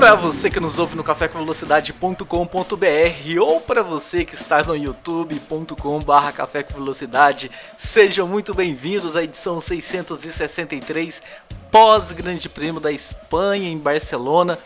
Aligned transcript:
Para 0.00 0.14
você 0.14 0.48
que 0.48 0.58
nos 0.58 0.78
ouve 0.78 0.96
no 0.96 1.04
cafécomvelocidade.com.br 1.04 3.38
ou 3.38 3.60
para 3.60 3.82
você 3.82 4.24
que 4.24 4.34
está 4.34 4.64
no 4.64 4.74
youtube.com.br 4.74 6.32
Café 6.34 6.66
sejam 7.76 8.26
muito 8.26 8.54
bem-vindos 8.54 9.14
à 9.14 9.22
edição 9.22 9.60
663 9.60 11.22
pós-Grande 11.70 12.48
Prêmio 12.48 12.80
da 12.80 12.90
Espanha 12.90 13.68
em 13.68 13.76
Barcelona. 13.76 14.58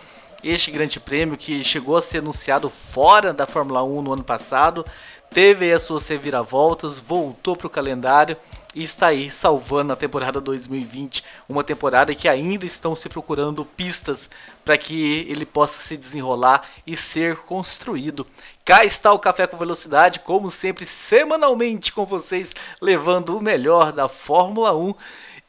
Este 0.45 0.70
Grande 0.70 1.01
Prêmio 1.01 1.37
que 1.37 1.64
chegou 1.64 1.97
a 1.97 2.03
ser 2.03 2.19
anunciado 2.19 2.70
fora 2.70 3.33
da 3.33 3.45
Fórmula 3.45 3.83
1 3.83 4.03
no 4.03 4.12
ano 4.12 4.23
passado, 4.23 4.87
teve 5.30 5.73
as 5.73 5.83
suas 5.83 6.06
reviravoltas, 6.06 7.01
voltou 7.01 7.56
para 7.56 7.66
o 7.66 7.70
calendário 7.70 8.37
e 8.74 8.83
está 8.83 9.09
aí 9.09 9.30
salvando 9.30 9.92
a 9.92 9.96
temporada 9.96 10.41
2020, 10.41 11.23
uma 11.48 11.62
temporada 11.62 12.14
que 12.14 12.28
ainda 12.28 12.66
estão 12.66 12.97
se 12.97 13.09
procurando 13.09 13.64
pistas 13.64 14.28
para 14.64 14.77
que 14.77 15.27
ele 15.28 15.47
possa 15.47 15.78
se 15.78 15.97
desenrolar 15.97 16.69
e 16.87 16.97
ser 16.97 17.37
construído. 17.37 18.27
Cá 18.64 18.84
está 18.84 19.12
o 19.12 19.19
Café 19.19 19.47
com 19.47 19.56
Velocidade, 19.56 20.20
como 20.20 20.50
sempre, 20.50 20.87
semanalmente 20.87 21.92
com 21.92 22.06
vocês, 22.06 22.55
levando 22.80 23.37
o 23.37 23.42
melhor 23.42 23.92
da 23.92 24.09
Fórmula 24.09 24.75
1. 24.75 24.94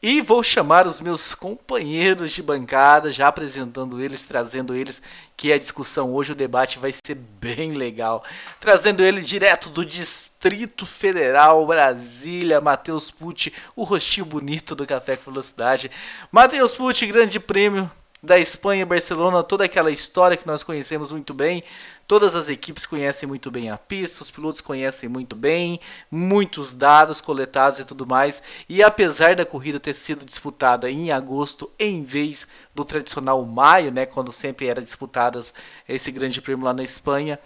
E 0.08 0.20
vou 0.20 0.40
chamar 0.40 0.86
os 0.86 1.00
meus 1.00 1.34
companheiros 1.34 2.30
de 2.30 2.40
bancada, 2.40 3.10
já 3.10 3.26
apresentando 3.26 4.00
eles, 4.00 4.22
trazendo 4.22 4.72
eles, 4.72 5.02
que 5.36 5.52
a 5.52 5.58
discussão 5.58 6.14
hoje, 6.14 6.30
o 6.30 6.36
debate 6.36 6.78
vai 6.78 6.92
ser 6.92 7.16
bem 7.16 7.72
legal. 7.72 8.22
Trazendo 8.60 9.02
ele 9.02 9.20
direto 9.20 9.68
do 9.68 9.84
Distrito 9.84 10.86
Federal, 10.86 11.66
Brasília, 11.66 12.60
Matheus 12.60 13.10
Pucci, 13.10 13.52
o 13.74 13.82
rostinho 13.82 14.24
bonito 14.24 14.76
do 14.76 14.86
Café 14.86 15.16
com 15.16 15.32
Velocidade. 15.32 15.90
Matheus 16.30 16.72
Pucci, 16.72 17.04
grande 17.08 17.40
prêmio 17.40 17.90
da 18.26 18.40
Espanha, 18.40 18.84
Barcelona, 18.84 19.40
toda 19.44 19.64
aquela 19.64 19.90
história 19.90 20.36
que 20.36 20.46
nós 20.46 20.64
conhecemos 20.64 21.12
muito 21.12 21.32
bem. 21.32 21.62
Todas 22.08 22.34
as 22.34 22.48
equipes 22.48 22.84
conhecem 22.84 23.28
muito 23.28 23.52
bem 23.52 23.70
a 23.70 23.78
pista, 23.78 24.22
os 24.22 24.30
pilotos 24.30 24.60
conhecem 24.60 25.08
muito 25.08 25.36
bem, 25.36 25.80
muitos 26.10 26.74
dados 26.74 27.20
coletados 27.20 27.78
e 27.78 27.84
tudo 27.84 28.04
mais. 28.04 28.42
E 28.68 28.82
apesar 28.82 29.36
da 29.36 29.46
corrida 29.46 29.78
ter 29.78 29.94
sido 29.94 30.24
disputada 30.24 30.90
em 30.90 31.12
agosto 31.12 31.70
em 31.78 32.02
vez 32.02 32.48
do 32.74 32.84
tradicional 32.84 33.44
maio, 33.44 33.92
né, 33.92 34.04
quando 34.04 34.32
sempre 34.32 34.66
era 34.66 34.82
disputadas 34.82 35.54
esse 35.88 36.10
grande 36.10 36.42
prêmio 36.42 36.64
lá 36.64 36.74
na 36.74 36.82
Espanha, 36.82 37.38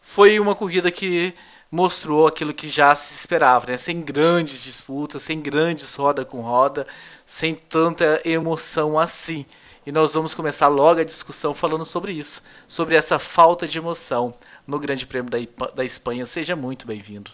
foi 0.00 0.40
uma 0.40 0.56
corrida 0.56 0.90
que 0.90 1.32
mostrou 1.70 2.26
aquilo 2.26 2.52
que 2.52 2.68
já 2.68 2.96
se 2.96 3.14
esperava, 3.14 3.68
né? 3.68 3.76
sem 3.76 4.02
grandes 4.02 4.60
disputas, 4.60 5.22
sem 5.22 5.40
grandes 5.40 5.94
roda 5.94 6.24
com 6.24 6.40
roda, 6.40 6.84
sem 7.24 7.54
tanta 7.54 8.20
emoção 8.24 8.98
assim. 8.98 9.46
E 9.90 9.92
nós 9.92 10.14
vamos 10.14 10.36
começar 10.36 10.68
logo 10.68 11.00
a 11.00 11.04
discussão 11.04 11.52
falando 11.52 11.84
sobre 11.84 12.12
isso, 12.12 12.44
sobre 12.68 12.94
essa 12.94 13.18
falta 13.18 13.66
de 13.66 13.76
emoção 13.76 14.32
no 14.64 14.78
Grande 14.78 15.04
Prêmio 15.04 15.28
da, 15.28 15.38
da 15.74 15.84
Espanha. 15.84 16.24
Seja 16.26 16.54
muito 16.54 16.86
bem-vindo. 16.86 17.32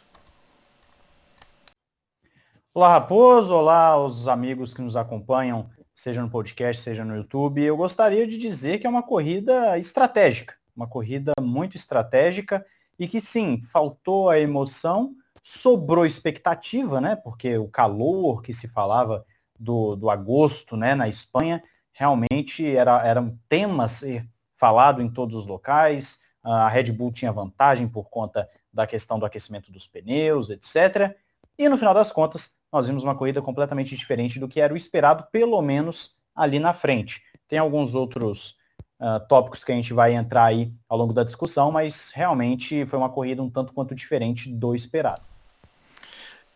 Olá, 2.72 2.94
Raposo. 2.94 3.52
Olá, 3.52 4.02
os 4.02 4.27
amigos 4.27 4.72
que 4.72 4.80
nos 4.80 4.96
acompanham, 4.96 5.68
seja 5.94 6.22
no 6.22 6.30
podcast, 6.30 6.80
seja 6.80 7.04
no 7.04 7.14
YouTube. 7.14 7.62
Eu 7.62 7.77
gostaria 7.77 8.27
de 8.27 8.39
dizer 8.39 8.78
que 8.78 8.86
é 8.86 8.90
uma 8.90 9.02
corrida 9.02 9.78
estratégica, 9.78 10.55
uma 10.74 10.89
corrida 10.89 11.34
muito 11.39 11.77
estratégica 11.77 12.64
e 12.98 13.06
que 13.06 13.20
sim, 13.20 13.61
faltou 13.70 14.30
a 14.30 14.40
emoção, 14.40 15.14
sobrou 15.42 16.06
expectativa, 16.06 17.02
né? 17.02 17.16
Porque 17.16 17.58
o 17.58 17.68
calor 17.68 18.40
que 18.40 18.55
se 18.55 18.66
falava 18.66 19.27
do, 19.61 19.95
do 19.95 20.08
agosto, 20.08 20.74
né, 20.74 20.95
na 20.95 21.06
Espanha, 21.06 21.62
realmente 21.96 22.77
era, 22.77 23.05
era 23.05 23.20
um 23.20 23.36
tema 23.48 23.84
a 23.84 23.89
ser 23.89 24.29
falado 24.57 25.01
em 25.01 25.08
todos 25.08 25.34
os 25.34 25.46
locais. 25.46 26.20
A 26.42 26.68
Red 26.68 26.92
Bull 26.92 27.11
tinha 27.11 27.33
vantagem 27.33 27.89
por 27.89 28.11
conta 28.11 28.48
da 28.73 28.86
questão 28.86 29.18
do 29.18 29.24
aquecimento 29.24 29.73
dos 29.73 29.89
pneus, 29.89 30.51
etc. 30.51 31.17
E 31.58 31.68
no 31.68 31.79
final 31.79 31.95
das 31.95 32.12
contas, 32.12 32.57
nós 32.70 32.86
vimos 32.86 33.02
uma 33.02 33.14
corrida 33.14 33.40
completamente 33.40 33.96
diferente 33.96 34.39
do 34.39 34.46
que 34.46 34.61
era 34.61 34.74
o 34.74 34.77
esperado, 34.77 35.27
pelo 35.33 35.61
menos 35.62 36.14
ali 36.34 36.58
na 36.58 36.74
frente. 36.74 37.23
Tem 37.48 37.58
alguns 37.58 37.95
outros 37.95 38.57
uh, 39.01 39.27
tópicos 39.27 39.64
que 39.64 39.73
a 39.73 39.74
gente 39.74 39.95
vai 39.95 40.13
entrar 40.13 40.45
aí 40.45 40.70
ao 40.86 40.98
longo 40.98 41.14
da 41.14 41.24
discussão, 41.24 41.73
mas 41.73 42.11
realmente 42.14 42.84
foi 42.84 42.98
uma 42.98 43.08
corrida 43.08 43.42
um 43.42 43.48
tanto 43.48 43.73
quanto 43.73 43.95
diferente 43.95 44.52
do 44.52 44.74
esperado. 44.74 45.23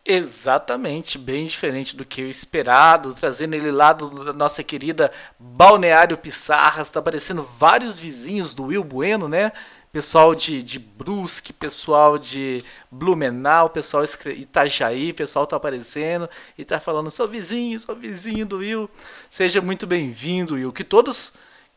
Exatamente, 0.03 1.19
bem 1.19 1.45
diferente 1.45 1.95
do 1.95 2.03
que 2.03 2.21
eu 2.21 2.29
esperado, 2.29 3.13
trazendo 3.13 3.53
ele 3.53 3.69
lá 3.69 3.93
da 3.93 4.33
nossa 4.33 4.63
querida 4.63 5.11
Balneário 5.37 6.17
Pissarras, 6.17 6.89
tá 6.89 6.99
aparecendo 6.99 7.47
vários 7.59 7.99
vizinhos 7.99 8.55
do 8.55 8.65
Will 8.65 8.83
Bueno, 8.83 9.27
né? 9.27 9.51
Pessoal 9.91 10.33
de, 10.33 10.63
de 10.63 10.79
Brusque, 10.79 11.53
pessoal 11.53 12.17
de 12.17 12.63
Blumenau, 12.89 13.69
pessoal 13.69 14.03
Itajaí, 14.03 15.13
pessoal 15.13 15.45
tá 15.45 15.57
aparecendo 15.57 16.27
e 16.57 16.65
tá 16.65 16.79
falando, 16.79 17.11
sou 17.11 17.27
vizinho, 17.27 17.79
sou 17.79 17.95
vizinho 17.95 18.45
do 18.45 18.57
Will. 18.57 18.89
Seja 19.29 19.61
muito 19.61 19.85
bem-vindo, 19.85 20.55
Will. 20.55 20.73
Que 20.73 20.83
todos 20.83 21.33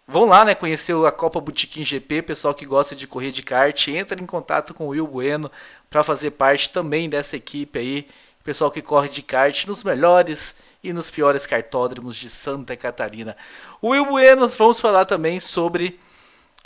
vão 0.06 0.24
lá, 0.24 0.44
né, 0.44 0.54
conhecer 0.54 0.94
a 1.04 1.12
Copa 1.12 1.40
Botequim 1.40 1.84
GP, 1.84 2.22
pessoal 2.22 2.54
que 2.54 2.66
gosta 2.66 2.94
de 2.94 3.06
correr 3.06 3.30
de 3.30 3.42
kart, 3.42 3.88
entra 3.88 4.20
em 4.20 4.26
contato 4.26 4.74
com 4.74 4.86
o 4.86 4.88
Will 4.88 5.06
Bueno 5.06 5.50
para 5.88 6.02
fazer 6.02 6.32
parte 6.32 6.70
também 6.70 7.08
dessa 7.08 7.36
equipe 7.36 7.78
aí, 7.78 8.08
pessoal 8.42 8.70
que 8.70 8.82
corre 8.82 9.08
de 9.08 9.22
kart 9.22 9.66
nos 9.66 9.82
melhores 9.82 10.56
e 10.82 10.92
nos 10.92 11.08
piores 11.08 11.46
cartódromos 11.46 12.16
de 12.16 12.28
Santa 12.28 12.76
Catarina. 12.76 13.34
O 13.80 13.88
Will 13.88 14.04
Bueno, 14.04 14.46
vamos 14.48 14.78
falar 14.78 15.06
também 15.06 15.40
sobre 15.40 15.98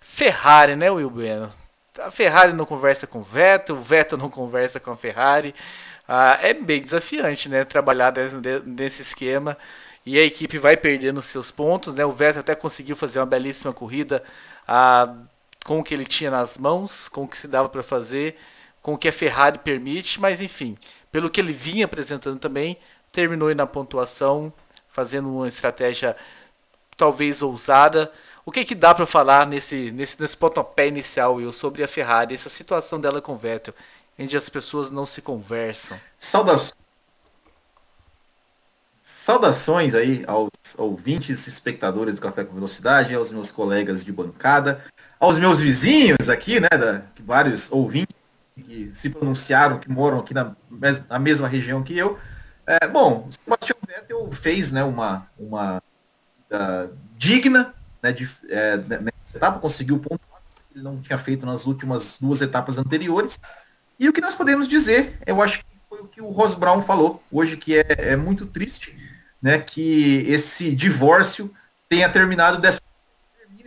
Ferrari, 0.03 0.75
né, 0.75 0.91
Will 0.91 1.09
Bueno? 1.09 1.53
A 2.00 2.10
Ferrari 2.10 2.53
não 2.53 2.65
conversa 2.65 3.06
com 3.06 3.21
o 3.21 3.22
Vettel, 3.22 3.77
o 3.77 3.81
Vettel 3.81 4.19
não 4.19 4.28
conversa 4.28 4.81
com 4.81 4.91
a 4.91 4.97
Ferrari. 4.97 5.54
Ah, 6.06 6.38
é 6.43 6.54
bem 6.54 6.81
desafiante, 6.81 7.48
né, 7.48 7.65
trabalhar 7.65 8.12
nesse 8.65 9.03
esquema. 9.03 9.56
E 10.08 10.19
a 10.19 10.24
equipe 10.24 10.58
vai 10.58 10.76
perdendo 10.76 11.20
seus 11.20 11.50
pontos, 11.50 11.94
né? 11.94 12.04
O 12.04 12.12
Vettel 12.12 12.41
até 12.41 12.54
conseguiu 12.54 12.96
fazer 12.96 13.19
uma 13.20 13.26
belíssima 13.26 13.72
corrida 13.72 14.22
ah, 14.66 15.14
com 15.64 15.80
o 15.80 15.84
que 15.84 15.94
ele 15.94 16.06
tinha 16.06 16.30
nas 16.30 16.56
mãos, 16.56 17.08
com 17.08 17.24
o 17.24 17.28
que 17.28 17.36
se 17.36 17.46
dava 17.46 17.69
para 17.69 17.82
fazer 17.82 18.36
com 18.88 18.94
o 18.94 18.98
que 18.98 19.08
a 19.08 19.12
Ferrari 19.12 19.58
permite, 19.58 20.18
mas 20.18 20.41
enfim, 20.41 20.76
pelo 21.12 21.28
que 21.28 21.41
ele 21.41 21.52
vinha 21.52 21.84
apresentando 21.84 22.38
também, 22.38 22.76
terminou 23.12 23.54
na 23.54 23.66
pontuação, 23.66 24.50
fazendo 24.88 25.28
uma 25.28 25.47
estratégia 25.47 26.16
talvez 26.97 27.42
ousada. 27.42 28.10
O 28.47 28.50
que, 28.50 28.64
que 28.64 28.74
dá 28.74 28.94
para 28.94 29.04
falar 29.04 29.47
nesse, 29.47 29.91
nesse, 29.91 30.18
nesse 30.20 30.34
pontapé 30.34 30.88
inicial, 30.88 31.34
Will, 31.34 31.52
sobre 31.52 31.82
a 31.82 31.88
Ferrari, 31.88 32.34
essa 32.34 32.48
situação 32.48 32.98
dela 32.98 33.20
com 33.20 33.34
o 33.34 33.36
Vettel, 33.36 33.74
onde 34.18 34.36
as 34.36 34.48
pessoas 34.48 34.91
não 34.91 35.04
se 35.04 35.20
conversam? 35.20 36.00
Saudações. 36.18 36.72
Saudações 39.10 39.94
aí 39.94 40.22
aos 40.26 40.50
ouvintes, 40.76 41.46
espectadores 41.46 42.16
do 42.16 42.20
Café 42.20 42.44
com 42.44 42.52
Velocidade, 42.52 43.14
aos 43.14 43.32
meus 43.32 43.50
colegas 43.50 44.04
de 44.04 44.12
bancada, 44.12 44.84
aos 45.19 45.38
meus 45.38 45.58
vizinhos 45.60 46.28
aqui, 46.28 46.60
né, 46.60 46.69
da, 46.69 47.00
vários 47.24 47.72
ouvintes 47.72 48.14
que 48.54 48.91
se 48.92 49.08
pronunciaram, 49.08 49.78
que 49.78 49.91
moram 49.91 50.18
aqui 50.18 50.34
na, 50.34 50.54
na 51.09 51.18
mesma 51.18 51.48
região 51.48 51.83
que 51.83 51.97
eu. 51.97 52.18
É, 52.66 52.86
bom, 52.86 53.27
o 53.27 53.33
Sebastião 53.33 53.78
Vettel 53.88 54.30
fez 54.30 54.72
né, 54.72 54.84
uma, 54.84 55.27
uma 55.38 55.83
uh, 56.53 56.94
digna 57.16 57.72
né, 58.03 58.12
de, 58.12 58.28
é, 58.50 58.77
nessa 58.77 59.34
etapa, 59.34 59.59
conseguiu 59.59 59.98
ponto 59.98 60.21
que 60.21 60.77
ele 60.77 60.84
não 60.84 61.00
tinha 61.00 61.16
feito 61.16 61.47
nas 61.47 61.65
últimas 61.65 62.18
duas 62.21 62.42
etapas 62.42 62.77
anteriores. 62.77 63.41
E 63.98 64.06
o 64.06 64.12
que 64.12 64.21
nós 64.21 64.34
podemos 64.34 64.68
dizer, 64.68 65.18
eu 65.27 65.41
acho 65.41 65.60
que 65.60 65.67
foi 65.98 66.04
o 66.04 66.09
que 66.09 66.21
o 66.21 66.30
Ross 66.30 66.54
Brown 66.54 66.80
falou 66.80 67.22
hoje, 67.30 67.56
que 67.56 67.77
é, 67.77 67.84
é 68.12 68.16
muito 68.16 68.47
triste, 68.47 68.97
né, 69.42 69.59
que 69.59 70.24
esse 70.28 70.74
divórcio 70.74 71.53
tenha 71.89 72.09
terminado 72.09 72.60
dessa, 72.60 72.80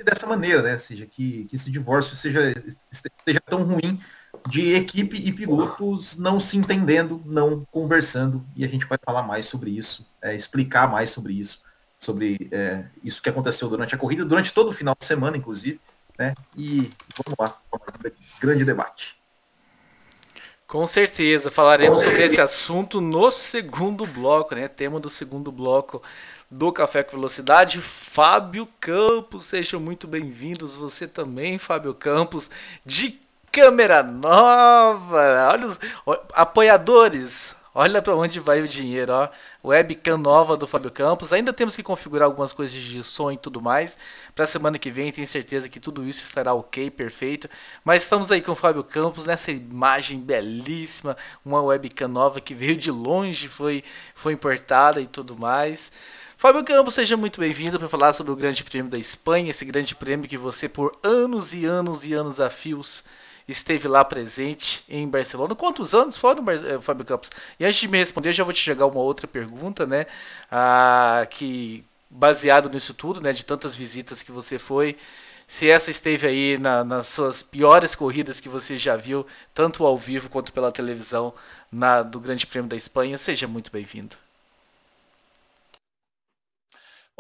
dessa 0.04 0.26
maneira, 0.26 0.62
né, 0.62 0.78
seja, 0.78 1.06
que, 1.06 1.46
que 1.46 1.56
esse 1.56 1.70
divórcio 1.70 2.16
seja, 2.16 2.54
seja 2.90 3.42
tão 3.46 3.64
ruim 3.64 4.00
de 4.48 4.74
equipe 4.74 5.18
e 5.18 5.32
pilotos 5.32 6.18
não 6.18 6.40
se 6.40 6.58
entendendo, 6.58 7.22
não 7.26 7.66
conversando, 7.70 8.46
e 8.56 8.64
a 8.64 8.68
gente 8.68 8.86
vai 8.86 8.98
falar 9.04 9.24
mais 9.24 9.46
sobre 9.46 9.72
isso, 9.72 10.08
é, 10.22 10.34
explicar 10.34 10.90
mais 10.90 11.10
sobre 11.10 11.34
isso, 11.34 11.62
sobre 11.98 12.50
é, 12.52 12.86
isso 13.04 13.22
que 13.22 13.30
aconteceu 13.30 13.68
durante 13.70 13.94
a 13.94 13.98
corrida, 13.98 14.26
durante 14.26 14.54
todo 14.54 14.70
o 14.70 14.74
final 14.74 14.96
de 14.98 15.06
semana, 15.06 15.38
inclusive, 15.38 15.80
né? 16.18 16.34
E 16.58 16.92
vamos 17.16 17.38
lá, 17.38 17.60
grande 18.40 18.66
debate. 18.66 19.21
Com 20.72 20.88
certeza, 20.88 21.52
falaremos 21.52 22.00
sobre 22.00 22.24
esse 22.24 22.40
assunto 22.40 23.02
no 23.02 23.30
segundo 23.30 24.06
bloco, 24.06 24.56
né? 24.56 24.70
Tema 24.70 25.02
do 25.02 25.10
segundo 25.10 25.52
bloco 25.52 26.02
do 26.50 26.72
Café 26.72 27.04
com 27.04 27.18
Velocidade, 27.18 27.82
Fábio 27.82 28.66
Campos. 28.80 29.44
Sejam 29.44 29.82
muito 29.82 30.08
bem-vindos. 30.08 30.74
Você 30.74 31.10
também, 31.10 31.58
Fábio 31.58 31.94
Campos, 31.94 32.50
de 32.86 33.20
câmera 33.52 34.02
nova. 34.02 35.50
Olha 35.52 35.68
os 35.68 35.78
apoiadores. 36.32 37.54
Olha 37.74 38.02
para 38.02 38.14
onde 38.18 38.38
vai 38.38 38.62
o 38.62 38.68
dinheiro, 38.68 39.14
ó. 39.14 39.30
Webcam 39.64 40.18
nova 40.18 40.58
do 40.58 40.68
Fábio 40.68 40.92
Campos. 40.92 41.32
Ainda 41.32 41.54
temos 41.54 41.74
que 41.74 41.82
configurar 41.82 42.26
algumas 42.26 42.52
coisas 42.52 42.76
de 42.76 43.02
som 43.02 43.32
e 43.32 43.38
tudo 43.38 43.62
mais. 43.62 43.98
Para 44.36 44.46
semana 44.46 44.78
que 44.78 44.92
vem, 44.92 45.10
tenho 45.10 45.26
certeza 45.26 45.70
que 45.70 45.80
tudo 45.80 46.06
isso 46.06 46.26
estará 46.26 46.54
ok, 46.54 46.92
perfeito. 46.92 47.50
Mas 47.86 48.04
estamos 48.04 48.30
aí 48.30 48.42
com 48.42 48.52
o 48.52 48.56
Fábio 48.56 48.84
Campos 48.84 49.26
nessa 49.26 49.52
imagem 49.52 50.20
belíssima, 50.20 51.16
uma 51.46 51.62
webcam 51.62 52.10
nova 52.10 52.42
que 52.42 52.54
veio 52.54 52.76
de 52.76 52.92
longe, 52.92 53.48
foi 53.48 53.86
foi 54.14 54.34
importada 54.34 55.00
e 55.00 55.08
tudo 55.08 55.38
mais. 55.38 55.94
Fábio 56.36 56.66
Campos, 56.66 56.96
seja 56.96 57.16
muito 57.16 57.40
bem-vindo 57.40 57.80
para 57.80 57.88
falar 57.88 58.12
sobre 58.14 58.34
o 58.34 58.36
Grande 58.36 58.66
Prêmio 58.66 58.92
da 58.92 58.98
Espanha, 58.98 59.52
esse 59.52 59.64
grande 59.64 59.96
prêmio 59.96 60.28
que 60.28 60.38
você 60.38 60.68
por 60.68 60.98
anos 61.04 61.54
e 61.54 61.66
anos 61.66 62.04
e 62.04 62.14
anos 62.14 62.40
a 62.42 62.50
fios 62.50 63.06
esteve 63.52 63.88
lá 63.88 64.04
presente 64.04 64.84
em 64.90 65.08
Barcelona. 65.08 65.56
Quantos 65.56 65.94
anos 65.94 66.18
foram, 66.18 66.44
eh, 66.50 66.82
Fábio 66.82 67.06
Campos? 67.06 67.30
E 67.60 67.66
antes 67.66 67.80
de 67.80 67.88
me 67.88 67.98
responder, 67.98 68.34
já 68.34 68.44
vou 68.44 68.54
te 68.54 68.60
chegar 68.62 68.86
uma 68.86 69.00
outra 69.00 69.28
pergunta, 69.28 69.86
né? 69.86 70.06
Ah, 70.52 71.26
que 71.30 71.84
baseado 72.10 72.70
nisso 72.70 72.94
tudo, 72.94 73.22
né? 73.22 73.34
De 73.34 73.46
tantas 73.46 73.76
visitas 73.76 74.24
que 74.24 74.32
você 74.32 74.60
foi, 74.60 74.98
se 75.48 75.70
essa 75.70 75.92
esteve 75.92 76.28
aí 76.28 76.58
na, 76.58 76.84
nas 76.84 77.08
suas 77.10 77.44
piores 77.44 77.96
corridas 77.96 78.40
que 78.40 78.50
você 78.50 78.78
já 78.78 78.96
viu, 78.96 79.26
tanto 79.54 79.86
ao 79.86 79.98
vivo 79.98 80.30
quanto 80.30 80.54
pela 80.54 80.72
televisão, 80.72 81.34
na 81.72 82.02
do 82.02 82.20
Grande 82.20 82.48
Prêmio 82.48 82.70
da 82.70 82.76
Espanha, 82.78 83.18
seja 83.18 83.48
muito 83.48 83.72
bem-vindo. 83.72 84.16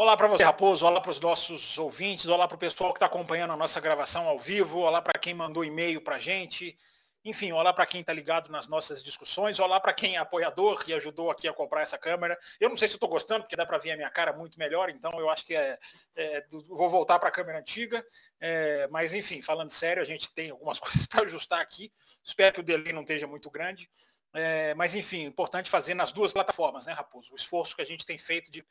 Olá 0.01 0.17
para 0.17 0.27
você, 0.27 0.43
Raposo. 0.43 0.83
Olá 0.83 0.99
para 0.99 1.11
os 1.11 1.19
nossos 1.19 1.77
ouvintes. 1.77 2.25
Olá 2.25 2.47
para 2.47 2.55
o 2.55 2.57
pessoal 2.57 2.91
que 2.91 2.97
está 2.97 3.05
acompanhando 3.05 3.53
a 3.53 3.55
nossa 3.55 3.79
gravação 3.79 4.27
ao 4.27 4.39
vivo. 4.39 4.79
Olá 4.79 4.99
para 4.99 5.19
quem 5.19 5.31
mandou 5.31 5.63
e-mail 5.63 6.01
para 6.01 6.15
a 6.15 6.19
gente. 6.19 6.75
Enfim, 7.23 7.51
olá 7.51 7.71
para 7.71 7.85
quem 7.85 8.01
está 8.01 8.11
ligado 8.11 8.49
nas 8.49 8.67
nossas 8.67 9.03
discussões. 9.03 9.59
Olá 9.59 9.79
para 9.79 9.93
quem 9.93 10.15
é 10.15 10.17
apoiador 10.17 10.83
e 10.87 10.93
ajudou 10.95 11.29
aqui 11.29 11.47
a 11.47 11.53
comprar 11.53 11.83
essa 11.83 11.99
câmera. 11.99 12.35
Eu 12.59 12.69
não 12.69 12.75
sei 12.75 12.87
se 12.87 12.95
estou 12.95 13.07
gostando, 13.07 13.43
porque 13.43 13.55
dá 13.55 13.63
para 13.63 13.77
ver 13.77 13.91
a 13.91 13.95
minha 13.95 14.09
cara 14.09 14.33
muito 14.33 14.57
melhor, 14.57 14.89
então 14.89 15.11
eu 15.19 15.29
acho 15.29 15.45
que 15.45 15.55
é, 15.55 15.77
é 16.15 16.47
vou 16.49 16.89
voltar 16.89 17.19
para 17.19 17.29
a 17.29 17.31
câmera 17.31 17.59
antiga. 17.59 18.03
É, 18.39 18.87
mas 18.87 19.13
enfim, 19.13 19.39
falando 19.39 19.69
sério, 19.69 20.01
a 20.01 20.05
gente 20.05 20.33
tem 20.33 20.49
algumas 20.49 20.79
coisas 20.81 21.05
para 21.05 21.25
ajustar 21.25 21.61
aqui. 21.61 21.93
Espero 22.23 22.55
que 22.55 22.59
o 22.61 22.63
delay 22.63 22.91
não 22.91 23.01
esteja 23.01 23.27
muito 23.27 23.51
grande. 23.51 23.87
É, 24.33 24.73
mas 24.73 24.95
enfim, 24.95 25.25
importante 25.25 25.69
fazer 25.69 25.93
nas 25.93 26.11
duas 26.11 26.33
plataformas, 26.33 26.87
né, 26.87 26.93
Raposo? 26.93 27.33
O 27.33 27.35
esforço 27.35 27.75
que 27.75 27.81
a 27.83 27.85
gente 27.85 28.03
tem 28.03 28.17
feito 28.17 28.49
de 28.49 28.65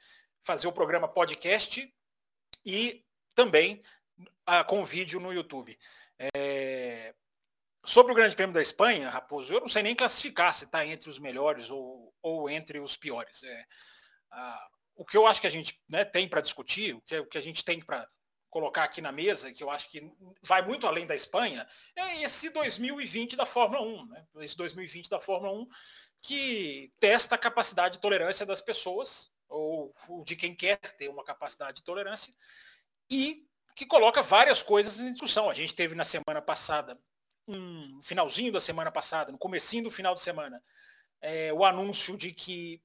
fazer 0.44 0.68
o 0.68 0.72
programa 0.72 1.08
podcast 1.08 1.92
e 2.64 3.04
também 3.34 3.82
ah, 4.46 4.64
com 4.64 4.84
vídeo 4.84 5.20
no 5.20 5.32
YouTube. 5.32 5.78
É... 6.34 7.14
Sobre 7.84 8.12
o 8.12 8.14
Grande 8.14 8.36
Prêmio 8.36 8.52
da 8.52 8.60
Espanha, 8.60 9.08
Raposo, 9.08 9.54
eu 9.54 9.60
não 9.60 9.68
sei 9.68 9.82
nem 9.82 9.94
classificar 9.94 10.54
se 10.54 10.64
está 10.64 10.84
entre 10.84 11.08
os 11.08 11.18
melhores 11.18 11.70
ou, 11.70 12.14
ou 12.22 12.50
entre 12.50 12.78
os 12.78 12.94
piores. 12.94 13.42
É, 13.42 13.64
o 14.94 15.04
que 15.04 15.16
eu 15.16 15.26
acho 15.26 15.40
que 15.40 15.46
a 15.46 15.50
gente 15.50 15.80
né, 15.88 16.04
tem 16.04 16.28
para 16.28 16.42
discutir, 16.42 16.94
o 16.94 17.00
que, 17.00 17.18
o 17.18 17.26
que 17.26 17.38
a 17.38 17.40
gente 17.40 17.64
tem 17.64 17.80
para 17.80 18.06
colocar 18.50 18.84
aqui 18.84 19.00
na 19.00 19.10
mesa, 19.10 19.50
que 19.50 19.62
eu 19.62 19.70
acho 19.70 19.88
que 19.88 20.12
vai 20.42 20.60
muito 20.60 20.86
além 20.86 21.06
da 21.06 21.14
Espanha, 21.14 21.66
é 21.96 22.22
esse 22.22 22.50
2020 22.50 23.34
da 23.34 23.46
Fórmula 23.46 23.80
1. 23.80 24.06
Né? 24.08 24.26
Esse 24.40 24.56
2020 24.58 25.08
da 25.08 25.20
Fórmula 25.20 25.54
1 25.54 25.66
que 26.20 26.92
testa 27.00 27.34
a 27.34 27.38
capacidade 27.38 27.94
de 27.94 28.00
tolerância 28.02 28.44
das 28.44 28.60
pessoas 28.60 29.30
ou, 29.50 29.92
de 30.24 30.36
quem 30.36 30.54
quer 30.54 30.78
ter 30.78 31.08
uma 31.08 31.24
capacidade 31.24 31.78
de 31.78 31.82
tolerância, 31.82 32.32
e 33.10 33.44
que 33.74 33.84
coloca 33.84 34.22
várias 34.22 34.62
coisas 34.62 34.98
em 35.00 35.12
discussão. 35.12 35.50
A 35.50 35.54
gente 35.54 35.74
teve 35.74 35.94
na 35.94 36.04
semana 36.04 36.40
passada, 36.40 36.98
um 37.46 38.00
finalzinho 38.02 38.52
da 38.52 38.60
semana 38.60 38.90
passada, 38.90 39.32
no 39.32 39.38
comecinho 39.38 39.84
do 39.84 39.90
final 39.90 40.14
de 40.14 40.20
semana, 40.20 40.62
é, 41.20 41.52
o 41.52 41.64
anúncio 41.64 42.16
de 42.16 42.32
que 42.32 42.82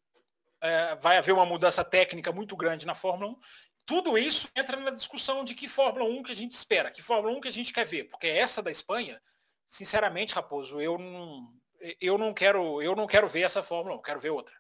é, 0.62 0.96
vai 0.96 1.18
haver 1.18 1.32
uma 1.32 1.46
mudança 1.46 1.84
técnica 1.84 2.32
muito 2.32 2.56
grande 2.56 2.86
na 2.86 2.96
Fórmula 2.96 3.32
1. 3.32 3.40
Tudo 3.86 4.18
isso 4.18 4.48
entra 4.56 4.78
na 4.78 4.90
discussão 4.90 5.44
de 5.44 5.54
que 5.54 5.68
Fórmula 5.68 6.06
1 6.06 6.24
que 6.24 6.32
a 6.32 6.36
gente 6.36 6.54
espera, 6.54 6.90
que 6.90 7.04
Fórmula 7.04 7.38
1 7.38 7.42
que 7.42 7.48
a 7.48 7.54
gente 7.54 7.72
quer 7.72 7.86
ver, 7.86 8.06
porque 8.06 8.28
essa 8.28 8.64
da 8.64 8.72
Espanha, 8.72 9.22
sinceramente, 9.68 10.34
Raposo, 10.34 10.82
eu 10.82 10.98
não, 10.98 11.54
eu 12.02 12.18
não 12.18 12.34
quero, 12.34 12.82
eu 12.82 12.96
não 12.96 13.06
quero 13.06 13.28
ver 13.28 13.42
essa 13.42 13.62
Fórmula 13.62 13.96
1, 13.98 14.02
quero 14.02 14.20
ver 14.20 14.32
outra. 14.32 14.56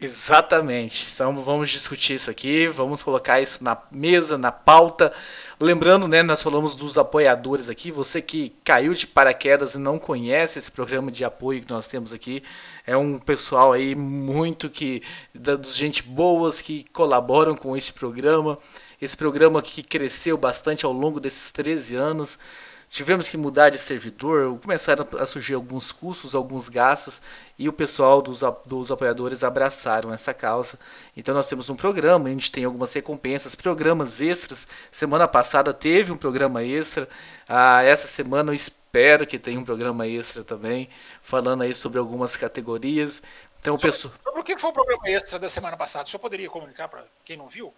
Exatamente. 0.00 1.08
Então 1.12 1.42
vamos 1.42 1.70
discutir 1.70 2.14
isso 2.14 2.30
aqui, 2.30 2.68
vamos 2.68 3.02
colocar 3.02 3.40
isso 3.40 3.64
na 3.64 3.76
mesa, 3.90 4.38
na 4.38 4.52
pauta. 4.52 5.12
Lembrando, 5.60 6.06
né, 6.06 6.22
nós 6.22 6.40
falamos 6.40 6.76
dos 6.76 6.96
apoiadores 6.96 7.68
aqui. 7.68 7.90
Você 7.90 8.22
que 8.22 8.54
caiu 8.62 8.94
de 8.94 9.08
paraquedas 9.08 9.74
e 9.74 9.78
não 9.78 9.98
conhece 9.98 10.56
esse 10.56 10.70
programa 10.70 11.10
de 11.10 11.24
apoio 11.24 11.62
que 11.62 11.70
nós 11.70 11.88
temos 11.88 12.12
aqui, 12.12 12.44
é 12.86 12.96
um 12.96 13.18
pessoal 13.18 13.72
aí 13.72 13.96
muito 13.96 14.70
que 14.70 15.02
da 15.34 15.60
gente 15.60 16.04
boas 16.04 16.60
que 16.60 16.84
colaboram 16.92 17.56
com 17.56 17.76
esse 17.76 17.92
programa. 17.92 18.56
Esse 19.02 19.16
programa 19.16 19.60
que 19.60 19.82
cresceu 19.82 20.36
bastante 20.38 20.86
ao 20.86 20.92
longo 20.92 21.18
desses 21.18 21.50
13 21.50 21.96
anos 21.96 22.38
tivemos 22.88 23.28
que 23.28 23.36
mudar 23.36 23.70
de 23.70 23.78
servidor, 23.78 24.58
começaram 24.60 25.06
a 25.18 25.26
surgir 25.26 25.54
alguns 25.54 25.92
custos, 25.92 26.34
alguns 26.34 26.68
gastos, 26.68 27.20
e 27.58 27.68
o 27.68 27.72
pessoal 27.72 28.22
dos, 28.22 28.42
dos 28.64 28.90
apoiadores 28.90 29.44
abraçaram 29.44 30.12
essa 30.12 30.32
causa. 30.32 30.78
Então 31.16 31.34
nós 31.34 31.48
temos 31.48 31.68
um 31.68 31.76
programa, 31.76 32.28
a 32.28 32.32
gente 32.32 32.50
tem 32.50 32.64
algumas 32.64 32.92
recompensas, 32.92 33.54
programas 33.54 34.20
extras. 34.20 34.66
Semana 34.90 35.28
passada 35.28 35.72
teve 35.72 36.10
um 36.12 36.16
programa 36.16 36.64
extra, 36.64 37.08
ah, 37.48 37.82
essa 37.82 38.06
semana 38.06 38.50
eu 38.50 38.54
espero 38.54 39.26
que 39.26 39.38
tenha 39.38 39.60
um 39.60 39.64
programa 39.64 40.06
extra 40.06 40.42
também, 40.42 40.88
falando 41.22 41.62
aí 41.62 41.74
sobre 41.74 41.98
algumas 41.98 42.36
categorias. 42.36 43.22
Então, 43.60 43.74
o 43.74 43.78
pessoal... 43.78 44.14
Sobre 44.24 44.40
o 44.40 44.44
que 44.44 44.56
foi 44.56 44.70
o 44.70 44.72
programa 44.72 45.08
extra 45.10 45.38
da 45.38 45.48
semana 45.48 45.76
passada? 45.76 46.04
O 46.04 46.08
senhor 46.08 46.20
poderia 46.20 46.48
comunicar 46.48 46.88
para 46.88 47.04
quem 47.24 47.36
não 47.36 47.48
viu? 47.48 47.72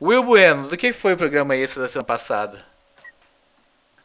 Will 0.00 0.22
Bueno, 0.22 0.68
do 0.68 0.76
que 0.76 0.92
foi 0.92 1.12
o 1.12 1.16
programa 1.16 1.56
extra 1.56 1.82
da 1.82 1.88
semana 1.88 2.06
passada? 2.06 2.69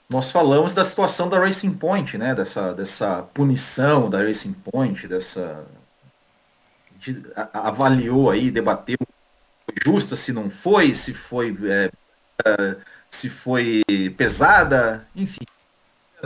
Nós 0.10 0.32
falamos 0.32 0.74
da 0.74 0.86
situação 0.86 1.28
da 1.28 1.40
Racing 1.40 1.74
Point, 1.74 2.18
né? 2.18 2.36
Dessa, 2.36 2.74
dessa 2.74 3.24
punição 3.34 4.10
da 4.10 4.20
Racing 4.20 4.54
Point, 4.54 5.08
dessa. 5.08 5.66
De, 7.00 7.24
a, 7.36 7.68
avaliou 7.68 8.30
aí, 8.30 8.52
debateu 8.52 8.98
foi 9.66 9.76
justa, 9.84 10.16
se 10.16 10.32
não 10.32 10.50
foi, 10.50 10.94
se 10.94 11.14
foi 11.14 11.58
é, 11.64 11.92
é, 12.46 12.76
se 13.10 13.30
foi 13.30 13.84
pesada, 14.16 15.08
enfim. 15.16 15.46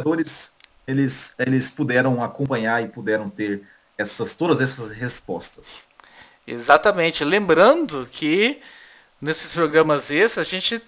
Os 0.06 0.54
eles, 0.90 1.36
eles 1.38 1.70
puderam 1.70 2.24
acompanhar 2.24 2.84
e 2.84 2.88
puderam 2.88 3.30
ter 3.30 3.62
essas, 3.96 4.34
todas 4.34 4.60
essas 4.60 4.90
respostas. 4.90 5.88
Exatamente. 6.48 7.24
Lembrando 7.24 8.08
que 8.12 8.60
nesses 9.22 9.54
programas 9.54 10.10
extras 10.10 10.48
a 10.48 10.50
gente 10.50 10.82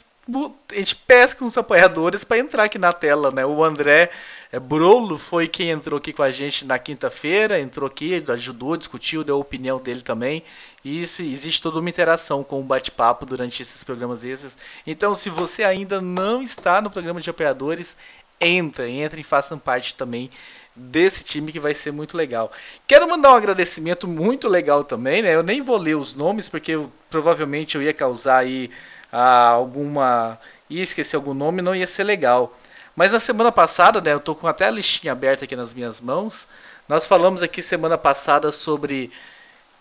a 0.70 0.76
gente 0.76 0.96
pesca 0.96 1.44
uns 1.44 1.58
apoiadores 1.58 2.24
para 2.24 2.40
entrar 2.40 2.64
aqui 2.66 2.78
na 2.78 2.94
tela, 2.94 3.32
né? 3.32 3.46
O 3.46 3.64
André 3.64 4.10
é, 4.52 4.60
Brolo 4.60 5.18
foi 5.18 5.48
quem 5.48 5.70
entrou 5.70 5.98
aqui 5.98 6.12
com 6.12 6.22
a 6.22 6.32
gente 6.32 6.66
na 6.66 6.78
quinta-feira, 6.78 7.60
entrou 7.60 7.88
aqui, 7.88 8.24
ajudou, 8.28 8.76
discutiu, 8.76 9.24
deu 9.24 9.36
a 9.36 9.40
opinião 9.40 9.80
dele 9.80 10.02
também. 10.02 10.44
E 10.84 11.02
existe 11.02 11.62
toda 11.62 11.80
uma 11.80 11.90
interação 11.90 12.44
com 12.44 12.60
o 12.60 12.64
bate-papo 12.64 13.26
durante 13.26 13.62
esses 13.62 13.84
programas 13.84 14.24
esses. 14.24 14.58
Então, 14.86 15.16
se 15.16 15.30
você 15.30 15.64
ainda 15.64 16.02
não 16.02 16.42
está 16.42 16.82
no 16.82 16.92
programa 16.92 17.22
de 17.22 17.30
apoiadores, 17.30 17.96
entrem, 18.40 19.04
entrem 19.04 19.22
e 19.22 19.24
façam 19.24 19.58
parte 19.58 19.96
também 19.96 20.30
desse 20.76 21.24
time 21.24 21.52
que 21.52 21.60
vai 21.60 21.76
ser 21.76 21.92
muito 21.92 22.16
legal. 22.16 22.52
Quero 22.88 23.08
mandar 23.08 23.32
um 23.32 23.36
agradecimento 23.36 24.08
muito 24.08 24.48
legal 24.48 24.84
também, 24.84 25.22
né? 25.22 25.36
Eu 25.36 25.44
nem 25.44 25.62
vou 25.62 25.78
ler 25.78 25.96
os 25.96 26.16
nomes 26.16 26.48
porque 26.48 26.72
eu, 26.72 26.92
provavelmente 27.10 27.76
eu 27.76 27.82
ia 27.82 27.94
causar 27.94 28.38
aí 28.38 28.70
ah, 29.12 29.50
alguma. 29.50 30.40
ia 30.70 30.84
esquecer 30.84 31.16
algum 31.16 31.34
nome, 31.34 31.62
não 31.62 31.76
ia 31.76 31.88
ser 31.88 32.04
legal. 32.04 32.56
Mas 32.96 33.12
na 33.12 33.20
semana 33.20 33.52
passada, 33.52 34.02
né, 34.02 34.14
eu 34.14 34.20
tô 34.20 34.36
com 34.36 34.48
até 34.48 34.68
a 34.68 34.72
listinha 34.72 35.14
aberta 35.14 35.46
aqui 35.46 35.56
nas 35.56 35.74
minhas 35.74 36.00
mãos. 36.00 36.48
Nós 36.88 37.06
falamos 37.06 37.42
aqui 37.42 37.62
semana 37.62 37.98
passada 37.98 38.52
sobre 38.52 39.12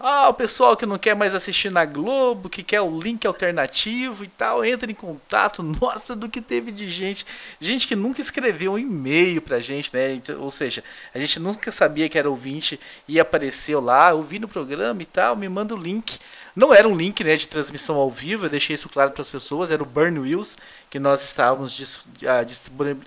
ah, 0.02 0.30
o 0.30 0.34
pessoal 0.34 0.74
que 0.78 0.86
não 0.86 0.96
quer 0.96 1.14
mais 1.14 1.34
assistir 1.34 1.70
na 1.70 1.84
Globo, 1.84 2.48
que 2.48 2.62
quer 2.62 2.80
o 2.80 2.98
link 2.98 3.26
alternativo 3.26 4.24
e 4.24 4.28
tal, 4.28 4.64
entra 4.64 4.90
em 4.90 4.94
contato. 4.94 5.60
Nossa, 5.78 6.16
do 6.16 6.26
que 6.26 6.40
teve 6.40 6.72
de 6.72 6.88
gente. 6.88 7.26
Gente 7.60 7.86
que 7.86 7.94
nunca 7.94 8.18
escreveu 8.18 8.72
um 8.72 8.78
e-mail 8.78 9.42
pra 9.42 9.60
gente, 9.60 9.92
né? 9.92 10.14
Então, 10.14 10.40
ou 10.40 10.50
seja, 10.50 10.82
a 11.14 11.18
gente 11.18 11.38
nunca 11.38 11.70
sabia 11.70 12.08
que 12.08 12.18
era 12.18 12.30
ouvinte 12.30 12.80
e 13.06 13.20
apareceu 13.20 13.78
lá, 13.78 14.14
ouvi 14.14 14.38
no 14.38 14.48
programa 14.48 15.02
e 15.02 15.04
tal, 15.04 15.36
me 15.36 15.50
manda 15.50 15.74
o 15.74 15.78
link. 15.78 16.18
Não 16.56 16.72
era 16.72 16.88
um 16.88 16.96
link 16.96 17.22
né, 17.22 17.36
de 17.36 17.46
transmissão 17.46 17.96
ao 17.96 18.10
vivo, 18.10 18.46
eu 18.46 18.50
deixei 18.50 18.74
isso 18.74 18.88
claro 18.88 19.10
para 19.10 19.20
as 19.20 19.28
pessoas, 19.28 19.70
era 19.70 19.82
o 19.82 19.86
Burn 19.86 20.18
Wheels 20.18 20.56
que 20.88 20.98
nós 20.98 21.22
estávamos 21.22 22.06
ah, 22.26 22.42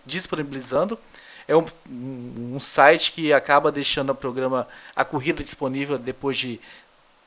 disponibilizando 0.06 0.98
é 1.48 1.56
um, 1.56 1.66
um, 1.90 2.60
site 2.60 3.12
que 3.12 3.34
acaba 3.34 3.72
deixando 3.72 4.12
o 4.12 4.16
programa, 4.16 4.68
a 4.96 5.04
corrida 5.04 5.44
disponível 5.44 5.98
depois 5.98 6.38
de 6.38 6.60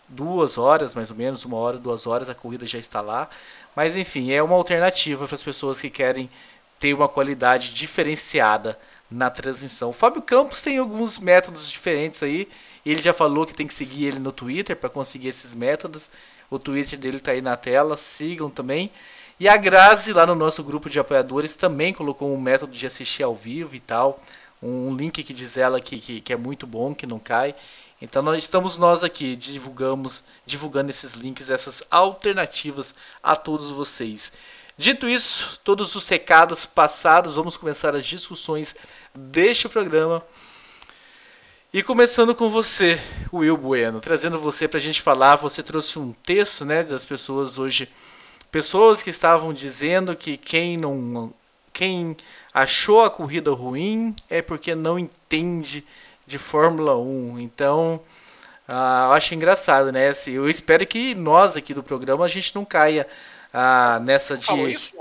duas 0.09 0.57
horas, 0.57 0.95
mais 0.95 1.11
ou 1.11 1.17
menos, 1.17 1.45
uma 1.45 1.57
hora, 1.57 1.79
duas 1.79 2.07
horas, 2.07 2.29
a 2.29 2.35
corrida 2.35 2.67
já 2.67 2.79
está 2.79 3.01
lá. 3.01 3.29
Mas 3.75 3.97
enfim, 3.97 4.33
é 4.33 4.43
uma 4.43 4.55
alternativa 4.55 5.27
para 5.27 5.35
as 5.35 5.43
pessoas 5.43 5.81
que 5.81 5.91
querem 5.91 6.31
ter 6.79 6.95
uma 6.95 7.09
qualidade 7.09 7.75
diferenciada 7.75 8.79
na 9.11 9.31
transmissão. 9.31 9.91
O 9.91 9.93
Fábio 9.93 10.23
Campos 10.23 10.63
tem 10.63 10.79
alguns 10.79 11.19
métodos 11.19 11.71
diferentes 11.71 12.23
aí. 12.23 12.49
Ele 12.85 13.03
já 13.03 13.13
falou 13.13 13.47
que 13.47 13.55
tem 13.55 13.67
que 13.67 13.75
seguir 13.75 14.07
ele 14.07 14.19
no 14.19 14.33
Twitter 14.33 14.77
para 14.77 14.91
conseguir 14.91 15.29
esses 15.29 15.55
métodos. 15.55 16.11
O 16.51 16.59
Twitter 16.59 16.99
dele 16.99 17.19
está 17.19 17.33
aí 17.33 17.41
na 17.41 17.57
tela, 17.57 17.97
sigam 17.97 18.49
também. 18.49 18.91
E 19.39 19.49
a 19.49 19.57
Grazi, 19.57 20.15
lá 20.15 20.27
no 20.27 20.35
nosso 20.35 20.65
grupo 20.65 20.89
de 20.89 20.99
apoiadores, 20.99 21.55
também 21.55 21.93
colocou 21.93 22.33
um 22.33 22.41
método 22.41 22.73
de 22.73 22.87
assistir 22.87 23.23
ao 23.23 23.35
vivo 23.35 23.75
e 23.75 23.81
tal. 23.81 24.19
Um 24.63 24.97
link 24.97 25.23
que 25.23 25.35
diz 25.35 25.59
ela 25.59 25.81
que, 25.81 25.99
que, 25.99 26.21
que 26.23 26.33
é 26.33 26.37
muito 26.37 26.67
bom, 26.67 26.95
que 26.95 27.07
não 27.07 27.19
cai. 27.19 27.55
Então 28.01 28.23
nós 28.23 28.43
estamos 28.43 28.79
nós 28.79 29.03
aqui 29.03 29.37
divulgamos, 29.37 30.23
divulgando 30.45 30.91
esses 30.91 31.15
links, 31.15 31.51
essas 31.51 31.83
alternativas 31.91 32.95
a 33.23 33.37
todos 33.37 33.71
vocês. 33.71 34.33
Dito 34.79 35.09
isso, 35.09 35.59
todos 35.65 35.95
os 35.95 36.07
recados 36.07 36.67
passados, 36.67 37.35
vamos 37.35 37.57
começar 37.57 37.95
as 37.95 38.05
discussões 38.05 38.75
deste 39.15 39.69
programa. 39.69 40.23
E 41.73 41.83
começando 41.83 42.35
com 42.35 42.51
você, 42.51 43.01
Will 43.33 43.57
Bueno, 43.57 44.01
trazendo 44.01 44.39
você 44.39 44.69
para 44.69 44.79
a 44.79 44.81
gente 44.81 45.01
falar, 45.01 45.37
você 45.37 45.63
trouxe 45.63 45.99
um 45.99 46.13
texto 46.13 46.65
né, 46.65 46.83
das 46.83 47.05
pessoas 47.05 47.59
hoje, 47.59 47.89
pessoas 48.57 49.03
que 49.03 49.11
estavam 49.11 49.53
dizendo 49.53 50.17
que 50.17 50.39
quem 50.39 50.79
não, 50.79 51.31
quem 51.75 52.17
achou 52.55 53.03
a 53.03 53.11
corrida 53.11 53.51
ruim 53.51 54.17
é 54.31 54.41
porque 54.41 54.75
não 54.75 54.99
entende 54.99 55.85
de 56.27 56.39
Fórmula 56.39 56.97
1. 56.97 57.39
Então, 57.39 58.01
ah, 58.67 59.09
eu 59.09 59.13
acho 59.13 59.35
engraçado, 59.35 59.93
né? 59.93 60.09
Assim, 60.09 60.31
eu 60.31 60.49
espero 60.49 60.87
que 60.87 61.15
nós 61.15 61.55
aqui 61.55 61.75
do 61.75 61.83
programa 61.83 62.25
a 62.25 62.29
gente 62.29 62.55
não 62.55 62.65
caia 62.65 63.07
ah, 63.53 64.01
nessa 64.03 64.39
de. 64.39 64.47
Falou 64.47 64.71
isso? 64.71 64.95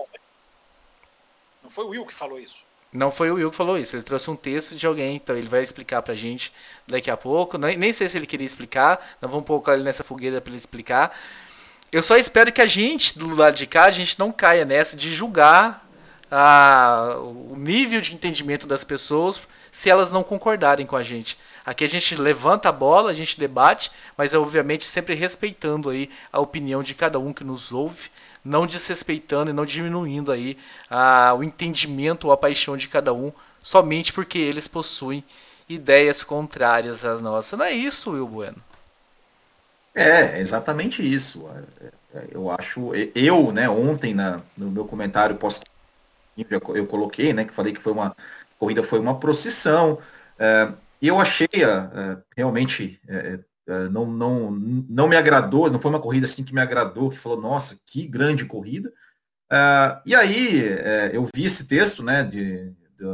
Não 1.64 1.70
foi 1.70 1.86
o 1.86 1.88
Will 1.88 2.06
que 2.06 2.14
falou 2.14 2.38
isso. 2.38 2.58
Não 2.92 3.10
foi 3.10 3.32
o 3.32 3.36
Will 3.36 3.52
que 3.52 3.56
falou 3.56 3.78
isso, 3.78 3.96
ele 3.96 4.04
trouxe 4.04 4.30
um 4.30 4.36
texto 4.36 4.76
de 4.76 4.86
alguém, 4.86 5.16
então 5.16 5.36
ele 5.36 5.48
vai 5.48 5.64
explicar 5.64 6.02
pra 6.02 6.14
gente 6.14 6.52
daqui 6.86 7.10
a 7.10 7.16
pouco. 7.16 7.58
Nem 7.58 7.94
sei 7.94 8.10
se 8.10 8.18
ele 8.18 8.28
queria 8.28 8.46
explicar, 8.46 9.16
nós 9.22 9.32
vamos 9.32 9.48
colocar 9.48 9.76
ele 9.76 9.84
nessa 9.84 10.04
fogueira 10.04 10.42
para 10.42 10.50
ele 10.50 10.58
explicar. 10.58 11.18
Eu 11.92 12.04
só 12.04 12.18
espero 12.18 12.51
que 12.51 12.62
a 12.62 12.65
gente, 12.65 13.18
do 13.18 13.34
lado 13.34 13.56
de 13.56 13.65
cá, 13.65 13.86
a 13.86 13.92
gente 13.92 14.18
não 14.20 14.32
caia 14.32 14.65
nessa 14.65 14.96
de 14.98 15.13
julgar 15.13 15.88
ah, 16.30 17.15
o 17.20 17.56
nível 17.58 18.01
de 18.01 18.13
entendimento 18.13 18.68
das 18.68 18.84
pessoas 18.84 19.39
se 19.72 19.89
elas 19.89 20.12
não 20.12 20.24
concordarem 20.24 20.86
com 20.86 20.96
a 20.96 21.04
gente. 21.04 21.38
Aqui 21.65 21.84
a 21.84 21.89
gente 21.89 22.15
levanta 22.15 22.70
a 22.70 22.72
bola, 22.72 23.12
a 23.12 23.13
gente 23.13 23.39
debate, 23.39 23.92
mas 24.18 24.34
obviamente 24.34 24.86
sempre 24.86 25.15
respeitando 25.15 25.89
aí 25.89 26.10
a 26.32 26.39
opinião 26.39 26.82
de 26.82 26.94
cada 26.94 27.20
um 27.20 27.34
que 27.34 27.44
nos 27.44 27.72
ouve, 27.72 28.10
não 28.44 28.68
desrespeitando 28.68 29.50
e 29.51 29.54
não 29.54 29.65
diminuindo 29.65 30.32
aí 30.32 30.58
a, 30.89 31.34
o 31.38 31.44
entendimento 31.44 32.27
ou 32.27 32.32
a 32.32 32.38
paixão 32.38 32.77
de 32.77 32.88
cada 32.88 33.13
um, 33.13 33.34
somente 33.60 34.13
porque 34.13 34.38
eles 34.38 34.68
possuem 34.68 35.24
ideias 35.68 36.24
contrárias 36.24 37.04
às 37.04 37.20
nossas. 37.20 37.58
Não 37.58 37.65
é 37.65 37.74
isso, 37.74 38.12
Will 38.12 38.27
Bueno? 38.27 38.63
É, 39.96 40.42
exatamente 40.42 41.02
isso. 41.02 41.48
É, 41.48 42.18
é, 42.18 42.28
eu 42.32 42.52
acho, 42.52 42.92
eu, 43.16 43.52
né, 43.54 43.70
ontem 43.70 44.14
na, 44.14 44.42
no 44.58 44.70
meu 44.70 44.86
comentário 44.86 45.38
pós 45.38 45.62
eu 46.75 46.86
coloquei, 46.86 47.32
né, 47.34 47.46
que 47.46 47.54
falei 47.54 47.72
que 47.72 47.82
foi 47.82 47.94
uma 47.94 48.14
corrida 48.60 48.84
foi 48.84 49.00
uma 49.00 49.18
procissão. 49.18 50.00
É, 50.38 50.74
e 51.02 51.08
eu 51.08 51.20
achei 51.20 51.48
é, 51.54 52.18
realmente 52.36 53.00
é, 53.08 53.40
é, 53.68 53.90
não, 53.90 54.06
não, 54.06 54.52
não 54.52 55.08
me 55.08 55.16
agradou, 55.16 55.72
não 55.72 55.80
foi 55.80 55.92
uma 55.92 56.02
corrida 56.02 56.25
assim 56.25 56.44
que 56.44 56.54
me 56.54 56.62
agradou, 56.62 57.10
que 57.10 57.18
falou, 57.18 57.40
nossa, 57.40 57.80
que 57.86 58.06
grande 58.06 58.46
corrida. 58.46 58.92
E 60.06 60.14
aí 60.14 60.62
eu 61.14 61.28
vi 61.34 61.46
esse 61.46 61.68
texto, 61.68 62.04
né, 62.04 62.24
de, 62.24 62.70
de, 62.98 63.06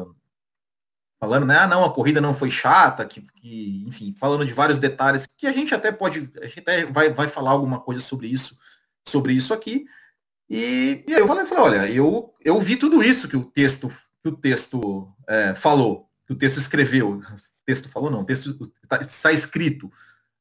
falando, 1.22 1.46
né, 1.46 1.56
ah, 1.60 1.68
não, 1.68 1.86
a 1.86 1.94
corrida 1.94 2.20
não 2.20 2.34
foi 2.34 2.50
chata, 2.50 3.06
que, 3.06 3.22
que, 3.22 3.86
enfim, 3.88 4.12
falando 4.12 4.44
de 4.44 4.52
vários 4.52 4.80
detalhes 4.80 5.28
que 5.28 5.46
a 5.46 5.54
gente 5.54 5.74
até 5.76 5.92
pode, 5.92 6.32
a 6.42 6.48
gente 6.48 6.60
até 6.60 6.84
vai, 6.86 7.14
vai 7.14 7.28
falar 7.28 7.52
alguma 7.52 7.80
coisa 7.80 8.02
sobre 8.02 8.28
isso, 8.28 8.58
sobre 9.08 9.34
isso 9.34 9.54
aqui. 9.54 9.86
E, 10.50 11.04
e 11.08 11.14
aí 11.14 11.22
eu 11.22 11.28
falei, 11.28 11.46
falei, 11.46 11.64
olha, 11.64 11.92
eu, 11.92 12.34
eu 12.44 12.60
vi 12.60 12.76
tudo 12.76 13.04
isso 13.04 13.28
que 13.28 13.38
o 13.38 13.46
texto, 13.46 13.88
que 14.24 14.30
o 14.30 14.36
texto 14.36 15.14
é, 15.28 15.54
falou, 15.54 16.10
que 16.26 16.34
o 16.34 16.36
texto 16.36 16.58
escreveu, 16.58 17.22
texto 17.66 17.88
falou 17.88 18.10
não, 18.10 18.26
texto 18.26 18.58
está, 18.84 18.98
está 18.98 19.32
escrito. 19.32 19.88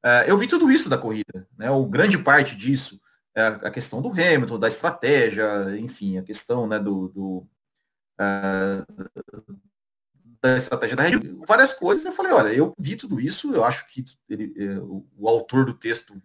Uh, 0.04 0.24
eu 0.26 0.38
vi 0.38 0.46
tudo 0.46 0.70
isso 0.70 0.88
da 0.88 0.96
corrida, 0.96 1.46
né? 1.56 1.70
O 1.70 1.84
grande 1.84 2.16
parte 2.16 2.56
disso 2.56 3.00
é 3.34 3.46
a 3.46 3.70
questão 3.70 4.00
do 4.00 4.08
Hamilton, 4.08 4.58
da 4.58 4.68
estratégia, 4.68 5.78
enfim, 5.78 6.18
a 6.18 6.22
questão 6.22 6.66
né, 6.66 6.78
do, 6.78 7.08
do 7.08 7.46
uh, 8.18 9.60
da 10.42 10.56
estratégia 10.56 10.96
da 10.96 11.02
Red 11.02 11.18
Bull, 11.18 11.44
várias 11.46 11.72
coisas. 11.72 12.04
Eu 12.04 12.12
falei, 12.12 12.32
olha, 12.32 12.48
eu 12.48 12.74
vi 12.78 12.96
tudo 12.96 13.20
isso, 13.20 13.54
eu 13.54 13.64
acho 13.64 13.86
que 13.88 14.04
ele, 14.28 14.54
eh, 14.56 14.78
o, 14.80 15.28
autor 15.28 15.66
do 15.66 15.74
texto 15.74 16.20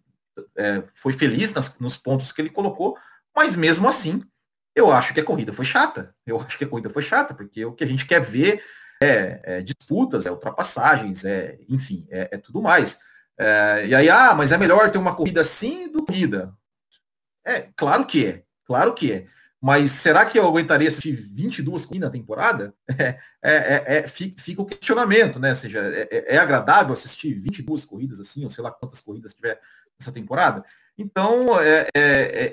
é, 0.55 0.84
foi 0.93 1.13
feliz 1.13 1.53
nas, 1.53 1.77
nos 1.79 1.98
pontos 1.98 2.31
que 2.31 2.41
ele 2.41 2.50
colocou, 2.50 2.98
mas 3.36 3.55
mesmo 3.55 3.88
assim, 3.88 4.24
eu 4.75 4.91
acho 4.91 5.13
que 5.13 5.19
a 5.19 5.24
corrida 5.24 5.53
foi 5.53 5.65
chata. 5.65 6.13
Eu 6.25 6.39
acho 6.39 6.57
que 6.57 6.63
a 6.63 6.67
corrida 6.67 6.89
foi 6.89 7.03
chata, 7.03 7.34
porque 7.34 7.65
o 7.65 7.74
que 7.74 7.84
a 7.84 7.88
gente 7.88 8.05
quer 8.05 8.22
ver 8.22 8.63
é, 9.01 9.41
é 9.43 9.62
disputas, 9.62 10.25
é 10.25 10.31
ultrapassagens, 10.31 11.25
é, 11.25 11.60
enfim, 11.69 12.05
é, 12.10 12.29
é 12.31 12.38
tudo 12.38 12.62
mais. 12.62 13.00
É, 13.38 13.86
e 13.88 13.95
aí, 13.95 14.10
ah, 14.10 14.34
mas 14.34 14.51
é 14.51 14.57
melhor 14.57 14.89
ter 14.91 14.98
uma 14.98 15.15
corrida 15.15 15.41
assim 15.41 15.91
do 15.91 16.05
corrida. 16.05 16.53
É, 17.45 17.69
claro 17.75 18.05
que 18.05 18.25
é, 18.25 18.43
claro 18.65 18.93
que 18.93 19.12
é. 19.12 19.27
Mas 19.65 19.93
será 19.93 20.24
que 20.27 20.38
eu 20.38 20.45
aguentaria 20.45 20.88
assistir 20.88 21.13
22 21.13 21.88
corridas 21.88 22.07
na 22.07 22.13
temporada? 22.13 22.72
É, 23.48 23.51
é, 23.51 23.98
é, 23.98 24.07
fica 24.07 24.63
o 24.63 24.65
questionamento, 24.65 25.39
né? 25.39 25.51
Ou 25.51 25.55
seja, 25.55 25.79
é, 26.10 26.36
agradável 26.36 26.93
assistir 26.93 27.31
22 27.36 27.86
corridas 27.86 28.19
assim, 28.19 28.43
ou 28.43 28.50
sei 28.50 28.63
lá 28.63 28.72
quantas 28.72 29.01
corridas 29.01 29.36
tiver 29.36 29.62
nessa 30.00 30.12
temporada? 30.12 30.65
Então, 30.98 31.50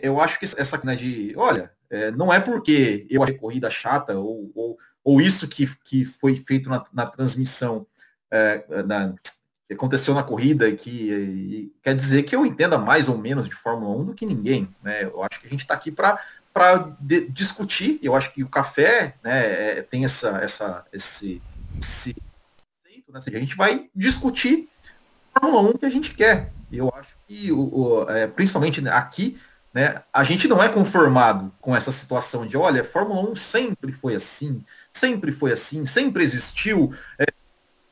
eu 0.02 0.20
acho 0.20 0.38
que 0.38 0.44
essa 0.44 0.78
né, 0.84 0.94
de, 0.94 1.32
olha, 1.34 1.72
não 2.14 2.30
é 2.30 2.38
porque 2.38 3.06
eu 3.08 3.22
achei 3.22 3.38
corrida 3.38 3.70
chata 3.70 4.18
ou, 4.18 4.52
ou, 4.54 4.78
ou 5.02 5.18
isso 5.18 5.48
que, 5.48 5.66
que 5.82 6.04
foi 6.04 6.36
feito 6.36 6.68
na, 6.68 6.84
na 6.92 7.06
transmissão, 7.06 7.86
na, 8.86 9.14
aconteceu 9.72 10.14
na 10.14 10.22
corrida 10.22 10.70
que 10.72 11.10
e 11.10 11.72
quer 11.82 11.94
dizer 11.94 12.24
que 12.24 12.36
eu 12.36 12.44
entenda 12.44 12.76
mais 12.76 13.08
ou 13.08 13.16
menos 13.16 13.48
de 13.48 13.54
Fórmula 13.54 13.96
1 13.96 14.04
do 14.04 14.14
que 14.14 14.26
ninguém. 14.26 14.68
Né? 14.82 15.04
Eu 15.04 15.22
acho 15.22 15.40
que 15.40 15.46
a 15.46 15.50
gente 15.50 15.60
está 15.60 15.72
aqui 15.72 15.90
para 15.90 16.20
discutir, 17.30 17.98
eu 18.02 18.14
acho 18.14 18.32
que 18.32 18.42
o 18.42 18.48
café 18.48 19.14
né, 19.22 19.78
é, 19.78 19.82
tem 19.82 20.04
essa, 20.04 20.38
essa, 20.42 20.84
esse, 20.92 21.40
esse 21.78 22.14
conceito, 22.14 23.12
né? 23.12 23.20
a 23.26 23.40
gente 23.40 23.56
vai 23.56 23.88
discutir 23.94 24.68
Fórmula 25.38 25.70
1 25.70 25.78
que 25.78 25.86
a 25.86 25.90
gente 25.90 26.14
quer. 26.14 26.52
Eu 26.70 26.92
acho 26.94 27.10
que, 27.26 27.50
o, 27.52 27.74
o 27.74 28.10
é, 28.10 28.26
principalmente 28.26 28.86
aqui, 28.88 29.38
né, 29.72 29.94
a 30.12 30.22
gente 30.24 30.46
não 30.46 30.62
é 30.62 30.68
conformado 30.68 31.52
com 31.60 31.74
essa 31.74 31.90
situação 31.90 32.46
de, 32.46 32.56
olha, 32.56 32.84
Fórmula 32.84 33.30
1 33.30 33.36
sempre 33.36 33.90
foi 33.90 34.14
assim, 34.14 34.62
sempre 34.92 35.32
foi 35.32 35.52
assim, 35.52 35.86
sempre 35.86 36.22
existiu 36.22 36.94
é, 37.18 37.24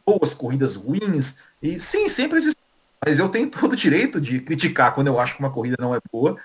boas 0.05 0.35
corridas 0.35 0.77
ruins, 0.77 1.37
e 1.63 1.81
sim, 1.81 2.09
sempre 2.09 2.39
existe. 2.39 2.61
Mas 3.05 3.19
eu 3.19 3.29
tenho 3.31 3.49
todo 3.51 3.73
o 3.73 3.77
direito 3.77 4.21
de 4.21 4.41
criticar 4.41 4.95
quando 4.95 5.07
eu 5.07 5.19
acho 5.19 5.35
que 5.35 5.41
uma 5.41 5.51
corrida 5.51 5.77
não 5.81 5.95
é 5.95 5.99
boa. 6.13 6.37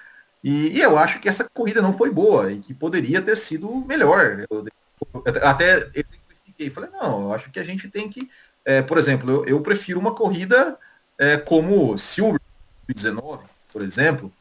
E, 0.46 0.78
e 0.78 0.80
eu 0.80 0.96
acho 0.96 1.20
que 1.20 1.28
essa 1.28 1.50
corrida 1.52 1.82
não 1.82 1.92
foi 1.92 2.12
boa 2.12 2.52
e 2.52 2.60
que 2.60 2.72
poderia 2.72 3.20
ter 3.20 3.36
sido 3.36 3.84
melhor. 3.88 4.46
Eu, 4.48 4.64
eu 5.12 5.24
até 5.42 5.90
exemplifiquei. 5.96 6.70
Falei, 6.70 6.92
não, 6.92 7.24
eu 7.24 7.34
acho 7.34 7.50
que 7.50 7.60
a 7.60 7.66
gente 7.66 7.90
tem 7.90 8.08
que. 8.08 8.30
É, 8.64 8.84
por 8.84 9.00
exemplo, 9.00 9.32
eu, 9.32 9.46
eu, 9.46 9.62
prefiro 9.62 10.00
uma 10.00 10.14
corrida 10.14 10.78
é, 11.18 11.36
como 11.36 11.98
Silver 11.98 12.40
2019, 12.88 13.44
por 13.74 13.82
exemplo. 13.82 14.32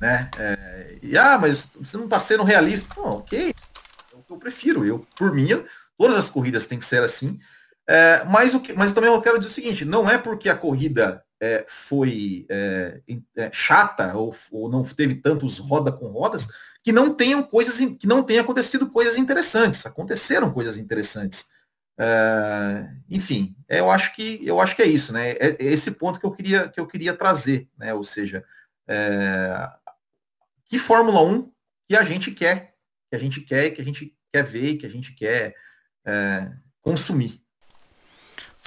Né? 0.00 0.30
É, 0.38 0.96
e 1.02 1.18
ah, 1.18 1.38
mas 1.38 1.68
você 1.78 1.98
não 1.98 2.04
está 2.04 2.18
sendo 2.18 2.42
realista. 2.42 2.94
Não, 2.96 3.18
ok. 3.18 3.50
É 3.50 3.52
que 4.26 4.32
eu 4.32 4.38
prefiro. 4.38 4.82
Eu, 4.82 5.06
por 5.14 5.30
mim, 5.30 5.48
todas 5.98 6.16
as 6.16 6.30
corridas 6.30 6.66
têm 6.66 6.78
que 6.78 6.86
ser 6.86 7.02
assim. 7.02 7.38
É, 7.86 8.24
mas, 8.24 8.54
o 8.54 8.60
que, 8.60 8.72
mas 8.72 8.92
também 8.92 9.10
eu 9.10 9.20
quero 9.20 9.38
dizer 9.38 9.50
o 9.50 9.54
seguinte, 9.54 9.84
não 9.84 10.08
é 10.08 10.16
porque 10.16 10.48
a 10.48 10.56
corrida 10.56 11.22
é, 11.40 11.64
foi 11.68 12.46
é, 12.48 13.00
é, 13.36 13.50
chata 13.52 14.16
ou, 14.16 14.34
ou, 14.50 14.68
não 14.68 14.82
teve 14.82 15.14
tantos 15.16 15.58
roda 15.58 15.92
com 15.92 16.08
rodas 16.08 16.48
que 16.82 16.92
não 16.92 17.14
tenham 17.14 17.42
coisas 17.42 17.78
que 17.96 18.06
não 18.06 18.22
tenha 18.22 18.40
acontecido 18.40 18.90
coisas 18.90 19.16
interessantes. 19.16 19.86
Aconteceram 19.86 20.52
coisas 20.52 20.76
interessantes. 20.76 21.50
É, 21.98 22.90
enfim, 23.08 23.56
eu 23.68 23.90
acho 23.90 24.14
que 24.14 24.40
eu 24.44 24.60
acho 24.60 24.74
que 24.74 24.82
é 24.82 24.86
isso, 24.86 25.12
né? 25.12 25.32
É, 25.32 25.56
é 25.58 25.64
esse 25.64 25.90
ponto 25.92 26.18
que 26.18 26.26
eu 26.26 26.32
queria 26.32 26.68
que 26.68 26.80
eu 26.80 26.86
queria 26.86 27.14
trazer, 27.14 27.68
né? 27.76 27.94
Ou 27.94 28.04
seja, 28.04 28.44
que 30.64 30.78
Fórmula 30.78 31.22
1 31.22 31.52
que 31.88 31.96
a 31.96 32.04
gente 32.04 32.30
quer, 32.32 32.74
que 33.10 33.16
a 33.16 33.18
gente 33.18 33.40
quer, 33.40 33.70
que 33.70 33.80
a 33.80 33.84
gente 33.84 34.14
quer 34.32 34.44
ver, 34.44 34.76
que 34.76 34.86
a 34.86 34.90
gente 34.90 35.14
quer 35.14 35.54
consumir. 36.82 37.42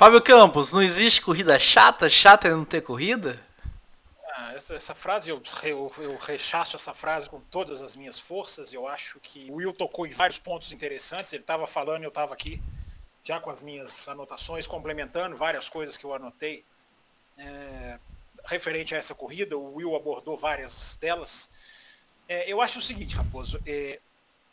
Fábio 0.01 0.19
Campos, 0.19 0.73
não 0.73 0.81
existe 0.81 1.21
corrida 1.21 1.59
chata? 1.59 2.09
Chata 2.09 2.47
é 2.47 2.51
não 2.51 2.65
ter 2.65 2.81
corrida? 2.81 3.39
Ah, 4.33 4.51
essa, 4.55 4.73
essa 4.73 4.95
frase, 4.95 5.29
eu, 5.29 5.39
eu, 5.61 5.93
eu, 5.99 6.17
rechaço 6.17 6.75
essa 6.75 6.91
frase 6.91 7.29
com 7.29 7.39
todas 7.39 7.83
as 7.83 7.95
minhas 7.95 8.17
forças. 8.17 8.73
Eu 8.73 8.87
acho 8.87 9.19
que 9.19 9.47
o 9.51 9.57
Will 9.57 9.71
tocou 9.71 10.07
em 10.07 10.09
vários 10.09 10.39
pontos 10.39 10.71
interessantes. 10.71 11.31
Ele 11.33 11.43
estava 11.43 11.67
falando, 11.67 12.01
eu 12.01 12.09
estava 12.09 12.33
aqui 12.33 12.59
já 13.23 13.39
com 13.39 13.51
as 13.51 13.61
minhas 13.61 14.07
anotações, 14.07 14.65
complementando 14.65 15.37
várias 15.37 15.69
coisas 15.69 15.95
que 15.97 16.03
eu 16.03 16.15
anotei 16.15 16.65
é, 17.37 17.99
referente 18.45 18.95
a 18.95 18.97
essa 18.97 19.13
corrida. 19.13 19.55
O 19.55 19.75
Will 19.75 19.95
abordou 19.95 20.35
várias 20.35 20.97
delas. 20.99 21.47
É, 22.27 22.51
eu 22.51 22.59
acho 22.59 22.79
o 22.79 22.81
seguinte, 22.81 23.15
Raposo. 23.15 23.61
É, 23.67 23.99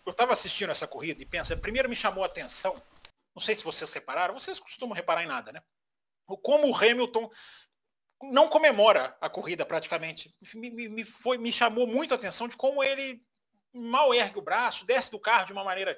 eu 0.05 0.11
estava 0.11 0.35
assistindo 0.35 0.71
essa 0.71 0.87
corrida 0.87 1.23
e 1.23 1.25
pensa, 1.25 1.57
primeiro 1.57 1.89
me 1.89 1.97
chamou 1.97 2.23
a 2.23 2.27
atenção, 2.27 2.75
não 3.39 3.41
sei 3.41 3.55
se 3.55 3.63
vocês 3.63 3.93
repararam, 3.93 4.35
vocês 4.35 4.59
costumam 4.59 4.97
reparar 4.97 5.23
em 5.23 5.29
nada, 5.29 5.53
né? 5.53 5.63
Como 6.43 6.69
o 6.69 6.77
Hamilton 6.77 7.31
não 8.21 8.49
comemora 8.49 9.17
a 9.21 9.31
corrida 9.31 9.65
praticamente. 9.65 10.35
Me, 10.55 10.89
me, 10.89 11.05
foi, 11.05 11.39
me 11.39 11.53
chamou 11.53 11.87
muito 11.87 12.13
a 12.13 12.17
atenção 12.17 12.49
de 12.49 12.57
como 12.57 12.83
ele 12.83 13.23
mal 13.73 14.13
ergue 14.13 14.41
o 14.41 14.43
braço, 14.43 14.85
desce 14.85 15.09
do 15.13 15.21
carro 15.21 15.47
de 15.47 15.53
uma 15.53 15.63
maneira. 15.63 15.97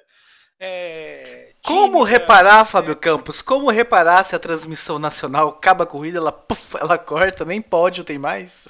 É, 0.59 1.55
como 1.65 2.03
reparar, 2.03 2.63
Fábio 2.63 2.95
Campos? 2.95 3.41
Como 3.41 3.71
reparar 3.71 4.23
se 4.23 4.35
a 4.35 4.39
transmissão 4.39 4.99
nacional 4.99 5.49
acaba 5.49 5.83
a 5.83 5.87
corrida, 5.87 6.19
ela, 6.19 6.31
puff, 6.31 6.77
ela 6.77 6.99
corta, 6.99 7.43
nem 7.43 7.59
pode, 7.59 8.03
tem 8.03 8.19
mais? 8.19 8.67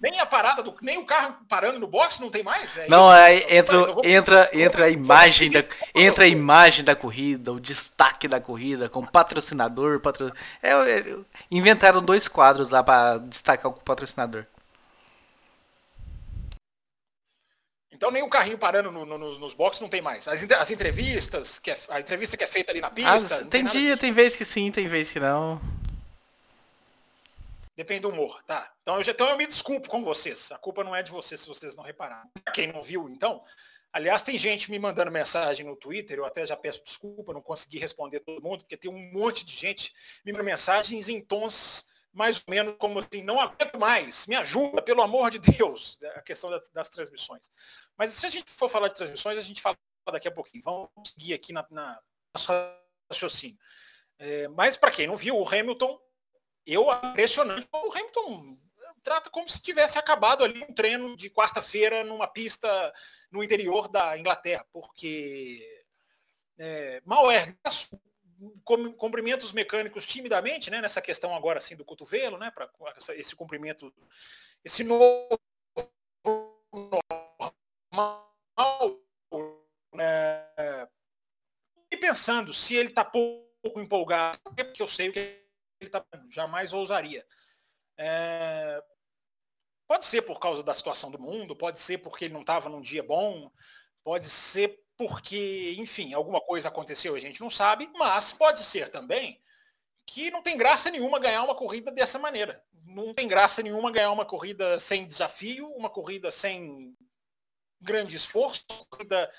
Nem 0.00 0.20
a 0.20 0.26
parada 0.26 0.62
do. 0.62 0.76
Nem 0.80 0.96
o 0.96 1.04
carro 1.04 1.34
parando 1.48 1.80
no 1.80 1.86
box 1.88 2.20
não 2.20 2.30
tem 2.30 2.42
mais? 2.42 2.76
É 2.76 2.88
não, 2.88 3.12
é, 3.12 3.56
entra, 3.56 3.92
vou, 3.92 4.02
entra, 4.04 4.48
entra 4.52 4.84
a 4.84 4.90
imagem 4.90 5.50
da. 5.50 5.64
Entra 5.92 6.24
a 6.24 6.28
imagem 6.28 6.84
da 6.84 6.94
corrida, 6.94 7.52
o 7.52 7.58
destaque 7.58 8.28
da 8.28 8.40
corrida, 8.40 8.88
com 8.88 9.04
patrocinador, 9.04 9.98
patro... 9.98 10.32
É, 10.62 10.70
é, 10.70 11.16
inventaram 11.50 12.00
dois 12.00 12.28
quadros 12.28 12.70
lá 12.70 12.82
para 12.84 13.18
destacar 13.18 13.72
o 13.72 13.74
patrocinador. 13.74 14.44
Então 17.90 18.12
nem 18.12 18.22
o 18.22 18.28
carrinho 18.28 18.56
parando 18.56 18.92
no, 18.92 19.04
no, 19.04 19.18
nos, 19.18 19.38
nos 19.40 19.52
boxes 19.52 19.80
não 19.80 19.88
tem 19.88 20.00
mais. 20.00 20.28
As, 20.28 20.48
as 20.48 20.70
entrevistas, 20.70 21.58
que 21.58 21.72
é, 21.72 21.78
a 21.88 21.98
entrevista 21.98 22.36
que 22.36 22.44
é 22.44 22.46
feita 22.46 22.70
ali 22.70 22.80
na 22.80 22.90
pista. 22.90 23.12
As, 23.12 23.28
tem, 23.40 23.48
tem 23.48 23.64
dia, 23.64 23.96
tem 23.96 24.12
vez 24.12 24.36
que 24.36 24.44
sim, 24.44 24.70
tem 24.70 24.86
vez 24.86 25.10
que 25.10 25.18
não. 25.18 25.60
Depende 27.78 28.00
do 28.00 28.08
humor, 28.08 28.42
tá? 28.42 28.74
Então 28.82 28.96
eu, 28.96 29.04
já, 29.04 29.12
então 29.12 29.28
eu 29.28 29.36
me 29.36 29.46
desculpo 29.46 29.88
com 29.88 30.02
vocês. 30.02 30.50
A 30.50 30.58
culpa 30.58 30.82
não 30.82 30.96
é 30.96 31.00
de 31.00 31.12
vocês 31.12 31.40
se 31.40 31.46
vocês 31.46 31.76
não 31.76 31.84
repararam. 31.84 32.28
Quem 32.52 32.66
não 32.72 32.82
viu, 32.82 33.08
então. 33.08 33.44
Aliás, 33.92 34.20
tem 34.20 34.36
gente 34.36 34.68
me 34.68 34.80
mandando 34.80 35.12
mensagem 35.12 35.64
no 35.64 35.76
Twitter, 35.76 36.18
eu 36.18 36.24
até 36.24 36.44
já 36.44 36.56
peço 36.56 36.82
desculpa, 36.82 37.32
não 37.32 37.40
consegui 37.40 37.78
responder 37.78 38.18
todo 38.18 38.42
mundo, 38.42 38.64
porque 38.64 38.76
tem 38.76 38.90
um 38.90 39.12
monte 39.12 39.44
de 39.44 39.54
gente 39.54 39.92
me 40.24 40.32
mandando 40.32 40.46
mensagens 40.46 41.08
em 41.08 41.20
tons 41.20 41.86
mais 42.12 42.38
ou 42.38 42.44
menos 42.48 42.74
como 42.78 42.98
assim, 42.98 43.22
não 43.22 43.38
aguento 43.38 43.78
mais, 43.78 44.26
me 44.26 44.34
ajuda, 44.34 44.82
pelo 44.82 45.00
amor 45.00 45.30
de 45.30 45.38
Deus, 45.38 46.00
a 46.16 46.20
questão 46.22 46.50
das, 46.50 46.68
das 46.70 46.88
transmissões. 46.88 47.48
Mas 47.96 48.10
se 48.10 48.26
a 48.26 48.28
gente 48.28 48.50
for 48.50 48.68
falar 48.68 48.88
de 48.88 48.94
transmissões, 48.94 49.38
a 49.38 49.42
gente 49.42 49.62
fala 49.62 49.78
daqui 50.10 50.26
a 50.26 50.32
pouquinho. 50.32 50.64
Vamos 50.64 50.88
seguir 51.04 51.32
aqui 51.32 51.52
na, 51.52 51.64
na 51.70 52.00
raciocínio. 53.08 53.56
É, 54.18 54.48
mas 54.48 54.76
para 54.76 54.90
quem 54.90 55.06
não 55.06 55.16
viu, 55.16 55.38
o 55.38 55.48
Hamilton 55.48 55.96
eu 56.74 56.92
impressionante. 56.92 57.68
O 57.72 57.92
Hamilton 57.92 58.58
trata 59.02 59.30
como 59.30 59.48
se 59.48 59.60
tivesse 59.60 59.98
acabado 59.98 60.44
ali 60.44 60.62
um 60.62 60.74
treino 60.74 61.16
de 61.16 61.30
quarta-feira 61.30 62.04
numa 62.04 62.26
pista 62.26 62.92
no 63.30 63.42
interior 63.42 63.88
da 63.88 64.18
Inglaterra, 64.18 64.66
porque 64.72 65.84
é, 66.58 67.00
mal 67.04 67.30
ergue 67.30 67.56
cumprimentos 68.96 69.52
mecânicos 69.52 70.06
timidamente, 70.06 70.70
né, 70.70 70.80
nessa 70.80 71.00
questão 71.00 71.34
agora 71.34 71.58
assim 71.58 71.74
do 71.74 71.84
cotovelo, 71.84 72.38
né, 72.38 72.50
para 72.50 72.70
esse 73.16 73.34
cumprimento, 73.34 73.92
esse 74.64 74.84
novo 74.84 75.40
normal, 76.72 78.30
né, 79.92 80.46
e 81.90 81.96
pensando 81.96 82.52
se 82.52 82.74
ele 82.74 82.90
está 82.90 83.04
pouco 83.04 83.80
empolgado, 83.80 84.38
porque 84.54 84.82
eu 84.82 84.86
sei 84.86 85.08
o 85.08 85.12
que 85.12 85.47
ele 85.80 85.90
tá, 85.90 86.04
jamais 86.30 86.72
ousaria. 86.72 87.24
É, 87.96 88.82
pode 89.86 90.04
ser 90.04 90.22
por 90.22 90.38
causa 90.38 90.62
da 90.62 90.74
situação 90.74 91.10
do 91.10 91.18
mundo, 91.18 91.56
pode 91.56 91.78
ser 91.80 91.98
porque 91.98 92.26
ele 92.26 92.34
não 92.34 92.42
estava 92.42 92.68
num 92.68 92.80
dia 92.80 93.02
bom, 93.02 93.50
pode 94.04 94.28
ser 94.28 94.80
porque, 94.96 95.74
enfim, 95.78 96.12
alguma 96.12 96.40
coisa 96.40 96.68
aconteceu 96.68 97.14
a 97.14 97.20
gente 97.20 97.40
não 97.40 97.50
sabe, 97.50 97.88
mas 97.94 98.32
pode 98.32 98.64
ser 98.64 98.90
também 98.90 99.40
que 100.04 100.30
não 100.30 100.42
tem 100.42 100.56
graça 100.56 100.90
nenhuma 100.90 101.18
ganhar 101.18 101.42
uma 101.42 101.54
corrida 101.54 101.90
dessa 101.92 102.18
maneira. 102.18 102.64
Não 102.86 103.12
tem 103.12 103.28
graça 103.28 103.62
nenhuma 103.62 103.90
ganhar 103.92 104.10
uma 104.10 104.24
corrida 104.24 104.78
sem 104.80 105.06
desafio, 105.06 105.68
uma 105.72 105.90
corrida 105.90 106.30
sem 106.30 106.96
grande 107.80 108.16
esforço, 108.16 108.64
uma 108.70 108.86
corrida 108.86 109.30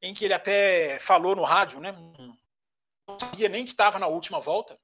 em 0.00 0.14
que 0.14 0.24
ele 0.24 0.34
até 0.34 0.98
falou 1.00 1.34
no 1.34 1.42
rádio, 1.42 1.80
né? 1.80 1.92
Não 1.92 3.18
sabia 3.18 3.48
nem 3.48 3.64
que 3.64 3.72
estava 3.72 3.98
na 3.98 4.06
última 4.06 4.40
volta 4.40 4.78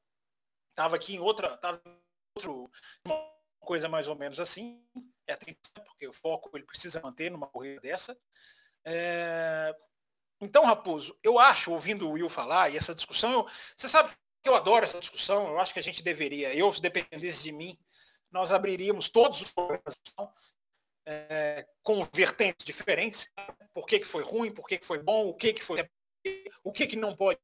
estava 0.79 0.95
aqui 0.95 1.17
em 1.17 1.19
outra, 1.19 1.57
tava 1.57 1.83
em 1.85 1.99
outro, 2.37 2.71
uma 3.05 3.33
coisa 3.59 3.89
mais 3.89 4.07
ou 4.07 4.15
menos 4.15 4.39
assim, 4.39 4.81
é 5.27 5.37
porque 5.37 6.07
o 6.07 6.13
foco 6.13 6.57
ele 6.57 6.65
precisa 6.65 7.01
manter 7.01 7.31
numa 7.31 7.49
corrida 7.49 7.81
dessa. 7.81 8.17
É... 8.85 9.75
Então, 10.41 10.65
Raposo, 10.65 11.19
eu 11.21 11.37
acho, 11.37 11.73
ouvindo 11.73 12.09
o 12.09 12.13
Will 12.13 12.29
falar, 12.29 12.71
e 12.71 12.77
essa 12.77 12.95
discussão, 12.95 13.33
eu, 13.33 13.47
você 13.77 13.89
sabe 13.89 14.11
que 14.41 14.49
eu 14.49 14.55
adoro 14.55 14.85
essa 14.85 15.01
discussão, 15.01 15.49
eu 15.49 15.59
acho 15.59 15.73
que 15.73 15.81
a 15.81 15.83
gente 15.83 16.01
deveria, 16.01 16.55
eu, 16.55 16.73
se 16.73 16.81
dependesse 16.81 17.43
de 17.43 17.51
mim, 17.51 17.77
nós 18.31 18.53
abriríamos 18.53 19.09
todos 19.09 19.43
os 19.43 19.51
programas 19.51 19.97
é, 21.05 21.67
com 21.83 22.07
vertentes 22.13 22.65
diferentes, 22.65 23.29
por 23.75 23.85
que, 23.85 23.99
que 23.99 24.07
foi 24.07 24.23
ruim, 24.23 24.53
por 24.53 24.69
que, 24.69 24.79
que 24.79 24.87
foi 24.87 25.03
bom, 25.03 25.27
o 25.29 25.35
que, 25.35 25.53
que 25.53 25.63
foi 25.63 25.85
o 26.63 26.73
que, 26.73 26.87
que 26.87 26.97
não 26.97 27.17
pode 27.17 27.39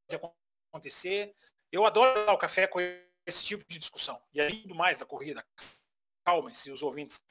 acontecer. 0.70 1.34
Eu 1.72 1.84
adoro 1.84 2.30
o 2.30 2.38
café 2.38 2.66
com 2.66 2.78
esse 3.26 3.44
tipo 3.44 3.64
de 3.68 3.78
discussão. 3.78 4.20
E 4.32 4.40
aí, 4.40 4.66
mais 4.68 4.98
da 4.98 5.06
corrida, 5.06 5.44
calmem-se 6.24 6.70
os 6.70 6.82
ouvintes. 6.82 7.24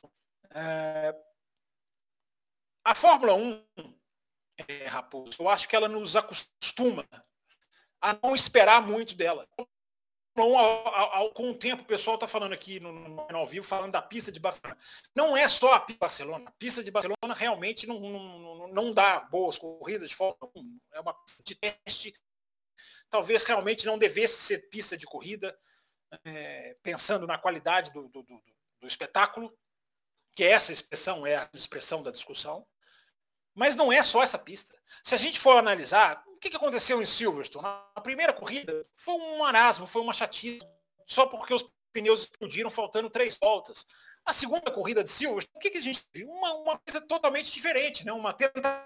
É... 0.51 1.15
A 2.85 2.93
Fórmula 2.93 3.33
1, 3.33 3.65
é, 4.67 4.87
Raposo, 4.87 5.35
eu 5.39 5.49
acho 5.49 5.67
que 5.67 5.75
ela 5.75 5.87
nos 5.87 6.15
acostuma 6.15 7.07
a 8.01 8.17
não 8.21 8.35
esperar 8.35 8.85
muito 8.85 9.15
dela. 9.15 9.47
Ao, 10.35 10.57
ao, 10.57 11.13
ao, 11.13 11.31
com 11.31 11.51
o 11.51 11.57
tempo, 11.57 11.83
o 11.83 11.85
pessoal 11.85 12.15
está 12.15 12.27
falando 12.27 12.53
aqui 12.53 12.79
no, 12.79 12.91
no, 12.91 13.37
ao 13.37 13.47
vivo, 13.47 13.65
falando 13.65 13.91
da 13.91 14.01
pista 14.01 14.31
de 14.31 14.39
Barcelona. 14.39 14.77
Não 15.15 15.37
é 15.37 15.47
só 15.47 15.73
a 15.73 15.79
pista 15.79 15.93
de 15.93 15.99
Barcelona. 15.99 16.49
A 16.49 16.51
pista 16.53 16.83
de 16.83 16.91
Barcelona 16.91 17.33
realmente 17.35 17.87
não, 17.87 17.99
não, 17.99 18.67
não 18.67 18.91
dá 18.91 19.21
boas 19.21 19.57
corridas 19.57 20.09
de 20.09 20.15
Fórmula 20.15 20.51
1. 20.55 20.79
É 20.91 20.99
uma 20.99 21.13
pista 21.13 21.43
de 21.43 21.55
teste. 21.55 22.13
Talvez 23.09 23.43
realmente 23.43 23.85
não 23.85 23.97
devesse 23.97 24.41
ser 24.41 24.69
pista 24.69 24.97
de 24.97 25.05
corrida 25.05 25.57
é, 26.25 26.75
pensando 26.81 27.27
na 27.27 27.37
qualidade 27.37 27.91
do, 27.91 28.07
do, 28.09 28.23
do, 28.23 28.43
do 28.81 28.87
espetáculo, 28.87 29.55
que 30.35 30.43
essa 30.43 30.71
expressão 30.71 31.25
é 31.25 31.35
a 31.35 31.49
expressão 31.53 32.01
da 32.01 32.11
discussão, 32.11 32.65
mas 33.53 33.75
não 33.75 33.91
é 33.91 34.01
só 34.01 34.23
essa 34.23 34.37
pista. 34.37 34.75
Se 35.03 35.13
a 35.13 35.17
gente 35.17 35.39
for 35.39 35.57
analisar, 35.57 36.23
o 36.27 36.37
que, 36.37 36.49
que 36.49 36.57
aconteceu 36.57 37.01
em 37.01 37.05
Silverstone? 37.05 37.65
A 37.95 38.01
primeira 38.01 38.33
corrida 38.33 38.81
foi 38.95 39.13
um 39.13 39.39
marasmo, 39.39 39.85
foi 39.85 40.01
uma 40.01 40.13
chatice, 40.13 40.65
só 41.05 41.27
porque 41.27 41.53
os 41.53 41.69
pneus 41.91 42.21
explodiram 42.21 42.71
faltando 42.71 43.09
três 43.09 43.37
voltas. 43.37 43.85
A 44.25 44.33
segunda 44.33 44.71
corrida 44.71 45.03
de 45.03 45.09
Silverstone, 45.09 45.55
o 45.55 45.59
que, 45.59 45.77
a 45.77 45.81
gente 45.81 46.03
viu? 46.11 46.29
Uma, 46.29 46.53
uma 46.55 46.79
coisa 46.79 46.99
totalmente 47.01 47.51
diferente, 47.51 48.05
né? 48.05 48.11
uma 48.11 48.33
tenta 48.33 48.85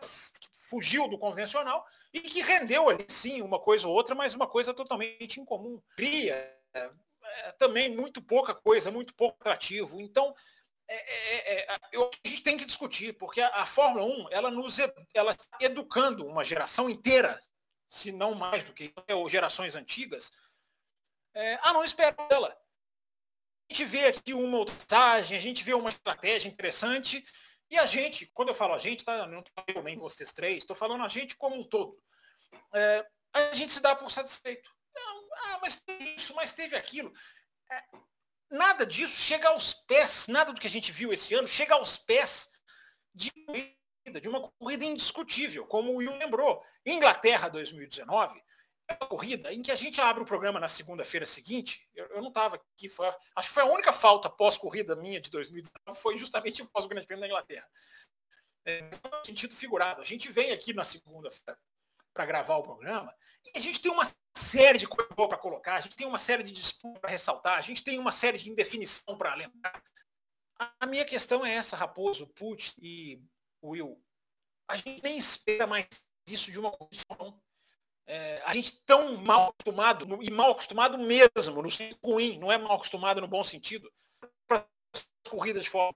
fugiu 0.69 1.07
do 1.07 1.17
convencional 1.17 1.85
e 2.13 2.19
que 2.19 2.41
rendeu 2.41 2.89
ali 2.89 3.05
sim 3.07 3.41
uma 3.41 3.57
coisa 3.57 3.87
ou 3.87 3.93
outra, 3.93 4.13
mas 4.13 4.33
uma 4.33 4.47
coisa 4.47 4.73
totalmente 4.73 5.39
incomum. 5.39 5.81
Cria 5.95 6.53
é, 7.43 7.51
também 7.53 7.95
muito 7.95 8.21
pouca 8.21 8.53
coisa, 8.53 8.91
muito 8.91 9.13
pouco 9.13 9.37
atrativo. 9.39 9.99
Então, 9.99 10.35
é, 10.87 10.95
é, 10.95 11.63
é, 11.63 11.71
a 11.71 12.27
gente 12.27 12.41
tem 12.41 12.57
que 12.57 12.65
discutir, 12.65 13.13
porque 13.13 13.41
a, 13.41 13.49
a 13.49 13.65
Fórmula 13.65 14.05
1 14.05 14.27
ela 14.31 14.49
nos 14.49 14.77
ela 15.13 15.33
está 15.33 15.57
educando 15.59 16.25
uma 16.25 16.45
geração 16.45 16.89
inteira, 16.89 17.39
se 17.89 18.11
não 18.11 18.33
mais 18.33 18.63
do 18.63 18.73
que 18.73 18.93
ou 19.09 19.27
gerações 19.27 19.75
antigas, 19.75 20.31
é, 21.33 21.59
a 21.61 21.73
não 21.73 21.83
esperar 21.83 22.15
dela. 22.29 22.57
A 23.69 23.73
gente 23.73 23.85
vê 23.85 24.07
aqui 24.07 24.33
uma 24.33 24.63
mensagem, 24.63 25.37
a 25.37 25.41
gente 25.41 25.61
vê 25.61 25.73
uma 25.73 25.89
estratégia 25.89 26.47
interessante, 26.47 27.25
e 27.69 27.77
a 27.77 27.85
gente, 27.85 28.25
quando 28.27 28.49
eu 28.49 28.55
falo 28.55 28.73
a 28.73 28.79
gente, 28.79 29.03
tá, 29.03 29.27
não 29.27 29.39
estou 29.39 29.83
nem 29.83 29.97
vocês 29.97 30.31
três, 30.31 30.59
estou 30.59 30.75
falando 30.75 31.03
a 31.03 31.09
gente 31.09 31.35
como 31.35 31.57
um 31.57 31.63
todo. 31.65 32.01
A 33.33 33.53
gente 33.53 33.73
se 33.73 33.81
dá 33.81 33.93
por 33.93 34.09
satisfeito. 34.09 34.76
Ah, 35.43 35.59
mas 35.61 35.79
teve 35.79 36.15
isso, 36.15 36.35
mas 36.35 36.53
teve 36.53 36.75
aquilo. 36.75 37.13
É, 37.71 37.83
nada 38.49 38.85
disso 38.85 39.19
chega 39.19 39.49
aos 39.49 39.73
pés, 39.73 40.27
nada 40.27 40.53
do 40.53 40.61
que 40.61 40.67
a 40.67 40.69
gente 40.69 40.91
viu 40.91 41.11
esse 41.11 41.33
ano 41.33 41.47
chega 41.47 41.75
aos 41.75 41.97
pés 41.97 42.49
de 43.13 43.31
corrida, 43.45 44.21
de 44.21 44.29
uma 44.29 44.49
corrida 44.59 44.85
indiscutível, 44.85 45.65
como 45.65 45.91
o 45.91 45.95
Will 45.97 46.15
lembrou. 46.15 46.63
Inglaterra 46.85 47.49
2019 47.49 48.41
corrida 48.95 49.53
em 49.53 49.61
que 49.61 49.71
a 49.71 49.75
gente 49.75 49.99
abre 49.99 50.23
o 50.23 50.25
programa 50.25 50.59
na 50.59 50.67
segunda-feira 50.67 51.25
seguinte, 51.25 51.85
eu, 51.93 52.05
eu 52.07 52.21
não 52.21 52.29
estava 52.29 52.55
aqui, 52.55 52.87
foi, 52.87 53.07
acho 53.35 53.47
que 53.49 53.53
foi 53.53 53.63
a 53.63 53.67
única 53.67 53.91
falta 53.91 54.29
pós-corrida 54.29 54.95
minha 54.95 55.19
de 55.19 55.29
2019, 55.29 55.99
foi 55.99 56.15
justamente 56.17 56.63
pós 56.65 56.85
o 56.85 56.87
Grande 56.87 57.05
Prêmio 57.05 57.21
da 57.21 57.27
Inglaterra. 57.27 57.67
É, 58.65 58.81
no 58.81 59.25
sentido 59.25 59.55
figurado, 59.55 60.01
a 60.01 60.05
gente 60.05 60.31
vem 60.31 60.51
aqui 60.51 60.73
na 60.73 60.83
segunda-feira 60.83 61.59
para 62.13 62.25
gravar 62.25 62.57
o 62.57 62.63
programa 62.63 63.13
e 63.45 63.57
a 63.57 63.61
gente 63.61 63.81
tem 63.81 63.91
uma 63.91 64.05
série 64.37 64.77
de 64.77 64.87
coisas 64.87 65.13
para 65.13 65.37
colocar, 65.37 65.75
a 65.75 65.79
gente 65.81 65.95
tem 65.95 66.07
uma 66.07 66.19
série 66.19 66.43
de 66.43 66.51
disputas 66.51 67.01
para 67.01 67.09
ressaltar, 67.09 67.57
a 67.57 67.61
gente 67.61 67.83
tem 67.83 67.99
uma 67.99 68.11
série 68.11 68.37
de 68.37 68.49
indefinição 68.49 69.17
para 69.17 69.33
lembrar. 69.33 69.83
A 70.79 70.85
minha 70.85 71.03
questão 71.03 71.45
é 71.45 71.53
essa, 71.53 71.75
Raposo, 71.75 72.27
Put 72.27 72.73
e 72.79 73.21
Will. 73.63 74.01
A 74.69 74.77
gente 74.77 75.01
nem 75.03 75.17
espera 75.17 75.67
mais 75.67 75.87
isso 76.27 76.51
de 76.51 76.59
uma 76.59 76.71
é, 78.05 78.41
a 78.45 78.53
gente 78.53 78.81
tão 78.85 79.17
mal 79.17 79.49
acostumado, 79.49 80.23
e 80.23 80.31
mal 80.31 80.51
acostumado 80.51 80.97
mesmo, 80.97 81.61
no 81.61 81.69
sentido 81.69 81.99
ruim, 82.03 82.39
não 82.39 82.51
é 82.51 82.57
mal 82.57 82.73
acostumado 82.73 83.19
no 83.19 83.27
bom 83.27 83.43
sentido, 83.43 83.91
para 84.47 84.65
as 84.93 85.05
corridas 85.29 85.63
de 85.63 85.69
Fórmula 85.69 85.95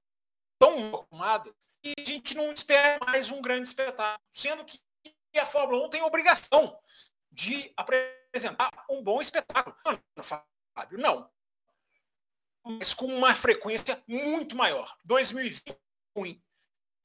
tão 0.59 0.77
mal 0.79 1.01
acostumado, 1.01 1.55
e 1.83 1.93
a 1.97 2.03
gente 2.03 2.35
não 2.35 2.51
espera 2.51 2.99
mais 3.05 3.29
um 3.29 3.41
grande 3.41 3.67
espetáculo, 3.67 4.21
sendo 4.31 4.65
que 4.65 4.79
a 5.39 5.45
Fórmula 5.45 5.85
1 5.87 5.89
tem 5.89 6.01
obrigação 6.01 6.77
de 7.31 7.71
apresentar 7.77 8.20
um 8.89 9.03
bom 9.03 9.21
espetáculo. 9.21 9.75
Não, 10.15 10.23
Fábio, 10.23 10.97
não. 10.97 11.29
Mas 12.63 12.93
com 12.93 13.05
uma 13.05 13.33
frequência 13.35 14.01
muito 14.07 14.55
maior. 14.55 14.97
2020 15.05 15.75
ruim 16.15 16.41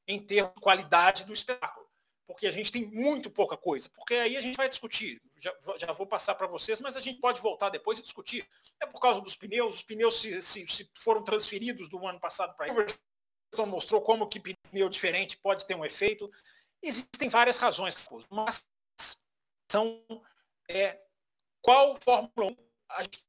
em 0.06 0.24
termos 0.24 0.54
de 0.54 0.60
qualidade 0.60 1.24
do 1.24 1.32
espetáculo 1.32 1.86
porque 2.26 2.46
a 2.46 2.50
gente 2.50 2.72
tem 2.72 2.84
muito 2.84 3.30
pouca 3.30 3.56
coisa, 3.56 3.88
porque 3.90 4.14
aí 4.14 4.36
a 4.36 4.40
gente 4.40 4.56
vai 4.56 4.68
discutir, 4.68 5.22
já, 5.38 5.54
já 5.78 5.92
vou 5.92 6.06
passar 6.06 6.34
para 6.34 6.46
vocês, 6.46 6.80
mas 6.80 6.96
a 6.96 7.00
gente 7.00 7.20
pode 7.20 7.40
voltar 7.40 7.70
depois 7.70 7.98
e 7.98 8.02
discutir. 8.02 8.46
É 8.80 8.86
por 8.86 9.00
causa 9.00 9.20
dos 9.20 9.36
pneus, 9.36 9.76
os 9.76 9.82
pneus 9.82 10.20
se, 10.20 10.42
se, 10.42 10.66
se 10.66 10.90
foram 10.96 11.22
transferidos 11.22 11.88
do 11.88 12.04
ano 12.06 12.18
passado 12.18 12.54
para 12.56 12.66
então 13.52 13.64
mostrou 13.64 14.02
como 14.02 14.26
que 14.26 14.40
pneu 14.40 14.88
diferente 14.88 15.36
pode 15.36 15.66
ter 15.66 15.76
um 15.76 15.84
efeito. 15.84 16.28
Existem 16.82 17.28
várias 17.28 17.58
razões, 17.58 17.96
mas 18.28 18.66
são 19.70 20.04
é, 20.68 21.00
qual 21.66 21.96
Fórmula 22.00 22.52
1, 22.52 22.56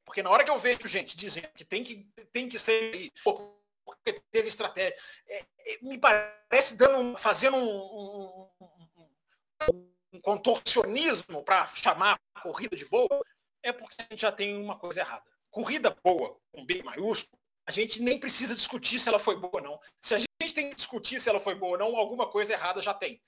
porque 0.04 0.22
na 0.22 0.30
hora 0.30 0.44
que 0.44 0.50
eu 0.50 0.58
vejo 0.58 0.86
gente 0.86 1.16
dizendo 1.16 1.48
que 1.48 1.64
tem 1.64 1.82
que, 1.82 2.08
tem 2.32 2.48
que 2.48 2.58
ser 2.58 3.12
porque 3.24 4.22
teve 4.30 4.48
estratégia, 4.48 4.96
é, 5.26 5.38
é, 5.38 5.78
me 5.82 5.98
parece 5.98 6.76
dando, 6.76 7.16
fazendo 7.18 7.56
um, 7.56 8.48
um 8.60 9.88
um 10.12 10.20
contorcionismo 10.20 11.42
para 11.42 11.66
chamar 11.66 12.18
a 12.34 12.40
corrida 12.40 12.76
de 12.76 12.84
boa, 12.86 13.22
é 13.62 13.72
porque 13.72 13.96
a 13.98 14.06
gente 14.10 14.20
já 14.20 14.32
tem 14.32 14.56
uma 14.56 14.78
coisa 14.78 15.00
errada. 15.00 15.24
Corrida 15.50 15.96
boa, 16.02 16.38
com 16.52 16.64
B 16.64 16.82
maiúsculo, 16.82 17.38
a 17.66 17.70
gente 17.70 18.00
nem 18.00 18.18
precisa 18.18 18.54
discutir 18.54 18.98
se 18.98 19.08
ela 19.08 19.18
foi 19.18 19.36
boa 19.36 19.56
ou 19.56 19.62
não. 19.62 19.80
Se 20.00 20.14
a 20.14 20.18
gente 20.18 20.54
tem 20.54 20.70
que 20.70 20.76
discutir 20.76 21.20
se 21.20 21.28
ela 21.28 21.40
foi 21.40 21.54
boa 21.54 21.72
ou 21.72 21.78
não, 21.78 21.96
alguma 21.96 22.26
coisa 22.26 22.52
errada 22.52 22.80
já 22.80 22.94
tem. 22.94 23.20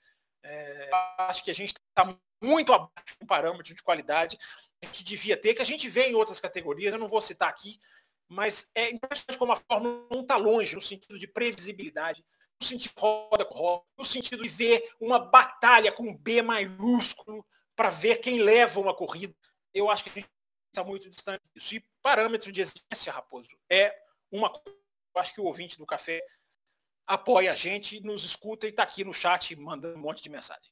É, 0.43 0.89
acho 1.19 1.43
que 1.43 1.51
a 1.51 1.55
gente 1.55 1.73
está 1.73 2.17
muito 2.41 2.73
abaixo 2.73 3.15
do 3.19 3.27
parâmetro 3.27 3.73
de 3.75 3.83
qualidade 3.83 4.37
que 4.93 5.03
devia 5.03 5.37
ter, 5.37 5.53
que 5.53 5.61
a 5.61 5.65
gente 5.65 5.87
vê 5.87 6.07
em 6.07 6.15
outras 6.15 6.39
categorias, 6.39 6.93
eu 6.93 6.99
não 6.99 7.07
vou 7.07 7.21
citar 7.21 7.47
aqui, 7.47 7.79
mas 8.27 8.67
é 8.73 8.89
impressionante 8.89 9.37
como 9.37 9.51
a 9.51 9.55
Fórmula 9.55 10.07
1 10.11 10.21
está 10.21 10.37
longe 10.37 10.73
no 10.73 10.81
sentido 10.81 11.19
de 11.19 11.27
previsibilidade, 11.27 12.25
no 12.59 12.65
sentido 12.65 12.93
roda 12.97 13.45
com 13.45 13.53
roda, 13.53 13.83
no 13.97 14.05
sentido 14.05 14.41
de 14.41 14.49
ver 14.49 14.89
uma 14.99 15.19
batalha 15.19 15.91
com 15.91 16.15
B 16.15 16.41
maiúsculo 16.41 17.45
para 17.75 17.89
ver 17.89 18.17
quem 18.17 18.41
leva 18.41 18.79
uma 18.79 18.95
corrida. 18.95 19.35
Eu 19.73 19.89
acho 19.89 20.03
que 20.03 20.09
a 20.09 20.13
gente 20.13 20.29
está 20.67 20.83
muito 20.83 21.09
distante 21.09 21.41
disso. 21.53 21.75
E 21.75 21.85
parâmetro 22.01 22.51
de 22.51 22.61
exigência, 22.61 23.11
Raposo, 23.11 23.49
é 23.69 23.93
uma 24.31 24.49
coisa. 24.49 24.79
Eu 25.13 25.21
acho 25.21 25.33
que 25.33 25.41
o 25.41 25.45
ouvinte 25.45 25.77
do 25.77 25.85
café 25.85 26.23
apoia 27.07 27.51
a 27.51 27.55
gente, 27.55 27.99
nos 28.01 28.23
escuta 28.23 28.67
e 28.67 28.69
está 28.69 28.83
aqui 28.83 29.03
no 29.03 29.13
chat 29.13 29.55
mandando 29.55 29.97
um 29.97 30.01
monte 30.01 30.21
de 30.21 30.29
mensagem. 30.29 30.71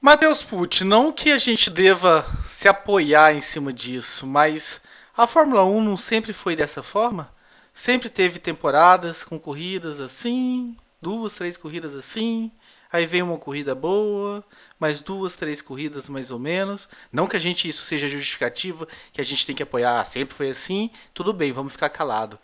Matheus 0.00 0.42
Pucci, 0.42 0.84
não 0.84 1.10
que 1.10 1.30
a 1.30 1.38
gente 1.38 1.70
deva 1.70 2.26
se 2.46 2.68
apoiar 2.68 3.34
em 3.34 3.40
cima 3.40 3.72
disso, 3.72 4.26
mas 4.26 4.80
a 5.16 5.26
Fórmula 5.26 5.64
1 5.64 5.82
não 5.82 5.96
sempre 5.96 6.32
foi 6.32 6.54
dessa 6.54 6.82
forma? 6.82 7.34
Sempre 7.72 8.10
teve 8.10 8.38
temporadas 8.38 9.24
com 9.24 9.38
corridas 9.38 10.00
assim, 10.00 10.76
duas, 11.00 11.32
três 11.32 11.56
corridas 11.56 11.94
assim. 11.94 12.52
Aí 12.92 13.06
vem 13.06 13.22
uma 13.22 13.38
corrida 13.38 13.74
boa, 13.74 14.44
mais 14.78 15.00
duas, 15.00 15.34
três 15.34 15.60
corridas 15.60 16.08
mais 16.08 16.30
ou 16.30 16.38
menos. 16.38 16.88
Não 17.10 17.26
que 17.26 17.36
a 17.36 17.40
gente 17.40 17.68
isso 17.68 17.82
seja 17.82 18.06
justificativa, 18.08 18.86
que 19.12 19.20
a 19.20 19.24
gente 19.24 19.44
tem 19.44 19.54
que 19.56 19.62
apoiar, 19.62 20.04
sempre 20.04 20.34
foi 20.34 20.50
assim. 20.50 20.90
Tudo 21.12 21.32
bem, 21.32 21.50
vamos 21.50 21.72
ficar 21.72 21.88
calado. 21.88 22.38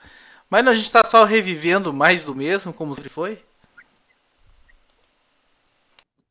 Mas 0.51 0.65
não, 0.65 0.73
a 0.73 0.75
gente 0.75 0.87
está 0.87 1.05
só 1.05 1.25
revivendo 1.25 1.93
mais 1.93 2.25
do 2.25 2.35
mesmo, 2.35 2.73
como 2.73 2.93
sempre 2.93 3.09
foi? 3.09 3.41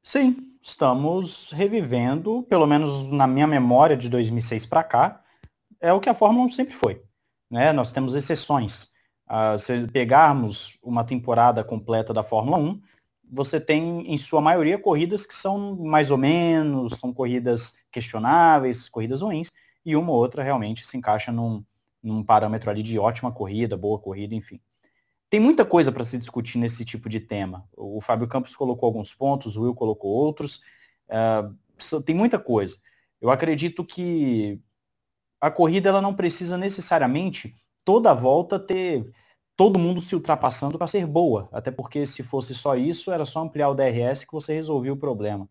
Sim, 0.04 0.58
estamos 0.62 1.52
revivendo, 1.52 2.44
pelo 2.50 2.68
menos 2.68 3.08
na 3.08 3.26
minha 3.26 3.48
memória 3.48 3.96
de 3.96 4.10
2006 4.10 4.66
para 4.66 4.84
cá, 4.84 5.24
é 5.80 5.94
o 5.94 6.02
que 6.02 6.10
a 6.10 6.14
Fórmula 6.14 6.48
1 6.48 6.50
sempre 6.52 6.76
foi. 6.76 7.02
Né? 7.50 7.72
Nós 7.72 7.94
temos 7.94 8.14
exceções. 8.14 8.90
Uh, 9.30 9.58
se 9.58 9.88
pegarmos 9.88 10.78
uma 10.84 11.06
temporada 11.06 11.64
completa 11.64 12.14
da 12.14 12.24
Fórmula 12.24 12.58
1, 12.58 12.82
você 13.32 13.60
tem, 13.60 14.02
em 14.02 14.18
sua 14.18 14.42
maioria, 14.42 14.78
corridas 14.78 15.26
que 15.26 15.36
são 15.36 15.78
mais 15.78 16.12
ou 16.12 16.18
menos, 16.18 17.00
são 17.00 17.14
corridas 17.14 17.76
questionáveis, 17.90 18.90
corridas 18.90 19.22
ruins, 19.22 19.48
e 19.86 19.96
uma 19.96 20.12
ou 20.12 20.18
outra 20.18 20.44
realmente 20.44 20.86
se 20.86 20.98
encaixa 20.98 21.32
num, 21.32 21.64
num 22.02 22.24
parâmetro 22.24 22.70
ali 22.70 22.84
de 22.84 22.98
ótima 22.98 23.32
corrida, 23.32 23.78
boa 23.78 24.00
corrida, 24.00 24.34
enfim. 24.36 24.60
Tem 25.30 25.40
muita 25.40 25.64
coisa 25.64 25.92
para 25.92 26.04
se 26.04 26.18
discutir 26.18 26.58
nesse 26.58 26.84
tipo 26.84 27.08
de 27.08 27.20
tema. 27.20 27.68
O 27.78 28.02
Fábio 28.02 28.28
Campos 28.28 28.56
colocou 28.56 28.88
alguns 28.88 29.14
pontos, 29.14 29.56
o 29.56 29.62
Will 29.62 29.76
colocou 29.76 30.12
outros. 30.12 30.62
Uh, 31.08 32.02
tem 32.02 32.16
muita 32.16 32.40
coisa. 32.40 32.78
Eu 33.22 33.30
acredito 33.30 33.86
que 33.86 34.60
a 35.40 35.52
corrida 35.52 35.90
ela 35.90 36.02
não 36.02 36.14
precisa 36.14 36.58
necessariamente 36.58 37.56
toda 37.86 38.12
a 38.12 38.16
volta 38.16 38.60
ter 38.60 39.12
todo 39.56 39.78
mundo 39.78 40.00
se 40.00 40.16
ultrapassando 40.16 40.78
para 40.78 40.88
ser 40.88 41.06
boa, 41.06 41.50
até 41.52 41.70
porque 41.70 42.06
se 42.06 42.24
fosse 42.24 42.56
só 42.56 42.76
isso, 42.76 43.12
era 43.12 43.26
só 43.26 43.42
ampliar 43.42 43.70
o 43.70 43.76
DRS 43.76 44.24
que 44.26 44.32
você 44.32 44.54
resolvia 44.54 44.94
o 44.94 44.98
problema. 44.98 45.50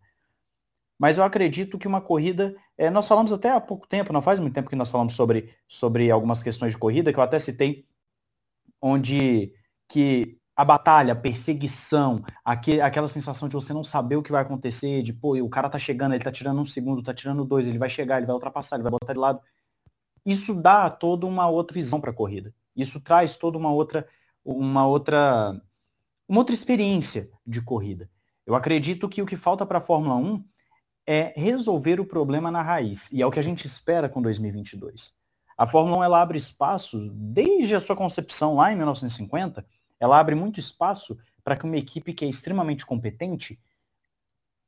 Mas 0.99 1.19
eu 1.19 1.25
acredito 1.25 1.79
que 1.79 1.87
uma 1.87 2.01
corrida, 2.01 2.57
é, 2.77 2.91
nós 2.91 3.07
falamos 3.07 3.33
até 3.33 3.51
há 3.51 3.61
pouco 3.61 3.87
tempo, 3.87 4.13
não 4.13 4.23
faz 4.23 4.41
muito 4.41 4.55
tempo 4.55 4.69
que 4.69 4.77
nós 4.77 4.91
falamos 4.91 5.15
sobre, 5.15 5.55
sobre 5.69 6.11
algumas 6.11 6.43
questões 6.43 6.73
de 6.73 6.79
corrida, 6.79 7.13
que 7.13 7.19
eu 7.19 7.23
até 7.23 7.39
citei, 7.39 7.87
onde 8.83 9.53
que 9.89 10.39
a 10.57 10.65
batalha, 10.65 11.13
a 11.13 11.17
perseguição, 11.17 12.23
aquela 12.45 13.07
sensação 13.07 13.49
de 13.49 13.55
você 13.55 13.73
não 13.73 13.85
saber 13.85 14.17
o 14.17 14.23
que 14.23 14.33
vai 14.33 14.43
acontecer, 14.43 15.03
de 15.03 15.13
pô, 15.13 15.37
o 15.37 15.49
cara 15.49 15.69
tá 15.71 15.79
chegando, 15.79 16.15
ele 16.15 16.25
tá 16.25 16.33
tirando 16.33 16.61
um 16.61 16.65
segundo, 16.65 17.03
tá 17.03 17.15
tirando 17.15 17.45
dois, 17.45 17.69
ele 17.69 17.79
vai 17.79 17.89
chegar, 17.89 18.17
ele 18.17 18.27
vai 18.27 18.35
ultrapassar, 18.35 18.75
ele 18.75 18.83
vai 18.83 18.91
botar 18.91 19.13
de 19.13 19.21
lado 19.21 19.41
isso 20.25 20.55
dá 20.55 20.91
toda 20.91 21.27
uma 21.27 21.49
outra 21.49 21.75
visão 21.75 22.01
para 22.01 22.11
a 22.11 22.15
corrida. 22.15 22.55
Isso 22.77 23.01
traz 23.01 23.37
toda 23.37 23.57
uma 23.57 23.73
outra, 23.73 24.07
uma 24.45 24.87
outra, 24.87 25.61
uma 26.29 26.41
outra 26.41 26.55
experiência 26.55 27.31
de 27.47 27.63
corrida. 27.63 28.11
Eu 28.47 28.55
acredito 28.55 29.09
que 29.09 29.23
o 29.23 29.27
que 29.27 29.37
falta 29.37 29.65
para 29.65 29.79
a 29.79 29.81
Fórmula 29.83 30.17
1 30.17 30.45
é 31.11 31.33
resolver 31.35 31.99
o 31.99 32.05
problema 32.05 32.51
na 32.51 32.61
raiz, 32.61 33.11
e 33.11 33.23
é 33.23 33.27
o 33.27 33.31
que 33.31 33.39
a 33.41 33.43
gente 33.43 33.67
espera 33.67 34.11
com 34.11 34.21
2022. 34.21 35.15
A 35.57 35.67
Fórmula 35.67 35.97
1 35.97 36.05
ela 36.05 36.21
abre 36.21 36.37
espaço, 36.37 37.09
desde 37.15 37.75
a 37.75 37.81
sua 37.81 37.97
concepção 37.97 38.55
lá 38.55 38.71
em 38.71 38.77
1950, 38.77 39.65
ela 39.99 40.19
abre 40.21 40.35
muito 40.35 40.61
espaço 40.61 41.17
para 41.43 41.57
que 41.57 41.65
uma 41.65 41.79
equipe 41.79 42.13
que 42.13 42.27
é 42.27 42.29
extremamente 42.29 42.85
competente 42.85 43.59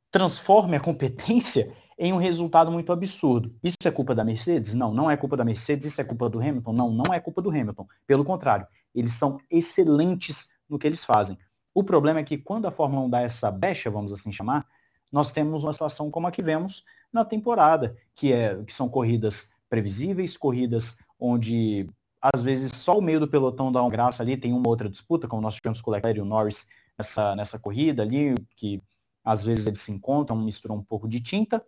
transforme 0.09 0.75
a 0.75 0.79
competência 0.79 1.71
em 1.95 2.11
um 2.11 2.17
resultado 2.17 2.71
muito 2.71 2.91
absurdo. 2.91 3.55
Isso 3.61 3.77
é 3.85 3.91
culpa 3.91 4.15
da 4.15 4.23
Mercedes? 4.23 4.73
Não, 4.73 4.91
não 4.91 5.11
é 5.11 5.15
culpa 5.15 5.37
da 5.37 5.45
Mercedes. 5.45 5.85
Isso 5.85 6.01
é 6.01 6.03
culpa 6.03 6.27
do 6.27 6.39
Hamilton? 6.39 6.73
Não, 6.73 6.91
não 6.91 7.13
é 7.13 7.19
culpa 7.19 7.39
do 7.43 7.51
Hamilton. 7.51 7.87
Pelo 8.07 8.25
contrário, 8.25 8.65
eles 8.95 9.13
são 9.13 9.37
excelentes 9.47 10.47
no 10.67 10.79
que 10.79 10.87
eles 10.87 11.05
fazem. 11.05 11.37
O 11.71 11.83
problema 11.83 12.19
é 12.19 12.23
que 12.23 12.39
quando 12.39 12.65
a 12.65 12.71
Fórmula 12.71 13.05
1 13.05 13.09
dá 13.11 13.21
essa 13.21 13.51
brecha, 13.51 13.91
vamos 13.91 14.11
assim 14.11 14.31
chamar, 14.31 14.65
nós 15.11 15.31
temos 15.31 15.63
uma 15.63 15.73
situação 15.73 16.09
como 16.09 16.27
a 16.27 16.31
que 16.31 16.41
vemos 16.41 16.83
na 17.11 17.25
temporada, 17.25 17.95
que, 18.15 18.31
é, 18.31 18.63
que 18.63 18.73
são 18.73 18.87
corridas 18.87 19.51
previsíveis, 19.69 20.37
corridas 20.37 20.97
onde 21.19 21.89
às 22.21 22.41
vezes 22.43 22.71
só 22.75 22.97
o 22.97 23.01
meio 23.01 23.19
do 23.19 23.27
pelotão 23.27 23.71
dá 23.71 23.81
uma 23.81 23.89
graça 23.89 24.21
ali, 24.21 24.37
tem 24.37 24.53
uma 24.53 24.67
outra 24.67 24.89
disputa, 24.89 25.27
como 25.27 25.41
nós 25.41 25.55
tivemos 25.55 25.81
com 25.81 25.89
o 25.89 25.93
Leclerc 25.93 26.19
e 26.19 26.21
o 26.21 26.25
Norris 26.25 26.67
nessa, 26.97 27.35
nessa 27.35 27.59
corrida 27.59 28.03
ali, 28.03 28.35
que 28.55 28.81
às 29.23 29.43
vezes 29.43 29.67
eles 29.67 29.81
se 29.81 29.91
encontram, 29.91 30.37
misturam 30.37 30.75
um 30.75 30.83
pouco 30.83 31.07
de 31.07 31.19
tinta, 31.19 31.63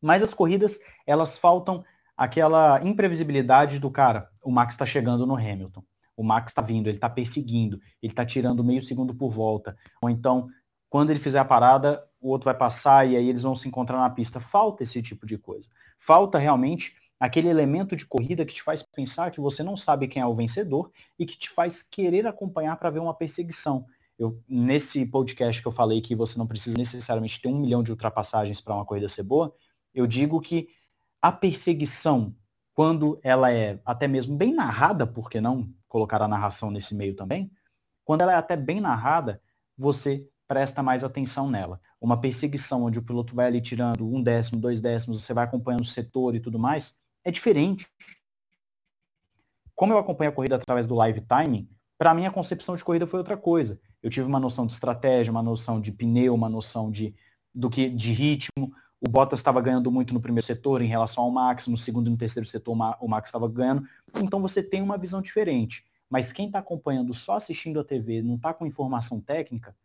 mas 0.00 0.22
as 0.22 0.32
corridas, 0.32 0.78
elas 1.06 1.36
faltam 1.36 1.84
aquela 2.16 2.80
imprevisibilidade 2.84 3.78
do 3.78 3.90
cara. 3.90 4.30
O 4.42 4.50
Max 4.50 4.74
está 4.74 4.86
chegando 4.86 5.26
no 5.26 5.36
Hamilton. 5.36 5.82
O 6.16 6.22
Max 6.22 6.50
está 6.50 6.62
vindo, 6.62 6.88
ele 6.88 6.96
está 6.96 7.08
perseguindo, 7.08 7.80
ele 8.02 8.12
está 8.12 8.24
tirando 8.26 8.64
meio 8.64 8.82
segundo 8.82 9.14
por 9.14 9.30
volta. 9.30 9.76
Ou 10.02 10.10
então, 10.10 10.48
quando 10.90 11.10
ele 11.10 11.20
fizer 11.20 11.38
a 11.38 11.44
parada, 11.44 12.04
o 12.20 12.30
outro 12.30 12.46
vai 12.46 12.54
passar 12.54 13.08
e 13.08 13.16
aí 13.16 13.28
eles 13.28 13.42
vão 13.42 13.54
se 13.54 13.68
encontrar 13.68 13.98
na 13.98 14.10
pista. 14.10 14.40
Falta 14.40 14.82
esse 14.82 15.00
tipo 15.00 15.26
de 15.26 15.38
coisa. 15.38 15.68
Falta 15.98 16.38
realmente 16.38 16.94
aquele 17.18 17.48
elemento 17.48 17.96
de 17.96 18.06
corrida 18.06 18.44
que 18.44 18.54
te 18.54 18.62
faz 18.62 18.82
pensar 18.82 19.30
que 19.30 19.40
você 19.40 19.62
não 19.62 19.76
sabe 19.76 20.08
quem 20.08 20.22
é 20.22 20.26
o 20.26 20.34
vencedor 20.34 20.90
e 21.18 21.26
que 21.26 21.36
te 21.36 21.50
faz 21.50 21.82
querer 21.82 22.26
acompanhar 22.26 22.76
para 22.76 22.90
ver 22.90 23.00
uma 23.00 23.14
perseguição. 23.14 23.86
Eu, 24.18 24.42
nesse 24.48 25.06
podcast 25.06 25.62
que 25.62 25.68
eu 25.68 25.72
falei 25.72 26.00
que 26.00 26.14
você 26.14 26.38
não 26.38 26.46
precisa 26.46 26.76
necessariamente 26.76 27.40
ter 27.40 27.48
um 27.48 27.58
milhão 27.58 27.82
de 27.82 27.90
ultrapassagens 27.90 28.60
para 28.60 28.74
uma 28.74 28.84
corrida 28.84 29.08
ser 29.08 29.22
boa, 29.22 29.54
eu 29.94 30.06
digo 30.06 30.40
que 30.40 30.68
a 31.20 31.30
perseguição, 31.32 32.34
quando 32.74 33.18
ela 33.22 33.52
é 33.52 33.80
até 33.84 34.06
mesmo 34.08 34.36
bem 34.36 34.54
narrada, 34.54 35.06
por 35.06 35.30
que 35.30 35.40
não 35.40 35.72
colocar 35.88 36.20
a 36.22 36.28
narração 36.28 36.70
nesse 36.70 36.94
meio 36.94 37.14
também? 37.14 37.50
Quando 38.04 38.22
ela 38.22 38.32
é 38.32 38.36
até 38.36 38.56
bem 38.56 38.80
narrada, 38.80 39.40
você 39.76 40.28
presta 40.48 40.82
mais 40.82 41.04
atenção 41.04 41.50
nela. 41.50 41.78
Uma 42.00 42.18
perseguição 42.18 42.84
onde 42.84 42.98
o 42.98 43.02
piloto 43.02 43.34
vai 43.34 43.46
ali 43.46 43.60
tirando 43.60 44.08
um 44.08 44.22
décimo, 44.22 44.58
dois 44.58 44.80
décimos, 44.80 45.22
você 45.22 45.34
vai 45.34 45.44
acompanhando 45.44 45.82
o 45.82 45.84
setor 45.84 46.34
e 46.34 46.40
tudo 46.40 46.58
mais, 46.58 46.98
é 47.22 47.30
diferente. 47.30 47.86
Como 49.74 49.92
eu 49.92 49.98
acompanho 49.98 50.30
a 50.30 50.34
corrida 50.34 50.56
através 50.56 50.86
do 50.86 50.94
live 50.94 51.20
timing, 51.20 51.68
para 51.98 52.14
mim 52.14 52.24
a 52.24 52.30
concepção 52.30 52.74
de 52.74 52.82
corrida 52.82 53.06
foi 53.06 53.18
outra 53.18 53.36
coisa. 53.36 53.78
Eu 54.02 54.08
tive 54.08 54.26
uma 54.26 54.40
noção 54.40 54.66
de 54.66 54.72
estratégia, 54.72 55.30
uma 55.30 55.42
noção 55.42 55.80
de 55.80 55.92
pneu, 55.92 56.34
uma 56.34 56.48
noção 56.48 56.90
de, 56.90 57.14
do 57.54 57.68
que, 57.68 57.88
de 57.88 58.12
ritmo. 58.12 58.72
O 59.00 59.08
Bottas 59.08 59.38
estava 59.38 59.60
ganhando 59.60 59.90
muito 59.92 60.14
no 60.14 60.20
primeiro 60.20 60.46
setor 60.46 60.80
em 60.80 60.86
relação 60.86 61.24
ao 61.24 61.30
Max, 61.30 61.66
no 61.66 61.76
segundo 61.76 62.08
e 62.08 62.10
no 62.10 62.16
terceiro 62.16 62.48
setor 62.48 62.76
o 63.00 63.08
Max 63.08 63.28
estava 63.28 63.46
ganhando. 63.48 63.86
Então 64.16 64.40
você 64.40 64.62
tem 64.62 64.80
uma 64.80 64.96
visão 64.96 65.20
diferente. 65.20 65.84
Mas 66.08 66.32
quem 66.32 66.46
está 66.46 66.60
acompanhando 66.60 67.12
só 67.12 67.36
assistindo 67.36 67.78
a 67.78 67.84
TV, 67.84 68.22
não 68.22 68.36
está 68.36 68.54
com 68.54 68.66
informação 68.66 69.20
técnica, 69.20 69.76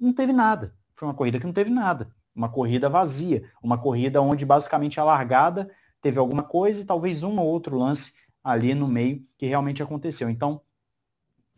não 0.00 0.12
teve 0.12 0.32
nada. 0.32 0.74
Foi 0.94 1.06
uma 1.06 1.14
corrida 1.14 1.38
que 1.38 1.46
não 1.46 1.52
teve 1.52 1.70
nada. 1.70 2.10
Uma 2.34 2.48
corrida 2.48 2.88
vazia. 2.88 3.44
Uma 3.62 3.78
corrida 3.78 4.22
onde 4.22 4.46
basicamente 4.46 4.98
a 4.98 5.04
largada 5.04 5.70
teve 6.00 6.18
alguma 6.18 6.42
coisa 6.42 6.80
e 6.80 6.84
talvez 6.84 7.22
um 7.22 7.38
ou 7.38 7.46
outro 7.46 7.76
lance 7.76 8.14
ali 8.42 8.74
no 8.74 8.88
meio 8.88 9.24
que 9.36 9.46
realmente 9.46 9.82
aconteceu. 9.82 10.30
Então, 10.30 10.62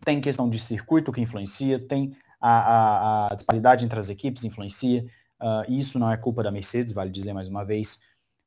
tem 0.05 0.20
questão 0.20 0.50
de 0.50 0.59
circuito 0.59 1.12
que 1.12 1.20
influencia, 1.20 1.78
tem 1.78 2.16
a, 2.40 2.50
a, 2.50 3.33
a 3.33 3.35
disparidade 3.35 3.85
entre 3.85 3.98
as 3.98 4.09
equipes 4.09 4.44
influencia. 4.44 5.07
Uh, 5.40 5.70
isso 5.70 5.98
não 5.98 6.11
é 6.11 6.16
culpa 6.16 6.42
da 6.42 6.50
Mercedes, 6.50 6.92
vale 6.92 7.11
dizer 7.11 7.33
mais 7.33 7.48
uma 7.48 7.64
vez. 7.64 8.00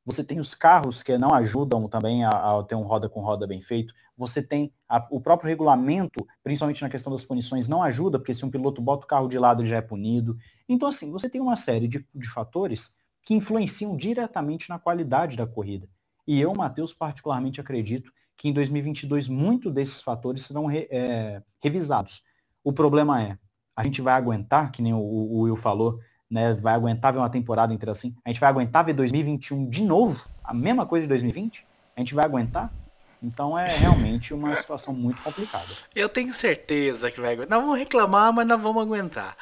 Você 0.05 0.23
tem 0.23 0.39
os 0.39 0.53
carros 0.53 1.01
que 1.01 1.17
não 1.17 1.33
ajudam 1.33 1.87
também 1.87 2.23
a, 2.23 2.29
a 2.29 2.63
ter 2.63 2.75
um 2.75 2.83
roda 2.83 3.09
com 3.09 3.21
roda 3.21 3.47
bem 3.47 3.61
feito. 3.61 3.93
Você 4.17 4.41
tem 4.41 4.71
a, 4.87 5.05
o 5.11 5.19
próprio 5.19 5.49
regulamento, 5.49 6.25
principalmente 6.43 6.81
na 6.81 6.89
questão 6.89 7.11
das 7.11 7.23
punições, 7.23 7.67
não 7.67 7.83
ajuda, 7.83 8.17
porque 8.17 8.33
se 8.33 8.45
um 8.45 8.49
piloto 8.49 8.81
bota 8.81 9.05
o 9.05 9.07
carro 9.07 9.27
de 9.27 9.37
lado, 9.37 9.61
ele 9.61 9.69
já 9.69 9.77
é 9.77 9.81
punido. 9.81 10.37
Então, 10.67 10.87
assim, 10.87 11.11
você 11.11 11.29
tem 11.29 11.41
uma 11.41 11.55
série 11.55 11.87
de, 11.87 12.05
de 12.13 12.29
fatores 12.29 12.93
que 13.23 13.33
influenciam 13.33 13.97
diretamente 13.97 14.69
na 14.69 14.79
qualidade 14.79 15.35
da 15.35 15.47
corrida. 15.47 15.89
E 16.27 16.39
eu, 16.39 16.53
Matheus, 16.53 16.93
particularmente 16.93 17.59
acredito 17.59 18.11
que 18.37 18.49
em 18.49 18.53
2022 18.53 19.27
muito 19.27 19.71
desses 19.71 20.01
fatores 20.01 20.43
serão 20.43 20.65
re, 20.65 20.87
é, 20.91 21.41
revisados. 21.61 22.23
O 22.63 22.73
problema 22.73 23.21
é, 23.21 23.37
a 23.75 23.83
gente 23.83 24.01
vai 24.01 24.13
aguentar, 24.13 24.71
que 24.71 24.81
nem 24.81 24.93
o, 24.93 24.99
o, 24.99 25.41
Will 25.41 25.55
falou, 25.55 25.99
né, 26.29 26.53
vai 26.53 26.73
aguentar 26.73 27.13
ver 27.13 27.19
uma 27.19 27.29
temporada 27.29 27.73
inteira 27.73 27.91
assim, 27.91 28.15
a 28.23 28.29
gente 28.29 28.39
vai 28.39 28.49
aguentar 28.49 28.83
ver 28.83 28.93
2021 28.93 29.69
de 29.69 29.83
novo, 29.83 30.27
a 30.43 30.53
mesma 30.53 30.85
coisa 30.85 31.03
de 31.03 31.09
2020? 31.09 31.65
A 31.95 31.99
gente 31.99 32.13
vai 32.13 32.25
aguentar? 32.25 32.73
Então 33.21 33.57
é 33.57 33.67
realmente 33.67 34.33
uma 34.33 34.55
situação 34.55 34.93
muito 34.93 35.21
complicada. 35.21 35.67
Eu 35.95 36.07
tenho 36.07 36.33
certeza 36.33 37.09
que 37.09 37.19
vai 37.19 37.33
aguentar. 37.33 37.57
Não 37.57 37.65
vamos 37.65 37.79
reclamar, 37.79 38.31
mas 38.33 38.47
não 38.47 38.57
vamos 38.57 38.83
aguentar. 38.83 39.35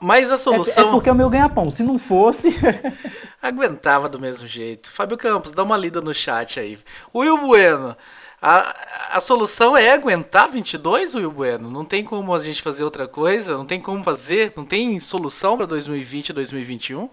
Mas 0.00 0.30
a 0.30 0.38
solução. 0.38 0.84
É, 0.84 0.88
é 0.88 0.90
porque 0.90 1.08
é 1.08 1.12
o 1.12 1.14
meu 1.14 1.28
ganha-pão. 1.28 1.70
Se 1.70 1.82
não 1.82 1.98
fosse. 1.98 2.56
aguentava 3.42 4.08
do 4.08 4.18
mesmo 4.18 4.46
jeito. 4.46 4.90
Fábio 4.90 5.18
Campos, 5.18 5.52
dá 5.52 5.62
uma 5.62 5.76
lida 5.76 6.00
no 6.00 6.14
chat 6.14 6.58
aí. 6.58 6.78
Will 7.14 7.38
Bueno. 7.38 7.96
A, 8.42 9.16
a 9.16 9.20
solução 9.20 9.76
é 9.76 9.90
aguentar 9.90 10.48
22, 10.48 11.14
Will 11.14 11.30
Bueno? 11.30 11.70
Não 11.70 11.84
tem 11.84 12.02
como 12.02 12.34
a 12.34 12.40
gente 12.40 12.62
fazer 12.62 12.82
outra 12.82 13.06
coisa? 13.06 13.54
Não 13.56 13.66
tem 13.66 13.78
como 13.78 14.02
fazer? 14.02 14.54
Não 14.56 14.64
tem 14.64 14.98
solução 14.98 15.58
para 15.58 15.66
2020 15.66 16.30
e 16.30 16.32
2021? 16.32 17.10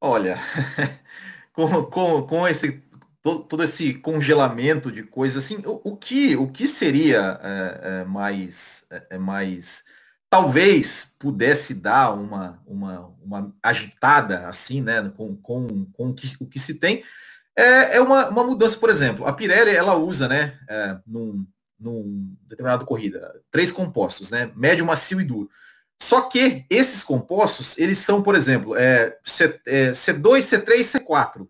Olha, 0.00 0.40
com, 1.58 1.82
com, 1.86 2.22
com 2.22 2.46
esse 2.46 2.84
todo, 3.20 3.40
todo 3.40 3.64
esse 3.64 3.92
congelamento 3.94 4.92
de 4.92 5.02
coisas, 5.02 5.42
assim, 5.42 5.60
o, 5.66 5.90
o 5.90 5.96
que, 5.96 6.36
o 6.36 6.46
que 6.46 6.68
seria 6.68 7.40
é, 7.42 7.80
é, 7.82 8.04
mais, 8.04 8.86
é, 8.88 9.06
é, 9.10 9.18
mais, 9.18 9.82
talvez 10.30 11.16
pudesse 11.18 11.74
dar 11.74 12.12
uma, 12.12 12.62
uma, 12.64 13.12
uma 13.20 13.56
agitada, 13.60 14.46
assim, 14.46 14.80
né, 14.80 15.10
com, 15.16 15.34
com, 15.36 15.84
com 15.86 16.10
o, 16.10 16.14
que, 16.14 16.36
o 16.38 16.46
que 16.46 16.60
se 16.60 16.74
tem, 16.74 17.02
é, 17.56 17.96
é 17.96 18.00
uma, 18.00 18.28
uma 18.28 18.44
mudança, 18.44 18.78
por 18.78 18.88
exemplo, 18.88 19.26
a 19.26 19.32
Pirelli, 19.32 19.72
ela 19.72 19.96
usa, 19.96 20.28
né, 20.28 20.56
é, 20.68 20.96
num, 21.04 21.44
num 21.78 22.36
determinado 22.46 22.86
corrida, 22.86 23.34
três 23.50 23.72
compostos, 23.72 24.30
né, 24.30 24.52
médio, 24.54 24.86
macio 24.86 25.20
e 25.20 25.24
duro. 25.24 25.50
Só 26.00 26.22
que 26.22 26.64
esses 26.70 27.02
compostos, 27.02 27.76
eles 27.76 27.98
são, 27.98 28.22
por 28.22 28.34
exemplo, 28.34 28.76
é, 28.76 29.18
C, 29.24 29.60
é, 29.66 29.90
C2, 29.92 30.38
C3, 30.38 30.80
C4 30.80 31.48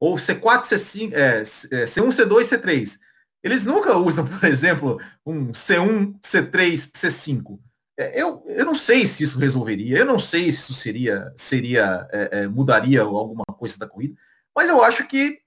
ou 0.00 0.16
C4, 0.16 0.62
C5, 0.62 1.12
é, 1.12 1.42
C1, 1.42 2.08
C2, 2.08 2.44
C3. 2.44 2.98
Eles 3.42 3.64
nunca 3.64 3.96
usam, 3.96 4.26
por 4.38 4.44
exemplo, 4.44 5.00
um 5.26 5.52
C1, 5.52 6.18
C3, 6.20 6.90
C5. 6.92 7.58
Eu, 8.14 8.42
eu 8.46 8.64
não 8.64 8.74
sei 8.74 9.04
se 9.04 9.22
isso 9.22 9.38
resolveria, 9.38 9.98
eu 9.98 10.06
não 10.06 10.18
sei 10.18 10.50
se 10.50 10.58
isso 10.58 10.74
seria, 10.74 11.32
seria 11.36 12.08
é, 12.10 12.40
é, 12.40 12.48
mudaria 12.48 13.02
alguma 13.02 13.44
coisa 13.44 13.78
da 13.78 13.86
corrida, 13.86 14.14
mas 14.56 14.68
eu 14.68 14.82
acho 14.82 15.06
que 15.06 15.40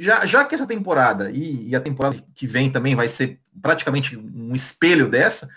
já, 0.00 0.24
já 0.26 0.44
que 0.44 0.54
essa 0.54 0.66
temporada 0.66 1.30
e, 1.30 1.70
e 1.70 1.74
a 1.74 1.80
temporada 1.80 2.22
que 2.34 2.46
vem 2.46 2.70
também 2.70 2.94
vai 2.94 3.08
ser 3.08 3.40
praticamente 3.60 4.16
um 4.16 4.54
espelho 4.54 5.08
dessa, 5.08 5.48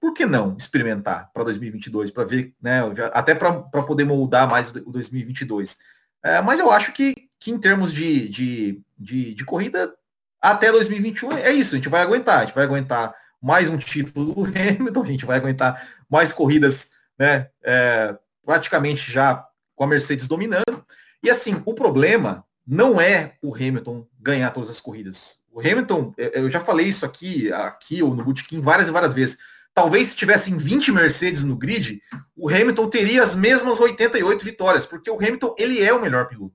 por 0.00 0.12
que 0.12 0.26
não 0.26 0.56
experimentar 0.56 1.30
para 1.32 1.44
2022, 1.44 2.10
para 2.10 2.24
ver, 2.24 2.54
né, 2.60 2.80
até 3.12 3.34
para 3.34 3.82
poder 3.82 4.04
moldar 4.04 4.48
mais 4.48 4.68
o 4.68 4.90
2022. 4.90 5.78
É, 6.22 6.42
mas 6.42 6.58
eu 6.58 6.70
acho 6.70 6.92
que, 6.92 7.14
que 7.38 7.50
em 7.50 7.58
termos 7.58 7.92
de, 7.92 8.28
de, 8.28 8.82
de, 8.98 9.34
de, 9.34 9.44
corrida, 9.44 9.94
até 10.40 10.72
2021 10.72 11.32
é 11.38 11.52
isso, 11.52 11.74
a 11.74 11.78
gente 11.78 11.88
vai 11.88 12.02
aguentar, 12.02 12.40
a 12.40 12.44
gente 12.44 12.54
vai 12.54 12.64
aguentar 12.64 13.14
mais 13.40 13.68
um 13.68 13.78
título 13.78 14.34
do 14.34 14.44
Hamilton, 14.50 15.02
a 15.02 15.06
gente 15.06 15.26
vai 15.26 15.36
aguentar 15.36 15.88
mais 16.10 16.32
corridas, 16.32 16.90
né, 17.18 17.48
é, 17.62 18.16
praticamente 18.44 19.10
já 19.12 19.46
com 19.76 19.84
a 19.84 19.86
Mercedes 19.86 20.26
dominando. 20.26 20.84
E 21.22 21.30
assim, 21.30 21.62
o 21.64 21.74
problema 21.74 22.44
não 22.66 23.00
é 23.00 23.36
o 23.42 23.54
Hamilton 23.54 24.06
ganhar 24.20 24.50
todas 24.50 24.68
as 24.68 24.80
corridas. 24.80 25.38
O 25.50 25.60
Hamilton, 25.60 26.12
eu 26.16 26.50
já 26.50 26.60
falei 26.60 26.86
isso 26.86 27.06
aqui, 27.06 27.52
aqui 27.52 28.02
ou 28.02 28.14
no 28.14 28.22
Bootkin 28.22 28.60
várias 28.60 28.88
e 28.88 28.92
várias 28.92 29.14
vezes. 29.14 29.38
Talvez 29.78 30.08
se 30.08 30.16
tivessem 30.16 30.56
20 30.56 30.90
Mercedes 30.90 31.44
no 31.44 31.54
grid, 31.54 32.02
o 32.36 32.48
Hamilton 32.48 32.88
teria 32.88 33.22
as 33.22 33.36
mesmas 33.36 33.78
88 33.78 34.44
vitórias, 34.44 34.84
porque 34.84 35.08
o 35.08 35.14
Hamilton 35.14 35.54
ele 35.56 35.80
é 35.80 35.92
o 35.92 36.02
melhor 36.02 36.26
piloto. 36.26 36.52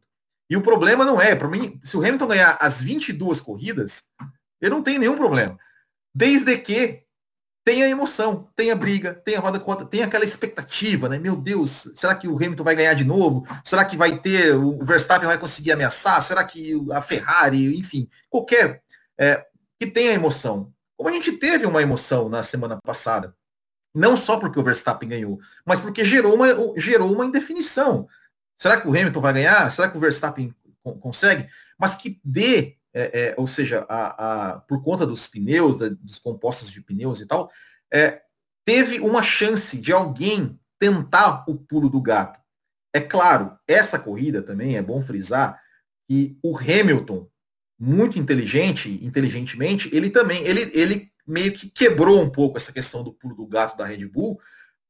E 0.49 0.57
o 0.57 0.61
problema 0.61 1.05
não 1.05 1.21
é, 1.21 1.33
para 1.33 1.47
mim, 1.47 1.79
se 1.81 1.95
o 1.95 2.01
Hamilton 2.01 2.27
ganhar 2.27 2.57
as 2.59 2.81
22 2.81 3.39
corridas, 3.39 4.03
ele 4.59 4.71
não 4.71 4.83
tem 4.83 4.99
nenhum 4.99 5.15
problema. 5.15 5.57
Desde 6.13 6.57
que 6.57 7.03
tenha 7.63 7.87
emoção, 7.87 8.49
tenha 8.57 8.75
briga, 8.75 9.13
tenha 9.13 9.39
roda 9.39 9.57
contra, 9.57 9.85
tenha 9.85 10.03
aquela 10.03 10.25
expectativa, 10.25 11.07
né? 11.07 11.17
Meu 11.17 11.37
Deus, 11.37 11.93
será 11.95 12.15
que 12.15 12.27
o 12.27 12.35
Hamilton 12.35 12.63
vai 12.65 12.75
ganhar 12.75 12.93
de 12.93 13.05
novo? 13.05 13.47
Será 13.63 13.85
que 13.85 13.95
vai 13.95 14.19
ter, 14.19 14.53
o 14.53 14.83
Verstappen 14.83 15.29
vai 15.29 15.37
conseguir 15.37 15.71
ameaçar? 15.71 16.21
Será 16.21 16.43
que 16.43 16.73
a 16.91 17.01
Ferrari, 17.01 17.79
enfim, 17.79 18.09
qualquer 18.29 18.83
é, 19.17 19.45
que 19.79 19.87
tenha 19.87 20.11
emoção. 20.11 20.72
Como 21.03 21.13
a 21.13 21.19
gente 21.19 21.33
teve 21.33 21.65
uma 21.65 21.81
emoção 21.81 22.29
na 22.29 22.43
semana 22.43 22.79
passada. 22.81 23.35
Não 23.93 24.15
só 24.15 24.37
porque 24.37 24.57
o 24.57 24.63
Verstappen 24.63 25.09
ganhou, 25.09 25.37
mas 25.65 25.77
porque 25.77 26.05
gerou 26.05 26.33
uma, 26.33 26.47
gerou 26.77 27.11
uma 27.11 27.25
indefinição. 27.25 28.07
Será 28.57 28.79
que 28.79 28.87
o 28.87 28.91
Hamilton 28.91 29.19
vai 29.19 29.33
ganhar? 29.33 29.69
Será 29.69 29.89
que 29.89 29.97
o 29.97 29.99
Verstappen 29.99 30.55
consegue? 31.01 31.49
Mas 31.77 31.95
que 31.95 32.21
dê, 32.23 32.77
é, 32.93 33.19
é, 33.19 33.35
ou 33.37 33.45
seja, 33.47 33.85
a, 33.89 34.51
a, 34.51 34.59
por 34.61 34.81
conta 34.81 35.05
dos 35.05 35.27
pneus, 35.27 35.77
da, 35.77 35.89
dos 35.89 36.19
compostos 36.19 36.71
de 36.71 36.79
pneus 36.79 37.19
e 37.19 37.27
tal, 37.27 37.51
é, 37.93 38.21
teve 38.63 39.01
uma 39.01 39.21
chance 39.21 39.81
de 39.81 39.91
alguém 39.91 40.57
tentar 40.79 41.43
o 41.49 41.57
pulo 41.57 41.89
do 41.89 42.01
gato. 42.01 42.39
É 42.93 43.01
claro, 43.01 43.59
essa 43.67 43.99
corrida 43.99 44.41
também 44.41 44.77
é 44.77 44.81
bom 44.81 45.01
frisar 45.01 45.61
que 46.07 46.39
o 46.41 46.57
Hamilton 46.57 47.29
muito 47.79 48.19
inteligente, 48.19 48.99
inteligentemente, 49.03 49.89
ele 49.93 50.09
também, 50.09 50.43
ele, 50.43 50.71
ele 50.73 51.11
meio 51.25 51.53
que 51.53 51.69
quebrou 51.69 52.21
um 52.21 52.29
pouco 52.29 52.57
essa 52.57 52.71
questão 52.71 53.03
do 53.03 53.13
pulo 53.13 53.35
do 53.35 53.47
gato 53.47 53.77
da 53.77 53.85
Red 53.85 54.05
Bull, 54.05 54.39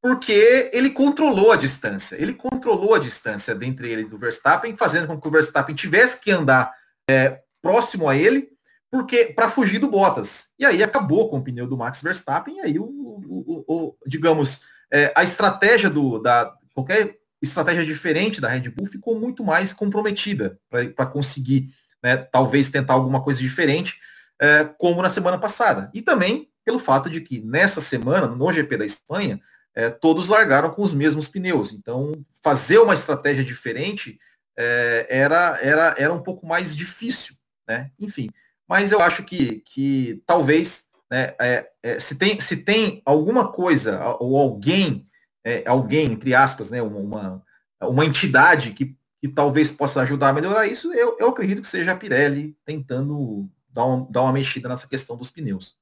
porque 0.02 0.70
ele 0.72 0.90
controlou 0.90 1.50
a 1.50 1.56
distância. 1.56 2.16
Ele 2.20 2.34
controlou 2.34 2.94
a 2.94 2.98
distância 2.98 3.54
dentre 3.54 3.90
ele 3.90 4.02
e 4.02 4.08
do 4.08 4.18
Verstappen, 4.18 4.76
fazendo 4.76 5.06
com 5.06 5.18
que 5.18 5.26
o 5.26 5.30
Verstappen 5.30 5.74
tivesse 5.74 6.20
que 6.20 6.30
andar 6.30 6.70
é, 7.08 7.40
próximo 7.62 8.08
a 8.08 8.16
ele, 8.16 8.50
porque 8.90 9.26
para 9.26 9.48
fugir 9.48 9.78
do 9.78 9.88
Bottas. 9.88 10.48
E 10.58 10.64
aí 10.64 10.82
acabou 10.82 11.30
com 11.30 11.38
o 11.38 11.42
pneu 11.42 11.66
do 11.66 11.76
Max 11.76 12.02
Verstappen, 12.02 12.58
e 12.58 12.60
aí 12.60 12.78
o, 12.78 12.84
o, 12.84 13.64
o, 13.66 13.74
o 13.74 13.96
digamos, 14.06 14.62
é, 14.92 15.12
a 15.16 15.24
estratégia 15.24 15.88
do 15.88 16.18
da 16.18 16.54
qualquer 16.74 17.16
estratégia 17.40 17.84
diferente 17.84 18.40
da 18.40 18.48
Red 18.48 18.68
Bull 18.70 18.86
ficou 18.86 19.18
muito 19.18 19.42
mais 19.44 19.72
comprometida 19.72 20.58
para 20.68 21.06
conseguir, 21.06 21.68
né, 22.04 22.18
talvez 22.18 22.68
tentar 22.68 22.92
alguma 22.92 23.22
coisa 23.22 23.40
diferente, 23.40 23.98
é, 24.38 24.64
como 24.78 25.00
na 25.00 25.08
semana 25.08 25.38
passada. 25.38 25.90
E 25.94 26.02
também 26.02 26.50
pelo 26.64 26.78
fato 26.78 27.10
de 27.10 27.20
que 27.20 27.40
nessa 27.40 27.80
semana, 27.80 28.26
no 28.26 28.52
GP 28.52 28.76
da 28.76 28.86
Espanha, 28.86 29.40
é, 29.74 29.90
todos 29.90 30.28
largaram 30.28 30.70
com 30.70 30.82
os 30.82 30.94
mesmos 30.94 31.28
pneus. 31.28 31.72
Então, 31.72 32.24
fazer 32.42 32.78
uma 32.78 32.94
estratégia 32.94 33.44
diferente 33.44 34.18
é, 34.56 35.06
era, 35.08 35.58
era, 35.60 35.94
era 35.98 36.12
um 36.12 36.22
pouco 36.22 36.46
mais 36.46 36.74
difícil, 36.74 37.34
né? 37.68 37.90
Enfim, 37.98 38.30
mas 38.68 38.92
eu 38.92 39.00
acho 39.00 39.24
que, 39.24 39.60
que 39.60 40.22
talvez, 40.26 40.86
né, 41.10 41.34
é, 41.40 41.68
é 41.82 41.98
se, 41.98 42.16
tem, 42.16 42.40
se 42.40 42.58
tem 42.58 43.02
alguma 43.04 43.52
coisa 43.52 44.16
ou 44.20 44.38
alguém, 44.38 45.04
é, 45.44 45.64
alguém, 45.66 46.12
entre 46.12 46.34
aspas, 46.34 46.70
né, 46.70 46.80
uma, 46.80 47.42
uma 47.82 48.06
entidade 48.06 48.70
que, 48.70 48.96
que 49.24 49.28
talvez 49.28 49.70
possa 49.70 50.02
ajudar 50.02 50.28
a 50.28 50.32
melhorar 50.34 50.66
isso, 50.66 50.92
eu, 50.92 51.16
eu 51.18 51.30
acredito 51.30 51.62
que 51.62 51.66
seja 51.66 51.92
a 51.92 51.96
Pirelli 51.96 52.54
tentando 52.62 53.48
dar, 53.70 53.86
um, 53.86 54.04
dar 54.12 54.20
uma 54.20 54.34
mexida 54.34 54.68
nessa 54.68 54.86
questão 54.86 55.16
dos 55.16 55.30
pneus. 55.30 55.78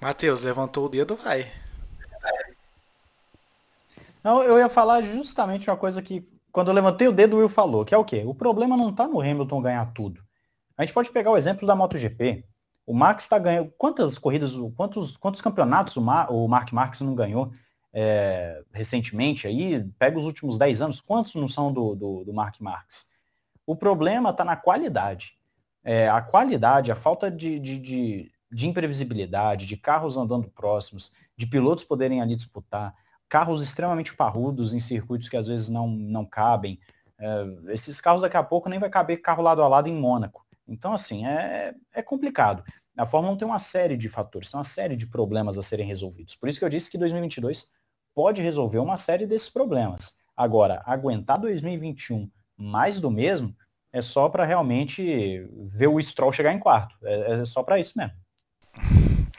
Matheus, 0.00 0.42
levantou 0.42 0.86
o 0.86 0.88
dedo, 0.88 1.14
vai. 1.14 1.48
Não, 4.24 4.42
eu 4.42 4.58
ia 4.58 4.68
falar 4.68 5.00
justamente 5.02 5.70
uma 5.70 5.76
coisa 5.76 6.02
que, 6.02 6.24
quando 6.50 6.68
eu 6.68 6.74
levantei 6.74 7.06
o 7.06 7.12
dedo, 7.12 7.36
o 7.36 7.38
Will 7.38 7.48
falou, 7.48 7.84
que 7.84 7.94
é 7.94 7.98
o 7.98 8.04
quê? 8.04 8.24
O 8.26 8.34
problema 8.34 8.76
não 8.76 8.90
está 8.90 9.06
no 9.06 9.20
Hamilton 9.20 9.62
ganhar 9.62 9.86
tudo. 9.92 10.20
A 10.76 10.82
gente 10.84 10.92
pode 10.92 11.10
pegar 11.10 11.30
o 11.30 11.36
exemplo 11.36 11.68
da 11.68 11.76
MotoGP. 11.76 12.44
O 12.84 12.92
Max 12.92 13.22
está 13.22 13.38
ganhando. 13.38 13.72
Quantas 13.78 14.18
corridas, 14.18 14.54
quantos, 14.76 15.16
quantos 15.18 15.40
campeonatos 15.40 15.96
o, 15.96 16.02
Mar, 16.02 16.32
o 16.32 16.48
Mark 16.48 16.72
Marques 16.72 17.00
não 17.00 17.14
ganhou 17.14 17.52
é, 17.98 18.62
recentemente 18.72 19.46
aí? 19.46 19.84
Pega 19.98 20.18
os 20.18 20.24
últimos 20.24 20.58
10 20.58 20.82
anos, 20.82 21.00
quantos 21.00 21.34
não 21.34 21.48
são 21.48 21.72
do, 21.72 21.94
do, 21.94 22.24
do 22.24 22.32
Mark 22.32 22.60
Marques? 22.60 23.06
O 23.66 23.76
problema 23.76 24.30
está 24.30 24.44
na 24.44 24.56
qualidade. 24.56 25.36
É, 25.84 26.08
a 26.08 26.20
qualidade, 26.20 26.92
a 26.92 26.96
falta 26.96 27.30
de, 27.30 27.58
de, 27.58 27.78
de 27.78 28.32
de 28.50 28.66
imprevisibilidade, 28.66 29.66
de 29.66 29.76
carros 29.76 30.16
andando 30.16 30.50
próximos, 30.50 31.12
de 31.36 31.46
pilotos 31.46 31.84
poderem 31.84 32.20
ali 32.20 32.34
disputar, 32.34 32.94
carros 33.28 33.62
extremamente 33.62 34.14
parrudos 34.14 34.72
em 34.72 34.80
circuitos 34.80 35.28
que 35.28 35.36
às 35.36 35.48
vezes 35.48 35.68
não, 35.68 35.86
não 35.86 36.24
cabem. 36.24 36.80
É, 37.18 37.44
esses 37.68 38.00
carros 38.00 38.22
daqui 38.22 38.36
a 38.36 38.42
pouco 38.42 38.68
nem 38.68 38.78
vai 38.78 38.88
caber 38.88 39.20
carro 39.20 39.42
lado 39.42 39.62
a 39.62 39.68
lado 39.68 39.88
em 39.88 39.94
Mônaco. 39.94 40.46
Então, 40.66 40.92
assim, 40.92 41.26
é, 41.26 41.74
é 41.92 42.02
complicado. 42.02 42.62
A 42.96 43.06
Fórmula 43.06 43.34
1 43.34 43.38
tem 43.38 43.48
uma 43.48 43.58
série 43.58 43.96
de 43.96 44.08
fatores, 44.08 44.50
tem 44.50 44.58
uma 44.58 44.64
série 44.64 44.96
de 44.96 45.06
problemas 45.06 45.56
a 45.56 45.62
serem 45.62 45.86
resolvidos. 45.86 46.34
Por 46.34 46.48
isso 46.48 46.58
que 46.58 46.64
eu 46.64 46.68
disse 46.68 46.90
que 46.90 46.98
2022 46.98 47.68
pode 48.18 48.42
resolver 48.42 48.80
uma 48.80 48.96
série 48.96 49.28
desses 49.28 49.48
problemas. 49.48 50.14
Agora, 50.36 50.82
aguentar 50.84 51.38
2021 51.38 52.28
mais 52.56 52.98
do 52.98 53.12
mesmo 53.12 53.54
é 53.92 54.02
só 54.02 54.28
para 54.28 54.44
realmente 54.44 55.48
ver 55.72 55.86
o 55.86 56.02
Stroll 56.02 56.32
chegar 56.32 56.52
em 56.52 56.58
quarto. 56.58 56.96
É, 57.04 57.34
é 57.34 57.44
só 57.44 57.62
para 57.62 57.78
isso 57.78 57.96
mesmo. 57.96 58.12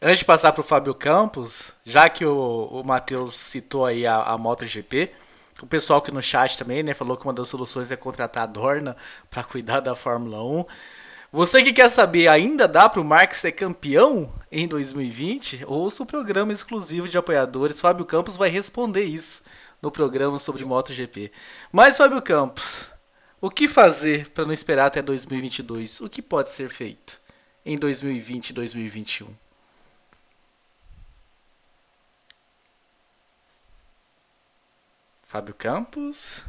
Antes 0.00 0.20
de 0.20 0.24
passar 0.24 0.50
para 0.50 0.62
o 0.62 0.64
Fábio 0.64 0.94
Campos, 0.94 1.74
já 1.84 2.08
que 2.08 2.24
o, 2.24 2.68
o 2.72 2.82
Matheus 2.82 3.34
citou 3.34 3.84
aí 3.84 4.06
a, 4.06 4.22
a 4.22 4.38
MotoGP, 4.38 5.12
o 5.60 5.66
pessoal 5.66 5.98
aqui 5.98 6.10
no 6.10 6.22
chat 6.22 6.56
também, 6.56 6.82
né, 6.82 6.94
falou 6.94 7.18
que 7.18 7.26
uma 7.26 7.34
das 7.34 7.50
soluções 7.50 7.92
é 7.92 7.96
contratar 7.96 8.44
a 8.44 8.46
Dorna 8.46 8.96
para 9.28 9.44
cuidar 9.44 9.80
da 9.80 9.94
Fórmula 9.94 10.42
1. 10.42 10.64
Você 11.32 11.62
que 11.62 11.72
quer 11.72 11.90
saber, 11.90 12.28
ainda 12.28 12.68
dá 12.68 12.90
para 12.90 13.00
o 13.00 13.04
Marx 13.04 13.38
ser 13.38 13.52
campeão 13.52 14.30
em 14.50 14.68
2020? 14.68 15.64
Ouça 15.66 16.02
o 16.02 16.06
programa 16.06 16.52
exclusivo 16.52 17.08
de 17.08 17.16
apoiadores. 17.16 17.80
Fábio 17.80 18.04
Campos 18.04 18.36
vai 18.36 18.50
responder 18.50 19.04
isso 19.04 19.42
no 19.80 19.90
programa 19.90 20.38
sobre 20.38 20.62
MotoGP. 20.62 21.32
Mas, 21.72 21.96
Fábio 21.96 22.20
Campos, 22.20 22.90
o 23.40 23.48
que 23.48 23.66
fazer 23.66 24.28
para 24.28 24.44
não 24.44 24.52
esperar 24.52 24.84
até 24.84 25.00
2022? 25.00 26.02
O 26.02 26.10
que 26.10 26.20
pode 26.20 26.52
ser 26.52 26.68
feito 26.68 27.18
em 27.64 27.78
2020 27.78 28.50
e 28.50 28.52
2021? 28.52 29.34
Fábio 35.22 35.54
Campos. 35.54 36.42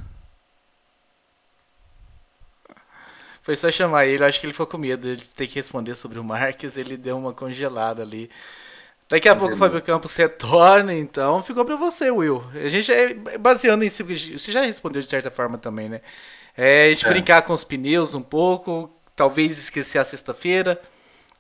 Foi 3.43 3.57
só 3.57 3.69
chamar 3.69 4.05
ele, 4.05 4.23
acho 4.23 4.39
que 4.39 4.45
ele 4.45 4.53
ficou 4.53 4.65
com 4.65 4.77
medo 4.77 5.17
de 5.17 5.29
ter 5.29 5.47
que 5.47 5.55
responder 5.55 5.95
sobre 5.95 6.17
o 6.17 6.23
Marques, 6.23 6.77
ele 6.77 6.95
deu 6.95 7.17
uma 7.17 7.33
congelada 7.33 8.01
ali. 8.01 8.29
Daqui 9.09 9.27
a 9.27 9.35
pouco 9.35 9.53
o 9.53 9.57
Fábio 9.57 9.81
Campos 9.81 10.15
retorna, 10.15 10.93
então 10.93 11.43
ficou 11.43 11.65
para 11.65 11.75
você, 11.75 12.09
Will. 12.09 12.41
A 12.55 12.69
gente 12.69 12.89
é 12.89 13.13
baseando 13.37 13.83
em 13.83 13.89
si, 13.89 14.01
você 14.01 14.49
já 14.49 14.61
respondeu 14.61 15.01
de 15.01 15.09
certa 15.09 15.29
forma 15.29 15.57
também, 15.57 15.89
né? 15.89 15.99
É, 16.55 16.85
a 16.85 16.89
gente 16.89 17.05
é. 17.05 17.09
brincar 17.09 17.41
com 17.41 17.51
os 17.51 17.65
pneus 17.65 18.13
um 18.13 18.21
pouco, 18.21 18.89
talvez 19.13 19.57
esquecer 19.57 19.97
a 19.97 20.05
sexta-feira, 20.05 20.81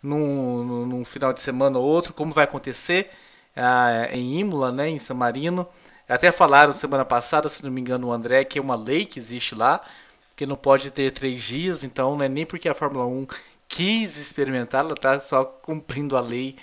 num, 0.01 0.85
num, 0.85 1.05
final 1.05 1.31
de 1.31 1.39
semana 1.39 1.79
ou 1.79 1.85
outro, 1.85 2.11
como 2.13 2.33
vai 2.33 2.43
acontecer 2.43 3.09
ah, 3.55 4.09
em 4.11 4.39
Imola, 4.39 4.73
né, 4.73 4.89
em 4.89 4.99
San 4.99 5.13
Marino. 5.13 5.65
Até 6.07 6.33
falaram 6.33 6.73
semana 6.73 7.05
passada, 7.05 7.47
se 7.47 7.63
não 7.63 7.71
me 7.71 7.79
engano, 7.79 8.07
o 8.07 8.11
André, 8.11 8.43
que 8.43 8.59
é 8.59 8.61
uma 8.61 8.75
lei 8.75 9.05
que 9.05 9.19
existe 9.19 9.55
lá, 9.55 9.79
que 10.35 10.45
não 10.45 10.55
pode 10.55 10.91
ter 10.91 11.11
três 11.11 11.41
dias, 11.41 11.83
então 11.83 12.15
não 12.15 12.23
é 12.23 12.29
nem 12.29 12.45
porque 12.45 12.67
a 12.67 12.75
Fórmula 12.75 13.05
1 13.05 13.27
quis 13.67 14.17
experimentar, 14.17 14.83
ela 14.83 14.93
está 14.93 15.19
só 15.19 15.43
cumprindo 15.43 16.15
a 16.15 16.21
lei 16.21 16.57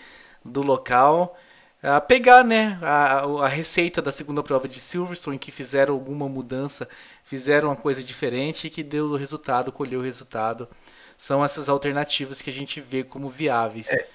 do 0.44 0.62
local. 0.62 1.36
A 1.82 2.00
pegar 2.00 2.44
né, 2.44 2.78
a, 2.82 3.20
a 3.20 3.48
receita 3.48 4.02
da 4.02 4.12
segunda 4.12 4.42
prova 4.42 4.68
de 4.68 4.78
Silverstone, 4.78 5.38
que 5.38 5.50
fizeram 5.50 5.94
alguma 5.94 6.28
mudança, 6.28 6.86
fizeram 7.24 7.68
uma 7.68 7.76
coisa 7.76 8.02
diferente 8.04 8.66
e 8.66 8.70
que 8.70 8.82
deu 8.82 9.06
o 9.06 9.16
resultado, 9.16 9.72
colheu 9.72 10.00
o 10.00 10.02
resultado. 10.02 10.68
São 11.16 11.44
essas 11.44 11.68
alternativas 11.68 12.42
que 12.42 12.50
a 12.50 12.52
gente 12.52 12.80
vê 12.80 13.02
como 13.02 13.28
viáveis. 13.30 13.88
É, 13.88 14.06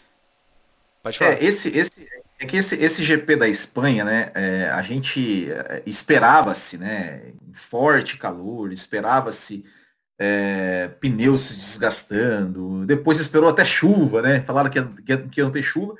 Pode 1.05 1.19
falar. 1.19 1.33
É, 1.33 1.43
esse, 1.43 1.69
esse, 1.69 2.07
é 2.39 2.45
que 2.47 2.57
esse, 2.57 2.75
esse 2.83 3.03
GP 3.03 3.35
da 3.35 3.47
Espanha, 3.47 4.03
né, 4.03 4.31
é, 4.33 4.69
a 4.69 4.81
gente 4.81 5.51
é, 5.51 5.83
esperava-se, 5.85 6.79
né, 6.79 7.31
forte 7.53 8.17
calor, 8.17 8.73
esperava-se 8.73 9.63
é, 10.17 10.87
pneus 10.99 11.41
se 11.41 11.57
desgastando, 11.57 12.87
depois 12.87 13.19
esperou 13.19 13.51
até 13.51 13.63
chuva, 13.63 14.23
né, 14.23 14.41
falaram 14.41 14.67
que 14.71 14.79
ia, 14.79 14.85
que, 15.05 15.17
que 15.29 15.41
ia 15.41 15.49
ter 15.51 15.61
chuva, 15.61 15.93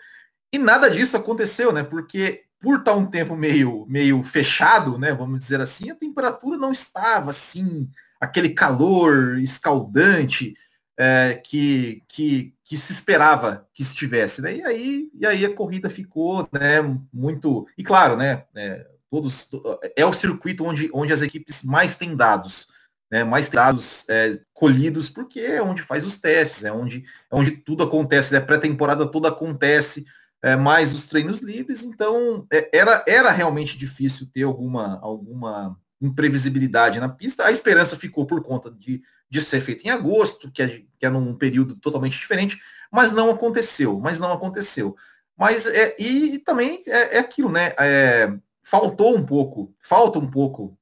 e 0.52 0.58
nada 0.58 0.90
disso 0.90 1.16
aconteceu, 1.16 1.72
né, 1.72 1.84
porque 1.84 2.46
por 2.60 2.80
estar 2.80 2.96
um 2.96 3.06
tempo 3.06 3.36
meio, 3.36 3.86
meio 3.88 4.24
fechado, 4.24 4.98
né, 4.98 5.14
vamos 5.14 5.38
dizer 5.38 5.62
assim, 5.62 5.92
a 5.92 5.96
temperatura 5.96 6.58
não 6.58 6.72
estava 6.72 7.30
assim, 7.30 7.88
aquele 8.20 8.50
calor 8.50 9.38
escaldante 9.38 10.56
é, 10.98 11.42
que, 11.44 12.04
que, 12.08 12.54
que 12.64 12.78
se 12.78 12.94
esperava 12.94 13.68
que 13.74 13.84
estivesse, 13.84 14.42
né? 14.42 14.56
E 14.56 14.64
aí, 14.64 15.10
e 15.14 15.26
aí 15.26 15.46
a 15.46 15.54
corrida 15.54 15.90
ficou, 15.90 16.48
né, 16.52 16.82
muito. 17.14 17.68
E 17.78 17.84
claro, 17.84 18.16
né, 18.16 18.46
é, 18.56 18.88
todos 19.10 19.50
é 19.96 20.06
o 20.06 20.14
circuito 20.14 20.64
onde, 20.64 20.90
onde 20.94 21.14
as 21.14 21.22
equipes 21.22 21.64
mais 21.64 21.96
têm 21.96 22.16
dados, 22.16 22.68
né, 23.12 23.24
mais 23.24 23.50
dados 23.50 24.06
é, 24.10 24.40
colhidos, 24.54 25.10
porque 25.10 25.40
é 25.40 25.62
onde 25.62 25.82
faz 25.82 26.06
os 26.06 26.18
testes, 26.18 26.64
é 26.64 26.72
onde, 26.72 27.04
é 27.32 27.36
onde 27.36 27.52
tudo 27.52 27.84
acontece, 27.84 28.34
né? 28.34 28.40
pré-temporada 28.40 29.06
toda 29.06 29.30
acontece, 29.30 30.06
é, 30.42 30.56
mais 30.56 30.94
os 30.94 31.08
treinos 31.08 31.42
livres, 31.42 31.84
então 31.84 32.46
é, 32.52 32.70
era, 32.78 33.04
era 33.08 33.32
realmente 33.32 33.78
difícil 33.78 34.28
ter 34.32 34.44
alguma, 34.44 35.00
alguma 35.02 35.78
imprevisibilidade 36.02 37.00
na 37.00 37.10
pista. 37.10 37.46
A 37.46 37.52
esperança 37.52 37.96
ficou 37.96 38.26
por 38.26 38.42
conta 38.44 38.70
de, 38.72 39.02
de 39.30 39.42
ser 39.42 39.62
feito 39.62 39.86
em 39.86 39.90
agosto, 39.90 40.52
que 40.52 40.62
é, 40.62 40.68
que 40.98 41.06
é 41.06 41.10
num 41.10 41.36
período 41.36 41.76
totalmente 41.76 42.18
diferente, 42.18 42.60
mas 42.92 43.12
não 43.12 43.30
aconteceu, 43.30 44.00
mas 44.00 44.20
não 44.20 44.32
aconteceu. 44.32 44.96
Mas 45.38 45.68
é, 45.68 45.96
e, 46.00 46.40
também 46.40 46.84
é, 46.88 47.18
é 47.18 47.20
aquilo, 47.20 47.52
né? 47.52 47.74
É, 47.78 48.34
faltou 48.64 49.16
um 49.16 49.26
pouco, 49.26 49.76
falta 49.82 50.18
um 50.20 50.30
pouco, 50.30 50.78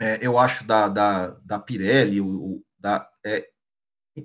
é, 0.00 0.18
eu 0.22 0.38
acho, 0.38 0.64
da, 0.64 0.88
da, 0.88 1.28
da 1.44 1.58
Pirelli, 1.58 2.20
o, 2.20 2.26
o 2.26 2.64
da, 2.78 3.08
é, 3.24 3.48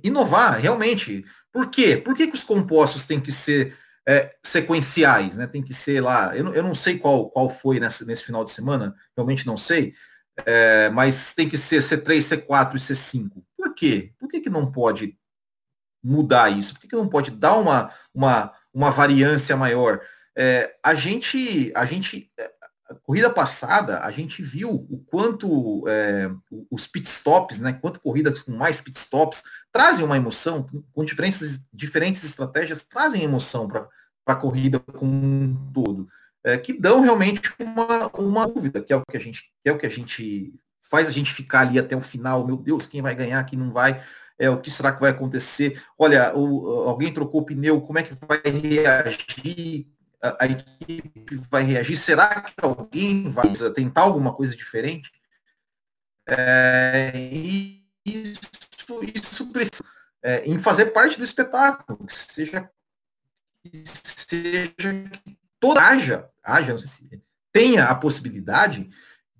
inovar 0.03 0.59
realmente. 0.59 1.25
Por 1.51 1.69
quê? 1.69 1.97
Por 1.97 2.15
que, 2.15 2.27
que 2.27 2.35
os 2.35 2.43
compostos 2.43 3.05
têm 3.05 3.19
que 3.19 3.31
ser 3.31 3.75
é, 4.07 4.35
sequenciais, 4.43 5.35
né? 5.35 5.47
Tem 5.47 5.63
que 5.63 5.73
ser 5.73 6.01
lá. 6.01 6.35
Eu, 6.35 6.53
eu 6.53 6.63
não 6.63 6.75
sei 6.75 6.99
qual, 6.99 7.29
qual 7.29 7.49
foi 7.49 7.79
nessa, 7.79 8.05
nesse 8.05 8.23
final 8.23 8.43
de 8.43 8.51
semana, 8.51 8.95
realmente 9.15 9.47
não 9.47 9.57
sei 9.57 9.93
é, 10.45 10.89
mas 10.89 11.33
tem 11.33 11.47
que 11.47 11.57
ser 11.57 11.81
C3, 11.81 12.17
C4 12.19 12.75
e 12.75 12.77
C5. 12.77 13.43
Por 13.55 13.73
quê? 13.73 14.13
Por 14.19 14.29
que, 14.29 14.41
que 14.41 14.49
não 14.49 14.71
pode 14.71 15.17
mudar 16.03 16.49
isso? 16.49 16.73
Por 16.73 16.81
que, 16.81 16.87
que 16.87 16.95
não 16.95 17.07
pode 17.07 17.31
dar 17.31 17.57
uma, 17.57 17.91
uma, 18.13 18.53
uma 18.73 18.91
variância 18.91 19.55
maior? 19.55 20.01
É, 20.37 20.75
a 20.83 20.93
gente, 20.93 21.71
a 21.75 21.85
gente, 21.85 22.29
a 22.89 22.95
corrida 22.95 23.29
passada, 23.29 24.01
a 24.01 24.11
gente 24.11 24.43
viu 24.43 24.69
o 24.69 24.97
quanto 25.05 25.87
é, 25.87 26.29
os 26.69 26.85
pitstops, 26.85 27.59
né, 27.59 27.73
quanto 27.73 28.01
corridas 28.01 28.43
com 28.43 28.51
mais 28.51 28.81
pitstops 28.81 29.43
trazem 29.71 30.05
uma 30.05 30.17
emoção, 30.17 30.65
com 30.93 31.03
diferentes, 31.03 31.59
diferentes 31.73 32.23
estratégias, 32.23 32.83
trazem 32.83 33.23
emoção 33.23 33.67
para 33.67 33.89
a 34.25 34.35
corrida 34.35 34.79
como 34.79 35.11
um 35.11 35.71
todo, 35.73 36.07
é, 36.45 36.57
que 36.59 36.71
dão 36.71 37.01
realmente 37.01 37.51
uma, 37.59 38.07
uma 38.09 38.47
dúvida, 38.47 38.79
que 38.79 38.93
é 38.93 38.95
o 38.95 39.01
que 39.09 39.17
a 39.17 39.19
gente 39.19 39.51
que 39.63 39.69
é 39.69 39.71
o 39.71 39.77
que 39.77 39.85
a 39.87 39.89
gente 39.89 40.53
faz 40.81 41.07
a 41.07 41.11
gente 41.11 41.33
ficar 41.33 41.61
ali 41.61 41.79
até 41.79 41.95
o 41.95 42.01
final, 42.01 42.45
meu 42.45 42.55
Deus, 42.55 42.85
quem 42.85 43.01
vai 43.01 43.15
ganhar, 43.15 43.43
quem 43.45 43.57
não 43.57 43.71
vai, 43.71 44.03
é, 44.37 44.47
o 44.49 44.61
que 44.61 44.69
será 44.69 44.93
que 44.93 45.01
vai 45.01 45.09
acontecer? 45.09 45.81
Olha, 45.97 46.35
o, 46.35 46.87
alguém 46.87 47.11
trocou 47.11 47.41
o 47.41 47.45
pneu, 47.45 47.81
como 47.81 47.97
é 47.97 48.03
que 48.03 48.13
vai 48.27 48.39
reagir? 48.45 49.87
A, 50.21 50.43
a, 50.43 50.45
equipe 50.45 51.35
vai 51.49 51.63
reagir? 51.63 51.97
Será 51.97 52.41
que 52.41 52.53
alguém 52.61 53.27
vai 53.27 53.51
tentar 53.73 54.01
alguma 54.01 54.31
coisa 54.33 54.55
diferente? 54.55 55.11
É, 56.27 57.11
e 57.15 57.83
isso, 58.05 59.01
isso 59.15 59.47
precisa 59.47 59.83
é, 60.21 60.43
em 60.45 60.59
fazer 60.59 60.87
parte 60.87 61.17
do 61.17 61.23
espetáculo, 61.23 62.05
que 62.05 62.13
seja, 62.15 62.69
que 63.63 63.83
seja 63.87 64.93
que 65.23 65.37
toda 65.59 65.81
haja, 65.81 66.29
haja, 66.45 66.77
se 66.77 67.21
tenha 67.51 67.85
a 67.85 67.95
possibilidade 67.95 68.89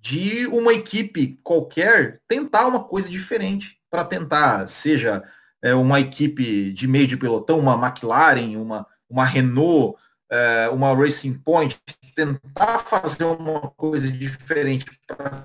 de 0.00 0.46
uma 0.48 0.72
equipe 0.72 1.38
qualquer 1.42 2.20
tentar 2.28 2.66
uma 2.66 2.84
coisa 2.84 3.08
diferente 3.10 3.78
para 3.90 4.04
tentar, 4.04 4.68
seja 4.68 5.22
é, 5.62 5.74
uma 5.74 6.00
equipe 6.00 6.72
de 6.72 6.86
meio 6.86 7.06
de 7.06 7.16
pelotão, 7.16 7.58
uma 7.58 7.74
McLaren, 7.74 8.56
uma, 8.56 8.86
uma 9.08 9.24
Renault, 9.24 9.98
é, 10.30 10.68
uma 10.68 10.94
Racing 10.94 11.34
Point, 11.34 11.78
tentar 12.14 12.78
fazer 12.80 13.24
uma 13.24 13.68
coisa 13.70 14.10
diferente 14.10 14.86
para 15.06 15.44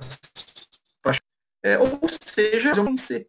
é, 1.64 1.78
ou 1.78 1.99
seja, 2.24 2.74
vencer. 2.74 3.28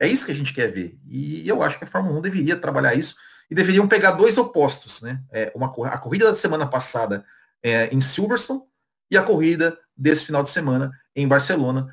É 0.00 0.06
isso 0.06 0.26
que 0.26 0.32
a 0.32 0.34
gente 0.34 0.52
quer 0.52 0.68
ver. 0.68 0.98
E 1.06 1.48
eu 1.48 1.62
acho 1.62 1.78
que 1.78 1.84
a 1.84 1.86
Fórmula 1.86 2.18
1 2.18 2.22
deveria 2.22 2.56
trabalhar 2.56 2.94
isso 2.94 3.14
e 3.50 3.54
deveriam 3.54 3.86
pegar 3.86 4.12
dois 4.12 4.36
opostos, 4.36 5.00
né? 5.00 5.22
É, 5.30 5.52
uma, 5.54 5.72
a 5.86 5.98
corrida 5.98 6.26
da 6.26 6.34
semana 6.34 6.66
passada 6.66 7.24
é, 7.62 7.88
em 7.94 8.00
Silverstone 8.00 8.62
e 9.10 9.16
a 9.16 9.22
corrida 9.22 9.78
desse 9.96 10.24
final 10.24 10.42
de 10.42 10.50
semana 10.50 10.90
em 11.14 11.26
Barcelona, 11.26 11.88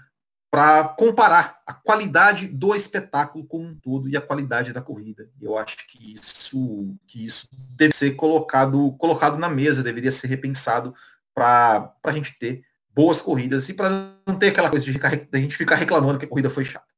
para 0.52 0.86
comparar 0.86 1.60
a 1.68 1.74
qualidade 1.74 2.48
do 2.48 2.74
espetáculo 2.74 3.46
como 3.46 3.66
um 3.66 3.76
todo 3.76 4.08
e 4.08 4.16
a 4.16 4.22
qualidade 4.22 4.72
da 4.72 4.82
corrida. 4.82 5.30
Eu 5.42 5.58
acho 5.58 5.76
que 5.88 6.14
isso, 6.14 6.96
que 7.06 7.26
isso 7.26 7.48
deve 7.52 7.94
ser 7.94 8.12
colocado, 8.12 8.94
colocado 8.94 9.38
na 9.38 9.50
mesa, 9.50 9.84
deveria 9.84 10.12
ser 10.12 10.28
repensado 10.28 10.94
para 11.34 11.94
a 12.04 12.12
gente 12.14 12.38
ter 12.40 12.64
boas 12.90 13.22
corridas 13.22 13.68
e 13.68 13.74
para 13.74 14.14
não 14.26 14.40
ter 14.40 14.48
aquela 14.48 14.70
coisa 14.70 14.86
de, 14.86 14.94
de 14.94 15.38
a 15.38 15.38
gente 15.38 15.58
ficar 15.58 15.76
reclamando 15.76 16.18
que 16.18 16.26
a 16.26 16.30
corrida 16.30 16.50
foi 16.50 16.64
chata. 16.64 16.95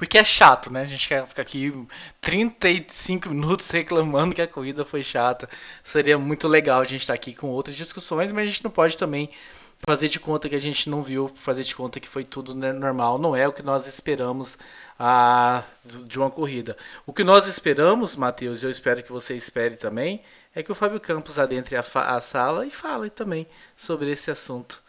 Porque 0.00 0.16
é 0.16 0.24
chato, 0.24 0.72
né? 0.72 0.80
A 0.80 0.86
gente 0.86 1.06
quer 1.06 1.26
ficar 1.26 1.42
aqui 1.42 1.70
35 2.22 3.28
minutos 3.28 3.68
reclamando 3.70 4.34
que 4.34 4.40
a 4.40 4.46
corrida 4.46 4.82
foi 4.82 5.02
chata. 5.02 5.46
Seria 5.84 6.16
muito 6.16 6.48
legal 6.48 6.80
a 6.80 6.86
gente 6.86 7.02
estar 7.02 7.12
aqui 7.12 7.34
com 7.34 7.48
outras 7.50 7.76
discussões, 7.76 8.32
mas 8.32 8.44
a 8.44 8.46
gente 8.46 8.64
não 8.64 8.70
pode 8.70 8.96
também 8.96 9.28
fazer 9.78 10.08
de 10.08 10.18
conta 10.18 10.48
que 10.48 10.54
a 10.54 10.58
gente 10.58 10.88
não 10.88 11.02
viu, 11.02 11.30
fazer 11.34 11.64
de 11.64 11.76
conta 11.76 12.00
que 12.00 12.08
foi 12.08 12.24
tudo 12.24 12.54
normal, 12.54 13.18
não 13.18 13.36
é 13.36 13.46
o 13.46 13.52
que 13.52 13.62
nós 13.62 13.86
esperamos 13.86 14.56
a, 14.98 15.64
de 15.84 16.18
uma 16.18 16.30
corrida. 16.30 16.78
O 17.04 17.12
que 17.12 17.22
nós 17.22 17.46
esperamos, 17.46 18.16
Matheus, 18.16 18.62
e 18.62 18.64
eu 18.64 18.70
espero 18.70 19.02
que 19.02 19.12
você 19.12 19.36
espere 19.36 19.76
também, 19.76 20.22
é 20.54 20.62
que 20.62 20.72
o 20.72 20.74
Fábio 20.74 20.98
Campos 20.98 21.38
adentre 21.38 21.76
a, 21.76 21.84
a 21.94 22.22
sala 22.22 22.64
e 22.64 22.70
fale 22.70 23.10
também 23.10 23.46
sobre 23.76 24.10
esse 24.10 24.30
assunto. 24.30 24.82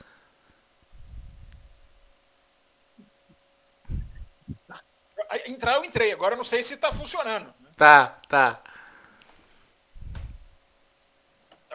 Entrar 5.45 5.75
eu 5.75 5.85
entrei, 5.85 6.11
agora 6.11 6.33
eu 6.33 6.37
não 6.37 6.43
sei 6.43 6.63
se 6.63 6.73
está 6.73 6.91
funcionando. 6.91 7.53
Tá, 7.77 8.19
tá. 8.27 8.61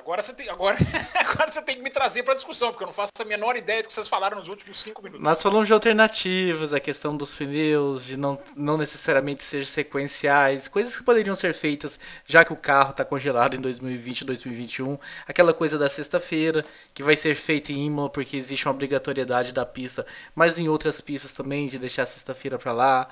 Agora 0.06 0.22
você 0.22 0.32
tem, 0.32 0.48
agora, 0.48 0.78
agora 1.18 1.50
você 1.50 1.60
tem 1.62 1.74
que 1.74 1.82
me 1.82 1.90
trazer 1.90 2.22
para 2.22 2.34
discussão, 2.34 2.68
porque 2.68 2.84
eu 2.84 2.86
não 2.86 2.94
faço 2.94 3.10
a 3.18 3.24
menor 3.24 3.56
ideia 3.56 3.82
do 3.82 3.88
que 3.88 3.94
vocês 3.94 4.06
falaram 4.06 4.38
nos 4.38 4.48
últimos 4.48 4.80
cinco 4.80 5.02
minutos. 5.02 5.24
Nós 5.24 5.42
falamos 5.42 5.66
de 5.66 5.72
alternativas, 5.72 6.72
a 6.72 6.78
questão 6.78 7.16
dos 7.16 7.34
pneus, 7.34 8.04
de 8.04 8.16
não, 8.16 8.38
não 8.54 8.76
necessariamente 8.76 9.42
ser 9.42 9.66
sequenciais, 9.66 10.68
coisas 10.68 10.96
que 10.96 11.02
poderiam 11.02 11.34
ser 11.34 11.54
feitas 11.54 11.98
já 12.24 12.44
que 12.44 12.52
o 12.52 12.56
carro 12.56 12.90
está 12.90 13.04
congelado 13.04 13.56
em 13.56 13.60
2020 13.60 14.24
2021. 14.24 14.96
Aquela 15.26 15.52
coisa 15.52 15.76
da 15.76 15.90
sexta-feira, 15.90 16.64
que 16.94 17.02
vai 17.02 17.16
ser 17.16 17.34
feita 17.34 17.72
em 17.72 17.86
Imola 17.86 18.08
porque 18.08 18.36
existe 18.36 18.64
uma 18.68 18.74
obrigatoriedade 18.74 19.52
da 19.52 19.66
pista, 19.66 20.06
mas 20.36 20.56
em 20.56 20.68
outras 20.68 21.00
pistas 21.00 21.32
também, 21.32 21.66
de 21.66 21.80
deixar 21.80 22.04
a 22.04 22.06
sexta-feira 22.06 22.56
para 22.58 22.72
lá 22.72 23.08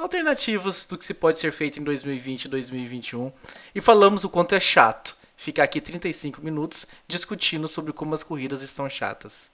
alternativas 0.00 0.86
do 0.86 0.96
que 0.96 1.04
se 1.04 1.14
pode 1.14 1.38
ser 1.38 1.52
feito 1.52 1.78
em 1.78 1.82
2020 1.84 2.44
e 2.44 2.48
2021 2.48 3.32
e 3.74 3.80
falamos 3.80 4.24
o 4.24 4.28
quanto 4.30 4.54
é 4.54 4.60
chato 4.60 5.16
ficar 5.36 5.64
aqui 5.64 5.80
35 5.80 6.40
minutos 6.40 6.86
discutindo 7.06 7.68
sobre 7.68 7.92
como 7.92 8.14
as 8.14 8.22
corridas 8.22 8.62
estão 8.62 8.88
chatas. 8.88 9.50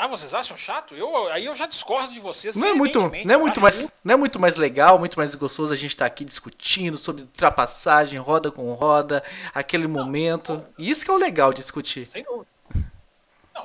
Ah, 0.00 0.06
vocês 0.06 0.32
acham 0.32 0.56
chato? 0.56 0.94
Eu, 0.94 1.28
aí 1.28 1.44
eu 1.44 1.54
já 1.54 1.66
discordo 1.66 2.14
de 2.14 2.20
vocês. 2.20 2.56
Não 2.56 2.68
é 2.68 2.72
muito, 2.72 2.98
não 2.98 3.34
é 3.34 3.36
muito 3.36 3.60
mais, 3.60 3.86
não 4.02 4.14
é 4.14 4.16
muito 4.16 4.40
mais 4.40 4.56
legal, 4.56 4.98
muito 4.98 5.18
mais 5.18 5.34
gostoso 5.34 5.74
a 5.74 5.76
gente 5.76 5.90
estar 5.90 6.06
tá 6.06 6.06
aqui 6.06 6.24
discutindo 6.24 6.96
sobre 6.96 7.20
ultrapassagem, 7.22 8.18
roda 8.18 8.50
com 8.50 8.72
roda, 8.72 9.22
aquele 9.52 9.86
não, 9.86 9.90
momento. 10.02 10.54
Não, 10.54 10.66
Isso 10.78 11.04
que 11.04 11.10
é 11.10 11.14
o 11.14 11.18
legal 11.18 11.52
de 11.52 11.60
discutir. 11.60 12.06
Sem 12.06 12.22
dúvida. 12.22 12.49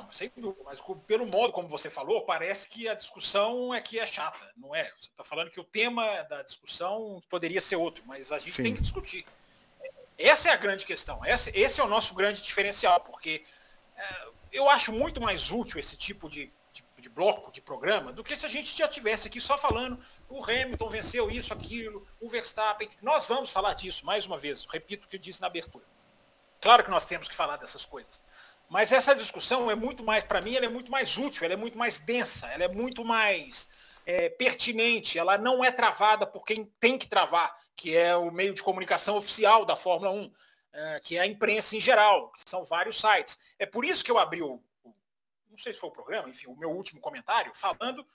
Não, 0.02 0.12
sem 0.12 0.30
dúvida, 0.36 0.62
mas 0.64 0.80
pelo 1.06 1.26
modo 1.26 1.52
como 1.52 1.68
você 1.68 1.88
falou, 1.88 2.22
parece 2.22 2.68
que 2.68 2.88
a 2.88 2.94
discussão 2.94 3.74
é 3.74 3.80
que 3.80 3.98
é 3.98 4.06
chata, 4.06 4.52
não 4.56 4.74
é? 4.74 4.84
Você 4.96 5.08
está 5.08 5.24
falando 5.24 5.50
que 5.50 5.60
o 5.60 5.64
tema 5.64 6.22
da 6.24 6.42
discussão 6.42 7.22
poderia 7.28 7.60
ser 7.60 7.76
outro, 7.76 8.04
mas 8.06 8.30
a 8.32 8.38
gente 8.38 8.52
Sim. 8.52 8.62
tem 8.62 8.74
que 8.74 8.82
discutir. 8.82 9.26
Essa 10.18 10.48
é 10.48 10.52
a 10.52 10.56
grande 10.56 10.86
questão, 10.86 11.24
esse, 11.24 11.50
esse 11.54 11.80
é 11.80 11.84
o 11.84 11.88
nosso 11.88 12.14
grande 12.14 12.42
diferencial, 12.42 13.00
porque 13.00 13.44
é, 13.96 14.28
eu 14.52 14.68
acho 14.70 14.92
muito 14.92 15.20
mais 15.20 15.50
útil 15.50 15.78
esse 15.78 15.96
tipo 15.96 16.28
de, 16.28 16.50
de, 16.72 16.84
de, 16.98 17.08
bloco, 17.08 17.52
de 17.52 17.60
programa, 17.60 18.12
do 18.12 18.24
que 18.24 18.36
se 18.36 18.46
a 18.46 18.48
gente 18.48 18.76
já 18.76 18.88
tivesse 18.88 19.28
aqui 19.28 19.40
só 19.40 19.58
falando 19.58 19.98
o 20.28 20.42
Hamilton 20.42 20.88
venceu 20.88 21.30
isso, 21.30 21.52
aquilo, 21.52 22.06
o 22.20 22.28
Verstappen. 22.28 22.88
Nós 23.02 23.26
vamos 23.26 23.50
falar 23.50 23.74
disso, 23.74 24.06
mais 24.06 24.24
uma 24.24 24.38
vez, 24.38 24.64
repito 24.64 25.06
o 25.06 25.08
que 25.08 25.16
eu 25.16 25.20
disse 25.20 25.40
na 25.40 25.46
abertura. 25.48 25.84
Claro 26.60 26.82
que 26.82 26.90
nós 26.90 27.04
temos 27.04 27.28
que 27.28 27.34
falar 27.34 27.58
dessas 27.58 27.84
coisas. 27.84 28.20
Mas 28.68 28.92
essa 28.92 29.14
discussão 29.14 29.70
é 29.70 29.74
muito 29.74 30.02
mais, 30.02 30.24
para 30.24 30.40
mim, 30.40 30.54
ela 30.54 30.66
é 30.66 30.68
muito 30.68 30.90
mais 30.90 31.16
útil, 31.16 31.44
ela 31.44 31.54
é 31.54 31.56
muito 31.56 31.78
mais 31.78 31.98
densa, 31.98 32.48
ela 32.48 32.64
é 32.64 32.68
muito 32.68 33.04
mais 33.04 33.68
é, 34.04 34.28
pertinente, 34.28 35.18
ela 35.18 35.38
não 35.38 35.64
é 35.64 35.70
travada 35.70 36.26
por 36.26 36.44
quem 36.44 36.64
tem 36.80 36.98
que 36.98 37.06
travar, 37.06 37.56
que 37.76 37.96
é 37.96 38.16
o 38.16 38.30
meio 38.30 38.52
de 38.52 38.62
comunicação 38.62 39.16
oficial 39.16 39.64
da 39.64 39.76
Fórmula 39.76 40.10
1, 40.10 40.32
é, 40.72 41.00
que 41.00 41.16
é 41.16 41.20
a 41.20 41.26
imprensa 41.26 41.76
em 41.76 41.80
geral, 41.80 42.32
que 42.32 42.42
são 42.48 42.64
vários 42.64 43.00
sites. 43.00 43.38
É 43.58 43.66
por 43.66 43.84
isso 43.84 44.04
que 44.04 44.10
eu 44.10 44.18
abri 44.18 44.42
o, 44.42 44.62
não 45.56 45.58
sei 45.58 45.72
se 45.72 45.80
foi 45.80 45.88
o 45.88 45.92
programa, 45.92 46.28
enfim, 46.28 46.46
o 46.48 46.56
meu 46.56 46.70
último 46.70 47.00
comentário, 47.00 47.52
falando 47.54 48.06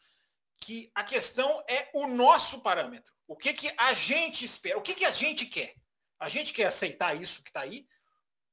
que 0.58 0.92
a 0.94 1.04
questão 1.04 1.64
é 1.68 1.90
o 1.92 2.08
nosso 2.08 2.62
parâmetro. 2.62 3.12
O 3.28 3.36
que, 3.36 3.52
que 3.54 3.74
a 3.78 3.94
gente 3.94 4.46
espera, 4.46 4.78
o 4.78 4.82
que, 4.82 4.94
que 4.94 5.06
a 5.06 5.12
gente 5.12 5.46
quer? 5.48 5.74
A 6.20 6.30
gente 6.30 6.54
quer 6.54 6.66
aceitar 6.66 7.20
isso 7.20 7.42
que 7.42 7.50
está 7.50 7.62
aí, 7.62 7.88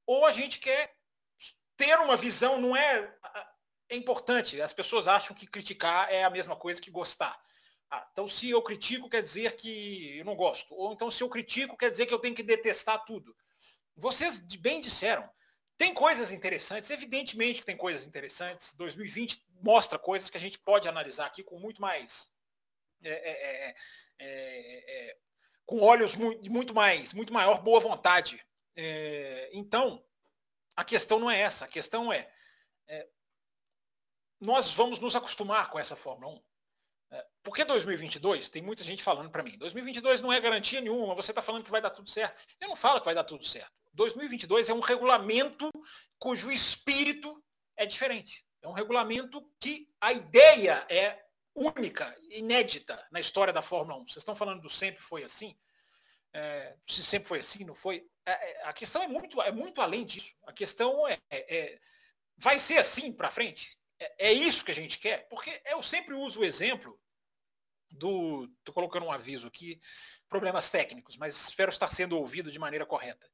ou 0.07 0.25
a 0.25 0.31
gente 0.31 0.57
quer 0.57 0.95
ter 1.79 1.97
uma 1.97 2.17
visão 2.17 2.59
não 2.59 2.75
é, 2.75 3.09
é 3.87 3.95
importante. 3.95 4.61
As 4.61 4.73
pessoas 4.73 5.07
acham 5.07 5.33
que 5.33 5.47
criticar 5.47 6.11
é 6.11 6.25
a 6.25 6.29
mesma 6.29 6.53
coisa 6.53 6.81
que 6.81 6.91
gostar. 6.91 7.41
Ah, 7.89 8.05
então, 8.11 8.27
se 8.27 8.49
eu 8.49 8.61
critico, 8.61 9.09
quer 9.09 9.21
dizer 9.21 9.55
que 9.55 10.17
eu 10.17 10.25
não 10.25 10.35
gosto. 10.35 10.75
Ou 10.75 10.91
então, 10.91 11.09
se 11.09 11.23
eu 11.23 11.29
critico, 11.29 11.77
quer 11.77 11.89
dizer 11.89 12.05
que 12.05 12.13
eu 12.13 12.19
tenho 12.19 12.35
que 12.35 12.43
detestar 12.43 13.05
tudo. 13.05 13.33
Vocês 13.95 14.41
bem 14.57 14.81
disseram. 14.81 15.27
Tem 15.77 15.93
coisas 15.93 16.33
interessantes, 16.33 16.89
evidentemente 16.89 17.61
que 17.61 17.65
tem 17.65 17.77
coisas 17.77 18.05
interessantes. 18.05 18.73
2020 18.73 19.41
mostra 19.61 19.97
coisas 19.97 20.29
que 20.29 20.35
a 20.35 20.41
gente 20.41 20.59
pode 20.59 20.89
analisar 20.89 21.27
aqui 21.27 21.41
com 21.41 21.57
muito 21.57 21.81
mais. 21.81 22.29
É, 23.01 23.69
é, 23.69 23.75
é, 24.19 25.17
com 25.65 25.79
olhos 25.79 26.13
muito 26.15 26.73
mais, 26.73 27.13
muito 27.13 27.31
maior 27.31 27.61
boa 27.61 27.79
vontade. 27.79 28.45
então, 29.53 30.03
a 30.79 30.83
questão 30.85 31.19
não 31.19 31.29
é 31.29 31.41
essa. 31.41 31.65
A 31.65 31.67
questão 31.67 32.11
é, 32.11 32.31
é 32.87 33.05
nós 34.39 34.73
vamos 34.73 34.97
nos 34.97 35.13
acostumar 35.13 35.69
com 35.69 35.77
essa 35.77 35.93
Fórmula 35.93 36.35
1. 36.35 36.43
É, 37.11 37.25
porque 37.43 37.65
2022, 37.65 38.47
tem 38.47 38.61
muita 38.61 38.81
gente 38.81 39.03
falando 39.03 39.29
para 39.29 39.43
mim, 39.43 39.57
2022 39.57 40.21
não 40.21 40.31
é 40.31 40.39
garantia 40.39 40.79
nenhuma, 40.79 41.15
você 41.15 41.31
está 41.31 41.41
falando 41.41 41.65
que 41.65 41.71
vai 41.71 41.81
dar 41.81 41.89
tudo 41.89 42.09
certo. 42.09 42.41
Eu 42.61 42.69
não 42.69 42.77
falo 42.77 42.99
que 42.99 43.05
vai 43.05 43.15
dar 43.15 43.25
tudo 43.25 43.43
certo. 43.45 43.73
2022 43.93 44.69
é 44.69 44.73
um 44.73 44.79
regulamento 44.79 45.69
cujo 46.17 46.49
espírito 46.49 47.43
é 47.75 47.85
diferente. 47.85 48.45
É 48.61 48.67
um 48.67 48.73
regulamento 48.73 49.45
que 49.59 49.91
a 49.99 50.13
ideia 50.13 50.85
é 50.89 51.21
única, 51.53 52.15
inédita 52.29 53.05
na 53.11 53.19
história 53.19 53.51
da 53.51 53.61
Fórmula 53.61 53.99
1. 53.99 54.07
Vocês 54.07 54.17
estão 54.17 54.35
falando 54.35 54.61
do 54.61 54.69
sempre 54.69 55.01
foi 55.01 55.25
assim? 55.25 55.57
É, 56.31 56.77
se 56.87 57.03
sempre 57.03 57.27
foi 57.27 57.39
assim, 57.39 57.65
não 57.65 57.75
foi? 57.75 58.07
É, 58.31 58.63
a 58.65 58.73
questão 58.73 59.01
é 59.01 59.07
muito, 59.07 59.41
é 59.41 59.51
muito 59.51 59.81
além 59.81 60.05
disso. 60.05 60.35
A 60.45 60.53
questão 60.53 61.07
é, 61.07 61.17
é, 61.29 61.57
é 61.57 61.79
vai 62.37 62.57
ser 62.57 62.77
assim 62.77 63.11
para 63.11 63.31
frente? 63.31 63.77
É, 63.99 64.29
é, 64.29 64.33
isso 64.33 64.63
que 64.63 64.71
a 64.71 64.75
gente 64.75 64.97
quer? 64.97 65.27
Porque 65.29 65.61
eu 65.65 65.81
sempre 65.81 66.13
uso 66.13 66.39
o 66.39 66.45
exemplo 66.45 66.99
do. 67.91 68.45
Estou 68.59 68.73
colocando 68.73 69.05
um 69.05 69.11
aviso 69.11 69.47
aqui, 69.47 69.79
problemas 70.27 70.69
técnicos, 70.69 71.17
mas 71.17 71.35
espero 71.35 71.69
estar 71.69 71.89
sendo 71.89 72.17
ouvido 72.17 72.51
de 72.51 72.59
maneira 72.59 72.85
correta. 72.85 73.29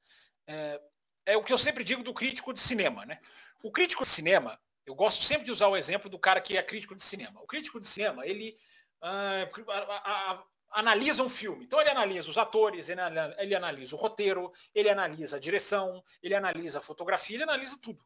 É, 0.48 0.82
é 1.26 1.38
o 1.38 1.44
que 1.44 1.54
eu 1.54 1.58
sempre 1.58 1.84
digo 1.84 2.04
do 2.04 2.14
crítico 2.14 2.54
de 2.54 2.60
cinema. 2.60 3.06
Né? 3.06 3.20
O 3.64 3.72
crítico 3.72 4.04
de 4.04 4.10
cinema, 4.10 4.60
eu 4.86 4.96
gosto 4.96 5.24
sempre 5.24 5.46
de 5.46 5.52
usar 5.52 5.68
o 5.68 5.78
exemplo 5.78 6.10
do 6.10 6.20
cara 6.20 6.42
que 6.42 6.58
é 6.58 6.64
crítico 6.64 6.96
de 6.96 7.04
cinema. 7.04 7.42
O 7.42 7.48
crítico 7.48 7.80
de 7.80 7.88
cinema, 7.88 8.26
ele 8.26 8.58
uh, 9.04 10.46
analisa 10.76 11.24
um 11.24 11.30
filme. 11.30 11.64
Então 11.64 11.80
ele 11.80 11.90
analisa 11.90 12.30
os 12.30 12.38
atores, 12.38 12.90
ele, 12.90 13.56
analisa 13.56 13.96
o 13.96 14.00
roteiro, 14.00 14.52
ele 14.74 14.90
analisa 14.90 15.38
a 15.38 15.40
direção, 15.40 16.04
ele 16.22 16.36
analisa 16.36 16.80
a 16.80 16.82
fotografia, 16.82 17.38
ele 17.38 17.44
analisa 17.44 17.80
tudo. 17.82 18.00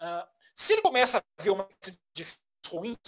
Uh, 0.00 0.26
se 0.54 0.72
ele 0.72 0.82
começa 0.82 1.18
a 1.18 1.42
ver 1.42 1.50
uma 1.50 1.68
de 2.12 2.26
ruins, 2.68 2.98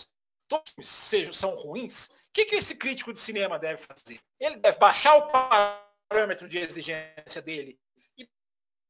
todos 0.47 0.73
sejam, 0.83 1.33
são 1.33 1.55
ruins, 1.57 2.07
o 2.07 2.13
que, 2.33 2.45
que 2.45 2.55
esse 2.55 2.77
crítico 2.77 3.13
de 3.13 3.19
cinema 3.19 3.59
deve 3.59 3.83
fazer? 3.83 4.21
Ele 4.39 4.57
deve 4.57 4.79
baixar 4.79 5.17
o 5.17 5.29
parâmetro 5.29 6.49
de 6.49 6.59
exigência 6.59 7.43
dele 7.43 7.79
e 8.17 8.29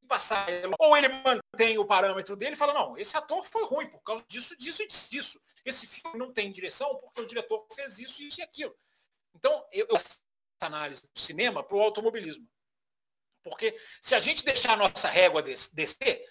passar 0.07 0.47
ou 0.79 0.95
ele 0.95 1.09
mantém 1.09 1.79
o 1.79 1.87
parâmetro 1.87 2.37
dele 2.37 2.53
e 2.53 2.59
fala, 2.59 2.75
não, 2.75 2.99
esse 2.99 3.17
ator 3.17 3.43
foi 3.43 3.65
ruim 3.65 3.89
por 3.89 4.03
causa 4.03 4.23
disso, 4.29 4.57
disso 4.59 4.83
e 4.83 4.87
disso. 4.87 5.41
Esse 5.65 5.87
filme 5.87 6.19
não 6.19 6.33
tem 6.33 6.53
direção 6.53 6.95
porque 6.97 7.23
o 7.23 7.27
diretor 7.27 7.67
fez 7.75 7.99
isso, 7.99 8.23
isso 8.23 8.41
e 8.41 8.45
aquilo. 8.45 8.77
Então, 9.35 9.67
eu, 9.73 9.87
eu 9.89 9.97
essa 9.97 10.19
análise 10.61 11.03
do 11.03 11.19
cinema 11.19 11.63
para 11.63 11.77
o 11.77 11.81
automobilismo. 11.81 12.47
Porque 13.43 13.79
se 14.03 14.15
a 14.15 14.21
gente 14.21 14.45
deixar 14.45 14.73
a 14.73 14.77
nossa 14.77 15.09
régua 15.09 15.43
descer, 15.43 16.25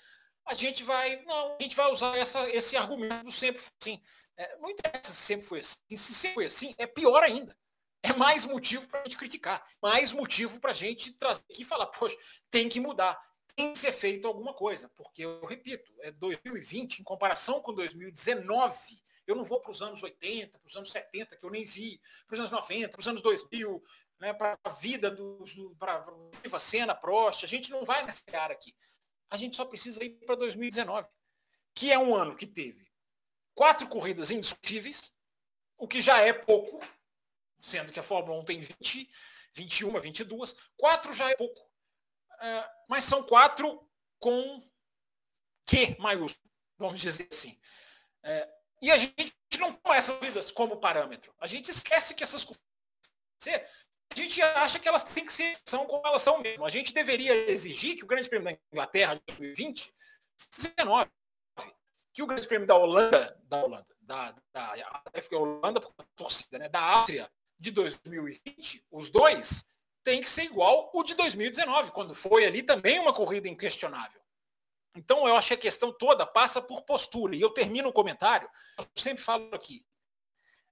a 0.45 0.53
gente 0.53 0.83
vai, 0.83 1.21
não, 1.23 1.55
a 1.55 1.63
gente 1.63 1.75
vai 1.75 1.91
usar 1.91 2.17
essa, 2.17 2.49
esse 2.49 2.75
argumento 2.77 3.31
sempre 3.31 3.61
assim. 3.81 4.01
É, 4.37 4.57
não 4.57 4.69
interessa 4.69 5.11
se 5.11 5.21
sempre 5.21 5.47
foi 5.47 5.59
assim. 5.59 5.77
Se 5.95 6.13
sempre 6.13 6.35
foi 6.35 6.45
assim, 6.45 6.75
é 6.77 6.85
pior 6.85 7.23
ainda. 7.23 7.57
É 8.03 8.13
mais 8.13 8.45
motivo 8.45 8.87
para 8.87 9.01
a 9.01 9.03
gente 9.03 9.17
criticar, 9.17 9.65
mais 9.81 10.13
motivo 10.13 10.61
para 10.61 10.71
a 10.71 10.73
gente 10.73 11.11
trazer 11.13 11.41
aqui 11.51 11.63
e 11.63 11.65
falar, 11.65 11.87
poxa, 11.87 12.15
tem 12.49 12.69
que 12.69 12.79
mudar, 12.79 13.19
tem 13.55 13.73
que 13.73 13.79
ser 13.79 13.91
feito 13.91 14.27
alguma 14.27 14.53
coisa. 14.53 14.89
Porque, 14.95 15.23
eu 15.25 15.45
repito, 15.45 15.91
é 16.01 16.11
2020 16.11 16.99
em 16.99 17.03
comparação 17.03 17.59
com 17.59 17.73
2019. 17.73 18.77
Eu 19.27 19.35
não 19.35 19.43
vou 19.43 19.59
para 19.59 19.71
os 19.71 19.81
anos 19.81 20.01
80, 20.01 20.57
para 20.57 20.67
os 20.67 20.75
anos 20.75 20.91
70, 20.91 21.35
que 21.35 21.45
eu 21.45 21.51
nem 21.51 21.65
vi, 21.65 22.01
para 22.25 22.33
os 22.33 22.39
anos 22.39 22.51
90, 22.51 22.89
para 22.89 22.99
os 22.99 23.07
anos 23.07 23.21
2000, 23.21 23.83
né, 24.19 24.33
para 24.33 24.57
a 24.63 24.69
vida 24.69 25.11
dos, 25.11 25.53
do, 25.53 25.75
para 25.75 26.03
Viva 26.41 26.59
Cena, 26.59 26.95
Prost. 26.95 27.43
A 27.43 27.47
gente 27.47 27.69
não 27.69 27.83
vai 27.83 28.03
nessa 28.05 28.23
área 28.35 28.55
aqui 28.55 28.73
a 29.29 29.37
gente 29.37 29.55
só 29.55 29.65
precisa 29.65 30.03
ir 30.03 30.11
para 30.25 30.35
2019, 30.35 31.07
que 31.73 31.91
é 31.91 31.99
um 31.99 32.15
ano 32.15 32.35
que 32.35 32.47
teve 32.47 32.89
quatro 33.53 33.87
corridas 33.87 34.31
indiscutíveis, 34.31 35.13
o 35.77 35.87
que 35.87 36.01
já 36.01 36.19
é 36.19 36.33
pouco, 36.33 36.79
sendo 37.57 37.91
que 37.91 37.99
a 37.99 38.03
Fórmula 38.03 38.39
1 38.41 38.45
tem 38.45 38.61
20, 38.61 39.09
21, 39.53 39.99
22, 39.99 40.55
quatro 40.75 41.13
já 41.13 41.29
é 41.29 41.35
pouco. 41.35 41.61
Uh, 41.61 42.69
mas 42.87 43.03
são 43.03 43.23
quatro 43.23 43.87
com 44.19 44.61
Q 45.65 45.97
maiúsculo, 45.99 46.49
vamos 46.77 46.99
dizer 46.99 47.27
assim. 47.31 47.59
Uh, 48.23 48.56
e 48.81 48.91
a 48.91 48.97
gente 48.97 49.33
não 49.59 49.73
toma 49.73 49.95
essas 49.95 50.17
corridas 50.17 50.51
como 50.51 50.77
parâmetro. 50.77 51.33
A 51.39 51.47
gente 51.47 51.69
esquece 51.69 52.13
que 52.13 52.23
essas 52.23 52.43
corridas 52.43 52.65
a 54.09 54.15
gente 54.15 54.41
acha 54.41 54.79
que 54.79 54.87
elas 54.87 55.03
têm 55.03 55.25
que 55.25 55.33
ser 55.33 55.55
são 55.65 55.85
como 55.85 56.05
elas 56.05 56.21
são 56.21 56.39
mesmo. 56.39 56.65
A 56.65 56.69
gente 56.69 56.93
deveria 56.93 57.49
exigir 57.51 57.95
que 57.95 58.03
o 58.03 58.07
Grande 58.07 58.29
Prêmio 58.29 58.45
da 58.45 58.57
Inglaterra 58.71 59.15
de 59.15 59.21
2020 59.27 59.93
19, 60.55 61.09
que 62.13 62.23
o 62.23 62.27
Grande 62.27 62.47
Prêmio 62.47 62.67
da 62.67 62.75
Holanda, 62.75 63.39
da 63.43 63.63
Holanda, 63.63 63.95
da, 64.01 64.31
da, 64.53 64.75
da 64.75 65.37
Holanda 65.37 65.81
torcida, 66.15 66.59
né, 66.59 66.69
da 66.69 66.79
Áustria 66.79 67.29
de 67.59 67.71
2020, 67.71 68.85
os 68.91 69.09
dois 69.09 69.67
tem 70.03 70.21
que 70.21 70.29
ser 70.29 70.43
igual 70.43 70.89
o 70.93 71.03
de 71.03 71.15
2019, 71.15 71.91
quando 71.91 72.13
foi 72.13 72.45
ali 72.45 72.63
também 72.63 72.99
uma 72.99 73.13
corrida 73.13 73.49
inquestionável. 73.49 74.21
Então 74.97 75.27
eu 75.27 75.35
acho 75.35 75.49
que 75.49 75.53
a 75.53 75.57
questão 75.57 75.93
toda 75.93 76.25
passa 76.25 76.61
por 76.61 76.81
postura. 76.83 77.35
E 77.35 77.41
eu 77.41 77.51
termino 77.51 77.89
o 77.89 77.93
comentário, 77.93 78.49
eu 78.77 78.85
sempre 78.95 79.23
falo 79.23 79.53
aqui, 79.53 79.85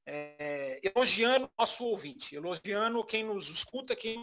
é, 0.06 0.80
elogiando 0.84 1.50
nosso 1.58 1.86
ouvinte, 1.86 2.36
elogiando 2.36 3.06
quem 3.06 3.24
nos 3.24 3.50
escuta, 3.50 3.96
quem 3.96 4.22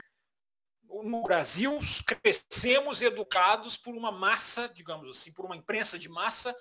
no 0.82 1.22
Brasil 1.22 1.78
crescemos 2.06 3.00
educados 3.00 3.76
por 3.76 3.94
uma 3.94 4.12
massa, 4.12 4.68
digamos 4.68 5.08
assim, 5.08 5.32
por 5.32 5.44
uma 5.44 5.56
imprensa 5.56 5.98
de 5.98 6.08
massa 6.08 6.54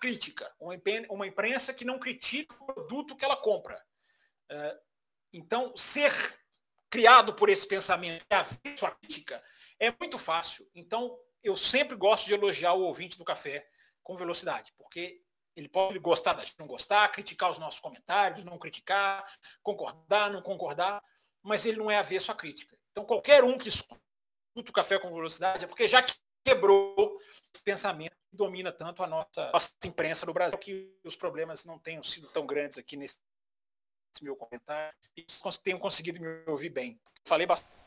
crítica, 0.00 0.52
uma 0.58 1.26
imprensa 1.26 1.72
que 1.72 1.84
não 1.84 1.98
critica 1.98 2.54
o 2.60 2.66
produto 2.66 3.16
que 3.16 3.24
ela 3.24 3.36
compra. 3.36 3.82
É, 4.50 4.78
então, 5.32 5.74
ser 5.76 6.12
criado 6.90 7.32
por 7.34 7.48
esse 7.48 7.66
pensamento, 7.66 8.24
a 8.28 8.44
sua 8.76 8.90
crítica, 8.90 9.42
é 9.78 9.90
muito 9.98 10.18
fácil. 10.18 10.68
Então, 10.74 11.16
eu 11.42 11.56
sempre 11.56 11.96
gosto 11.96 12.26
de 12.26 12.34
elogiar 12.34 12.74
o 12.74 12.82
ouvinte 12.82 13.18
do 13.18 13.24
café 13.24 13.66
com 14.02 14.16
velocidade, 14.16 14.72
porque 14.76 15.20
ele 15.54 15.68
pode 15.68 15.98
gostar 15.98 16.32
da 16.32 16.44
gente, 16.44 16.58
não 16.58 16.66
gostar, 16.66 17.08
criticar 17.10 17.50
os 17.50 17.58
nossos 17.58 17.80
comentários, 17.80 18.44
não 18.44 18.58
criticar, 18.58 19.24
concordar, 19.62 20.30
não 20.30 20.40
concordar, 20.40 21.02
mas 21.42 21.66
ele 21.66 21.78
não 21.78 21.90
é 21.90 21.98
avesso 21.98 22.32
à 22.32 22.34
crítica. 22.34 22.78
Então, 22.90 23.04
qualquer 23.04 23.44
um 23.44 23.58
que 23.58 23.68
escuta 23.68 24.00
o 24.56 24.72
café 24.72 24.98
com 24.98 25.12
velocidade 25.12 25.64
é 25.64 25.68
porque 25.68 25.88
já 25.88 26.04
quebrou 26.44 27.18
esse 27.54 27.62
pensamento 27.62 28.16
que 28.30 28.36
domina 28.36 28.72
tanto 28.72 29.02
a 29.02 29.06
nossa, 29.06 29.50
nossa 29.52 29.72
imprensa 29.84 30.26
no 30.26 30.32
Brasil, 30.32 30.58
que 30.58 30.94
os 31.04 31.16
problemas 31.16 31.64
não 31.64 31.78
tenham 31.78 32.02
sido 32.02 32.28
tão 32.28 32.46
grandes 32.46 32.78
aqui 32.78 32.96
nesse, 32.96 33.18
nesse 34.08 34.24
meu 34.24 34.36
comentário 34.36 34.96
e 35.16 35.26
tenham 35.62 35.78
conseguido 35.78 36.20
me 36.20 36.44
ouvir 36.46 36.70
bem. 36.70 37.00
Falei 37.24 37.46
bastante. 37.46 37.81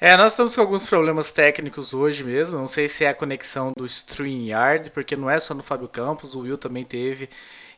É, 0.00 0.16
nós 0.16 0.32
estamos 0.32 0.54
com 0.54 0.60
alguns 0.60 0.86
problemas 0.86 1.32
técnicos 1.32 1.92
hoje 1.92 2.22
mesmo. 2.22 2.56
Não 2.56 2.68
sei 2.68 2.88
se 2.88 3.04
é 3.04 3.08
a 3.08 3.14
conexão 3.14 3.72
do 3.76 3.84
StreamYard, 3.84 4.90
porque 4.90 5.16
não 5.16 5.28
é 5.28 5.40
só 5.40 5.54
no 5.54 5.62
Fábio 5.62 5.88
Campos, 5.88 6.36
o 6.36 6.40
Will 6.40 6.56
também 6.56 6.84
teve. 6.84 7.28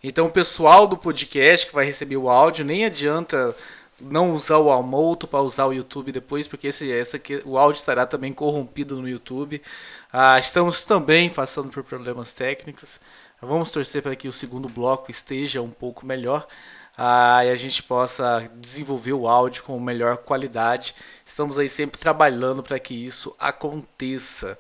Então 0.05 0.27
o 0.27 0.31
pessoal 0.31 0.87
do 0.87 0.99
podcast 0.99 1.67
que 1.67 1.75
vai 1.75 1.87
receber 1.87 2.19
o 2.19 2.29
áudio, 2.29 2.63
nem 2.63 2.85
adianta 2.85 3.57
não 3.99 4.35
usar 4.35 4.59
o 4.59 4.71
Almoto 4.71 5.27
para 5.27 5.41
usar 5.41 5.67
o 5.67 5.73
YouTube 5.73 6.13
depois, 6.13 6.47
porque 6.47 6.69
esse, 6.69 6.89
esse 6.91 7.17
aqui, 7.17 7.41
o 7.45 7.57
áudio 7.57 7.79
estará 7.79 8.05
também 8.05 8.35
corrompido 8.35 8.97
no 9.01 9.09
YouTube. 9.09 9.63
Ah, 10.13 10.39
estamos 10.39 10.85
também 10.85 11.31
passando 11.31 11.71
por 11.71 11.83
problemas 11.83 12.35
técnicos. 12.35 13.01
Vamos 13.41 13.71
torcer 13.71 14.03
para 14.03 14.15
que 14.15 14.29
o 14.29 14.33
segundo 14.33 14.69
bloco 14.69 15.11
esteja 15.11 15.63
um 15.63 15.71
pouco 15.71 16.05
melhor 16.05 16.47
ah, 17.03 17.43
e 17.47 17.49
a 17.49 17.55
gente 17.55 17.83
possa 17.83 18.51
desenvolver 18.57 19.15
o 19.15 19.27
áudio 19.27 19.63
com 19.63 19.81
melhor 19.81 20.19
qualidade. 20.19 20.95
Estamos 21.25 21.59
aí 21.59 21.67
sempre 21.67 21.99
trabalhando 21.99 22.63
para 22.63 22.79
que 22.79 22.93
isso 22.93 23.35
aconteça. 23.39 24.59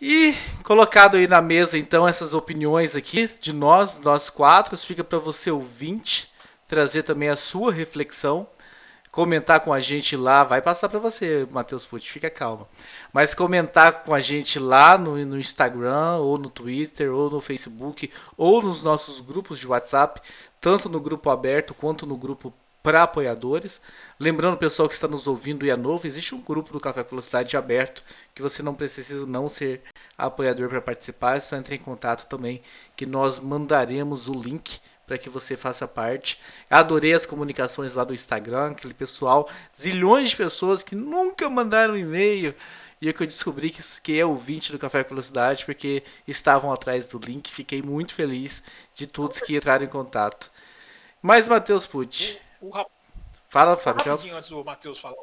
E 0.00 0.32
colocado 0.62 1.16
aí 1.16 1.26
na 1.26 1.42
mesa 1.42 1.76
então 1.76 2.06
essas 2.06 2.34
opiniões 2.34 2.94
aqui 2.94 3.28
de 3.40 3.52
nós, 3.52 3.98
nós 3.98 4.30
quatro, 4.30 4.78
fica 4.78 5.02
para 5.02 5.18
você 5.18 5.50
ouvinte 5.50 6.32
trazer 6.68 7.02
também 7.02 7.28
a 7.28 7.36
sua 7.36 7.72
reflexão, 7.72 8.46
comentar 9.10 9.58
com 9.60 9.72
a 9.72 9.80
gente 9.80 10.16
lá, 10.16 10.44
vai 10.44 10.62
passar 10.62 10.88
para 10.88 11.00
você, 11.00 11.46
Matheus 11.50 11.84
Pucci, 11.84 12.08
fica 12.08 12.30
calmo. 12.30 12.66
Mas 13.12 13.34
comentar 13.34 14.04
com 14.04 14.14
a 14.14 14.20
gente 14.20 14.58
lá 14.58 14.96
no, 14.96 15.16
no 15.26 15.38
Instagram, 15.38 16.16
ou 16.16 16.38
no 16.38 16.48
Twitter, 16.48 17.12
ou 17.12 17.28
no 17.28 17.40
Facebook, 17.40 18.10
ou 18.38 18.62
nos 18.62 18.82
nossos 18.82 19.20
grupos 19.20 19.58
de 19.58 19.66
WhatsApp, 19.66 20.22
tanto 20.62 20.88
no 20.88 21.00
grupo 21.00 21.28
aberto 21.28 21.74
quanto 21.74 22.06
no 22.06 22.16
grupo 22.16 22.54
para 22.82 23.02
apoiadores. 23.02 23.82
Lembrando, 24.18 24.56
pessoal 24.56 24.88
que 24.88 24.94
está 24.94 25.08
nos 25.08 25.26
ouvindo 25.26 25.66
e 25.66 25.70
é 25.70 25.76
novo, 25.76 26.06
existe 26.06 26.34
um 26.34 26.40
grupo 26.40 26.72
do 26.72 26.80
Café 26.80 27.02
Velocidade 27.02 27.56
aberto 27.56 28.02
que 28.32 28.40
você 28.40 28.62
não 28.62 28.72
precisa 28.72 29.26
não 29.26 29.48
ser 29.48 29.82
apoiador 30.16 30.68
para 30.68 30.80
participar, 30.80 31.36
é 31.36 31.40
só 31.40 31.56
entrar 31.56 31.74
em 31.74 31.80
contato 31.80 32.28
também 32.28 32.62
que 32.96 33.04
nós 33.04 33.40
mandaremos 33.40 34.28
o 34.28 34.32
link 34.32 34.80
para 35.04 35.18
que 35.18 35.28
você 35.28 35.56
faça 35.56 35.86
parte. 35.88 36.40
Adorei 36.70 37.12
as 37.12 37.26
comunicações 37.26 37.94
lá 37.94 38.04
do 38.04 38.14
Instagram, 38.14 38.70
aquele 38.70 38.94
pessoal, 38.94 39.48
zilhões 39.78 40.30
de 40.30 40.36
pessoas 40.36 40.84
que 40.84 40.94
nunca 40.94 41.50
mandaram 41.50 41.96
e-mail. 41.96 42.54
E 43.02 43.08
é 43.08 43.12
que 43.12 43.20
eu 43.20 43.26
descobri 43.26 43.68
que, 43.70 43.82
que 44.00 44.20
é 44.20 44.24
ouvinte 44.24 44.70
do 44.70 44.78
Café 44.78 45.02
com 45.02 45.08
Velocidade, 45.08 45.64
porque 45.64 46.04
estavam 46.24 46.72
atrás 46.72 47.04
do 47.08 47.18
link. 47.18 47.50
Fiquei 47.50 47.82
muito 47.82 48.14
feliz 48.14 48.62
de 48.94 49.08
todos 49.08 49.40
que 49.40 49.56
entraram 49.56 49.84
em 49.84 49.88
contato. 49.88 50.52
Mas, 51.20 51.48
Matheus 51.48 51.84
Pucci. 51.84 52.40
Fala, 53.48 53.76
Fábio 53.76 54.12
antes 54.12 54.48
do 54.50 54.64
Matheus 54.64 55.00
falar. 55.00 55.16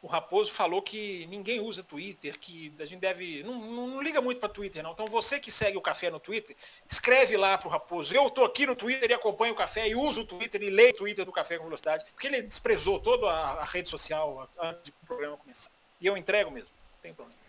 O 0.00 0.06
Raposo 0.06 0.52
falou 0.52 0.80
que 0.80 1.26
ninguém 1.26 1.58
usa 1.58 1.82
Twitter, 1.82 2.38
que 2.38 2.72
a 2.78 2.84
gente 2.84 3.00
deve. 3.00 3.42
Não, 3.42 3.54
não, 3.54 3.86
não 3.88 4.00
liga 4.00 4.20
muito 4.20 4.38
para 4.38 4.48
Twitter, 4.48 4.80
não. 4.80 4.92
Então 4.92 5.08
você 5.08 5.40
que 5.40 5.50
segue 5.50 5.76
o 5.76 5.82
café 5.82 6.08
no 6.08 6.20
Twitter, 6.20 6.56
escreve 6.88 7.36
lá 7.36 7.58
pro 7.58 7.68
Raposo. 7.68 8.14
Eu 8.14 8.30
tô 8.30 8.44
aqui 8.44 8.64
no 8.64 8.76
Twitter 8.76 9.10
e 9.10 9.14
acompanho 9.14 9.54
o 9.54 9.56
café 9.56 9.88
e 9.88 9.96
uso 9.96 10.20
o 10.20 10.24
Twitter 10.24 10.62
e 10.62 10.70
leio 10.70 10.90
o 10.90 10.96
Twitter 10.96 11.24
do 11.24 11.32
Café 11.32 11.58
com 11.58 11.64
Velocidade, 11.64 12.04
porque 12.12 12.28
ele 12.28 12.42
desprezou 12.42 13.00
toda 13.00 13.28
a, 13.28 13.62
a 13.62 13.64
rede 13.64 13.90
social 13.90 14.48
antes 14.60 14.92
do 14.92 15.06
programa 15.06 15.36
começar. 15.36 15.70
E 16.00 16.06
eu 16.06 16.16
entrego 16.16 16.50
mesmo. 16.50 16.81
Tem 17.02 17.12
problema. 17.12 17.42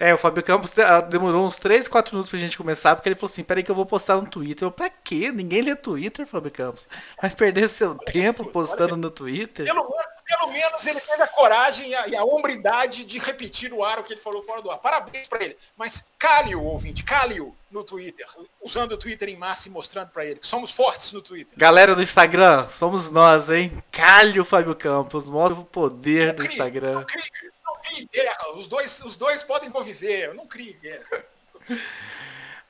É, 0.00 0.14
o 0.14 0.18
Fábio 0.18 0.42
Campos 0.44 0.78
ah, 0.78 1.00
demorou 1.00 1.44
uns 1.44 1.58
3, 1.58 1.88
4 1.88 2.12
minutos 2.12 2.30
pra 2.30 2.38
gente 2.38 2.56
começar, 2.56 2.94
porque 2.94 3.08
ele 3.08 3.16
falou 3.16 3.32
assim, 3.32 3.42
peraí 3.42 3.64
que 3.64 3.70
eu 3.70 3.74
vou 3.74 3.84
postar 3.84 4.16
no 4.16 4.28
Twitter. 4.28 4.66
Eu, 4.66 4.70
pra 4.70 4.88
quê? 4.88 5.32
Ninguém 5.32 5.62
lê 5.62 5.74
Twitter, 5.74 6.24
Fábio 6.24 6.52
Campos. 6.52 6.88
Vai 7.20 7.30
perder 7.30 7.68
seu 7.68 7.96
tempo 7.96 8.44
postando 8.44 8.96
no 8.96 9.10
Twitter? 9.10 9.66
Pelo, 9.66 9.92
pelo 10.24 10.52
menos 10.52 10.86
ele 10.86 11.00
teve 11.00 11.20
a 11.20 11.26
coragem 11.26 11.88
e 11.88 11.94
a, 11.96 12.06
e 12.06 12.14
a 12.14 12.22
hombridade 12.22 13.02
de 13.02 13.18
repetir 13.18 13.70
no 13.70 13.82
ar 13.82 13.98
o 13.98 14.04
que 14.04 14.12
ele 14.12 14.20
falou 14.20 14.40
fora 14.40 14.62
do 14.62 14.70
ar. 14.70 14.78
Parabéns 14.78 15.26
pra 15.26 15.42
ele. 15.42 15.56
Mas 15.76 16.04
cale-o, 16.16 16.62
ouvinte, 16.62 17.02
cale-o 17.02 17.56
no 17.68 17.82
Twitter. 17.82 18.26
Usando 18.62 18.92
o 18.92 18.96
Twitter 18.96 19.28
em 19.28 19.36
massa 19.36 19.66
e 19.66 19.70
mostrando 19.70 20.10
pra 20.10 20.24
ele 20.24 20.38
que 20.38 20.46
somos 20.46 20.70
fortes 20.70 21.12
no 21.12 21.20
Twitter. 21.20 21.58
Galera 21.58 21.96
do 21.96 22.02
Instagram, 22.02 22.68
somos 22.68 23.10
nós, 23.10 23.50
hein? 23.50 23.72
Calhe 23.90 24.38
o 24.38 24.44
Fábio 24.44 24.76
Campos, 24.76 25.26
mostra 25.26 25.58
o 25.58 25.64
poder 25.64 26.34
do 26.34 26.44
crie, 26.44 26.52
Instagram. 26.52 27.04
Crie, 27.04 27.24
não 27.42 27.57
crie 27.88 28.08
guerra. 28.12 28.52
Os 28.54 28.66
dois, 28.66 29.00
os 29.04 29.16
dois 29.16 29.42
podem 29.42 29.70
conviver. 29.70 30.28
Eu 30.28 30.34
não 30.34 30.46
crie 30.46 30.74
guerra. 30.74 31.24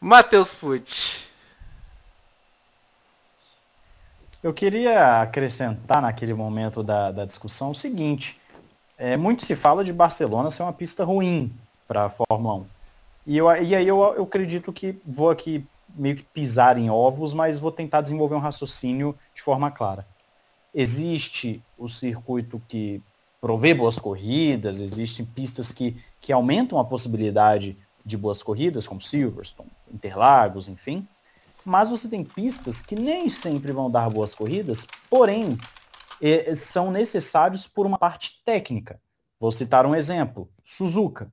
Matheus 0.00 0.54
Pucci. 0.54 1.26
Eu 4.40 4.54
queria 4.54 5.20
acrescentar 5.20 6.00
naquele 6.00 6.32
momento 6.32 6.82
da, 6.82 7.10
da 7.10 7.24
discussão 7.24 7.72
o 7.72 7.74
seguinte. 7.74 8.40
É, 8.96 9.16
muito 9.16 9.44
se 9.44 9.56
fala 9.56 9.84
de 9.84 9.92
Barcelona 9.92 10.50
ser 10.50 10.62
uma 10.62 10.72
pista 10.72 11.04
ruim 11.04 11.52
para 11.88 12.04
a 12.04 12.10
Fórmula 12.10 12.54
1. 12.54 12.66
E, 13.26 13.36
eu, 13.36 13.46
e 13.62 13.74
aí 13.74 13.86
eu, 13.86 14.00
eu 14.16 14.22
acredito 14.22 14.72
que 14.72 15.00
vou 15.04 15.30
aqui 15.30 15.66
meio 15.94 16.16
que 16.16 16.22
pisar 16.22 16.78
em 16.78 16.88
ovos, 16.88 17.34
mas 17.34 17.58
vou 17.58 17.72
tentar 17.72 18.00
desenvolver 18.00 18.36
um 18.36 18.40
raciocínio 18.40 19.16
de 19.34 19.42
forma 19.42 19.70
clara. 19.70 20.06
Existe 20.72 21.62
o 21.76 21.88
circuito 21.88 22.62
que 22.68 23.02
provê 23.40 23.74
boas 23.74 23.98
corridas, 23.98 24.80
existem 24.80 25.24
pistas 25.24 25.72
que, 25.72 25.96
que 26.20 26.32
aumentam 26.32 26.78
a 26.78 26.84
possibilidade 26.84 27.76
de 28.04 28.16
boas 28.16 28.42
corridas, 28.42 28.86
como 28.86 29.00
Silverstone, 29.00 29.70
Interlagos, 29.92 30.68
enfim. 30.68 31.06
Mas 31.64 31.90
você 31.90 32.08
tem 32.08 32.24
pistas 32.24 32.80
que 32.80 32.94
nem 32.94 33.28
sempre 33.28 33.72
vão 33.72 33.90
dar 33.90 34.08
boas 34.08 34.34
corridas, 34.34 34.86
porém 35.10 35.58
eh, 36.20 36.54
são 36.54 36.90
necessários 36.90 37.66
por 37.66 37.86
uma 37.86 37.98
parte 37.98 38.42
técnica. 38.44 39.00
Vou 39.38 39.52
citar 39.52 39.86
um 39.86 39.94
exemplo: 39.94 40.50
Suzuka. 40.64 41.30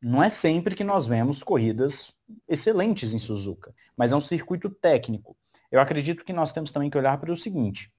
Não 0.00 0.22
é 0.22 0.28
sempre 0.28 0.74
que 0.74 0.84
nós 0.84 1.06
vemos 1.06 1.42
corridas 1.42 2.14
excelentes 2.48 3.12
em 3.12 3.18
Suzuka, 3.18 3.74
mas 3.96 4.12
é 4.12 4.16
um 4.16 4.20
circuito 4.20 4.70
técnico. 4.70 5.36
Eu 5.70 5.80
acredito 5.80 6.24
que 6.24 6.32
nós 6.32 6.52
temos 6.52 6.70
também 6.70 6.88
que 6.88 6.98
olhar 6.98 7.18
para 7.18 7.32
o 7.32 7.36
seguinte: 7.36 7.92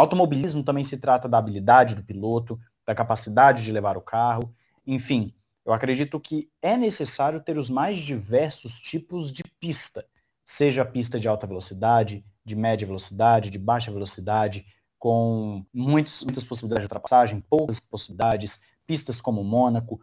automobilismo 0.00 0.62
também 0.62 0.84
se 0.84 0.98
trata 0.98 1.28
da 1.28 1.38
habilidade 1.38 1.94
do 1.94 2.04
piloto, 2.04 2.58
da 2.84 2.94
capacidade 2.94 3.64
de 3.64 3.72
levar 3.72 3.96
o 3.96 4.02
carro, 4.02 4.54
enfim. 4.86 5.34
Eu 5.64 5.72
acredito 5.72 6.20
que 6.20 6.50
é 6.62 6.76
necessário 6.76 7.40
ter 7.40 7.58
os 7.58 7.68
mais 7.68 7.98
diversos 7.98 8.80
tipos 8.80 9.32
de 9.32 9.42
pista, 9.58 10.06
seja 10.44 10.84
pista 10.84 11.18
de 11.18 11.26
alta 11.26 11.46
velocidade, 11.46 12.24
de 12.44 12.54
média 12.54 12.86
velocidade, 12.86 13.50
de 13.50 13.58
baixa 13.58 13.90
velocidade, 13.90 14.64
com 14.98 15.66
muitos, 15.74 16.22
muitas 16.22 16.44
possibilidades 16.44 16.82
de 16.82 16.86
ultrapassagem, 16.86 17.40
poucas 17.40 17.80
possibilidades, 17.80 18.62
pistas 18.86 19.20
como 19.20 19.42
Mônaco, 19.42 20.00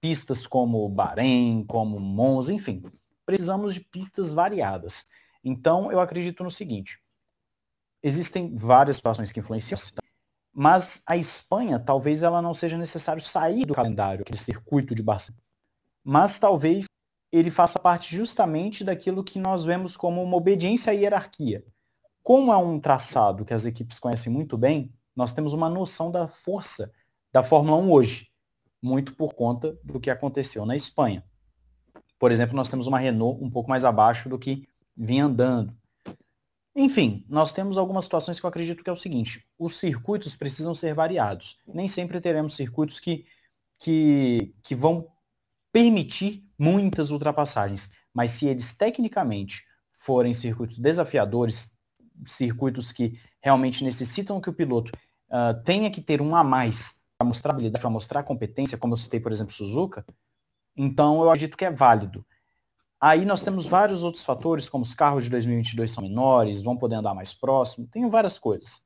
pistas 0.00 0.46
como 0.46 0.88
Bahrein, 0.88 1.64
como 1.64 1.98
Monza, 1.98 2.52
enfim. 2.52 2.82
Precisamos 3.24 3.74
de 3.74 3.80
pistas 3.80 4.32
variadas. 4.32 5.06
Então, 5.42 5.90
eu 5.90 5.98
acredito 5.98 6.44
no 6.44 6.50
seguinte: 6.50 7.00
existem 8.06 8.54
várias 8.54 8.96
situações 8.96 9.32
que 9.32 9.40
influenciam, 9.40 9.78
mas 10.52 11.02
a 11.06 11.16
Espanha 11.16 11.78
talvez 11.78 12.22
ela 12.22 12.40
não 12.40 12.54
seja 12.54 12.78
necessário 12.78 13.20
sair 13.20 13.66
do 13.66 13.74
calendário, 13.74 14.22
aquele 14.22 14.38
circuito 14.38 14.94
de 14.94 15.02
Barcelona. 15.02 15.42
Mas 16.04 16.38
talvez 16.38 16.86
ele 17.32 17.50
faça 17.50 17.80
parte 17.80 18.16
justamente 18.16 18.84
daquilo 18.84 19.24
que 19.24 19.40
nós 19.40 19.64
vemos 19.64 19.96
como 19.96 20.22
uma 20.22 20.36
obediência 20.36 20.92
à 20.92 20.94
hierarquia. 20.94 21.64
Como 22.22 22.52
é 22.52 22.56
um 22.56 22.78
traçado 22.78 23.44
que 23.44 23.52
as 23.52 23.64
equipes 23.64 23.98
conhecem 23.98 24.32
muito 24.32 24.56
bem, 24.56 24.92
nós 25.14 25.32
temos 25.32 25.52
uma 25.52 25.68
noção 25.68 26.10
da 26.10 26.28
força 26.28 26.92
da 27.32 27.42
Fórmula 27.42 27.76
1 27.78 27.90
hoje, 27.90 28.28
muito 28.80 29.16
por 29.16 29.34
conta 29.34 29.76
do 29.82 29.98
que 29.98 30.10
aconteceu 30.10 30.64
na 30.64 30.76
Espanha. 30.76 31.24
Por 32.18 32.30
exemplo, 32.30 32.54
nós 32.54 32.70
temos 32.70 32.86
uma 32.86 32.98
Renault 32.98 33.42
um 33.44 33.50
pouco 33.50 33.68
mais 33.68 33.84
abaixo 33.84 34.28
do 34.28 34.38
que 34.38 34.66
vinha 34.96 35.24
andando. 35.24 35.76
Enfim, 36.78 37.24
nós 37.26 37.54
temos 37.54 37.78
algumas 37.78 38.04
situações 38.04 38.38
que 38.38 38.44
eu 38.44 38.48
acredito 38.48 38.84
que 38.84 38.90
é 38.90 38.92
o 38.92 38.96
seguinte: 38.96 39.46
os 39.58 39.78
circuitos 39.78 40.36
precisam 40.36 40.74
ser 40.74 40.94
variados. 40.94 41.58
Nem 41.66 41.88
sempre 41.88 42.20
teremos 42.20 42.54
circuitos 42.54 43.00
que, 43.00 43.24
que, 43.78 44.54
que 44.62 44.74
vão 44.74 45.08
permitir 45.72 46.46
muitas 46.58 47.10
ultrapassagens, 47.10 47.90
mas 48.12 48.32
se 48.32 48.46
eles 48.46 48.74
tecnicamente 48.74 49.64
forem 49.96 50.34
circuitos 50.34 50.78
desafiadores, 50.78 51.74
circuitos 52.26 52.92
que 52.92 53.18
realmente 53.42 53.82
necessitam 53.82 54.40
que 54.40 54.50
o 54.50 54.54
piloto 54.54 54.92
uh, 55.30 55.62
tenha 55.64 55.90
que 55.90 56.02
ter 56.02 56.20
um 56.20 56.36
a 56.36 56.44
mais 56.44 57.00
para 57.16 57.26
mostrar 57.26 57.52
habilidade, 57.52 57.80
para 57.80 57.90
mostrar 57.90 58.22
competência, 58.22 58.76
como 58.76 58.92
eu 58.92 58.98
citei, 58.98 59.18
por 59.18 59.32
exemplo, 59.32 59.54
Suzuka, 59.54 60.04
então 60.76 61.22
eu 61.22 61.30
acredito 61.30 61.56
que 61.56 61.64
é 61.64 61.70
válido. 61.70 62.24
Aí 63.00 63.24
nós 63.24 63.42
temos 63.42 63.66
vários 63.66 64.02
outros 64.02 64.24
fatores, 64.24 64.68
como 64.68 64.82
os 64.82 64.94
carros 64.94 65.24
de 65.24 65.30
2022 65.30 65.90
são 65.90 66.02
menores, 66.02 66.62
vão 66.62 66.76
poder 66.76 66.96
andar 66.96 67.14
mais 67.14 67.34
próximo, 67.34 67.86
tem 67.86 68.08
várias 68.08 68.38
coisas. 68.38 68.82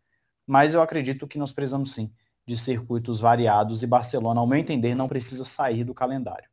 Mas 0.46 0.74
eu 0.74 0.82
acredito 0.82 1.28
que 1.28 1.38
nós 1.38 1.52
precisamos 1.52 1.94
sim 1.94 2.12
de 2.46 2.56
circuitos 2.56 3.20
variados 3.20 3.82
e 3.82 3.86
Barcelona, 3.86 4.40
ao 4.40 4.46
meu 4.46 4.58
entender, 4.58 4.94
não 4.94 5.08
precisa 5.08 5.44
sair 5.44 5.84
do 5.84 5.94
calendário. 5.94 6.48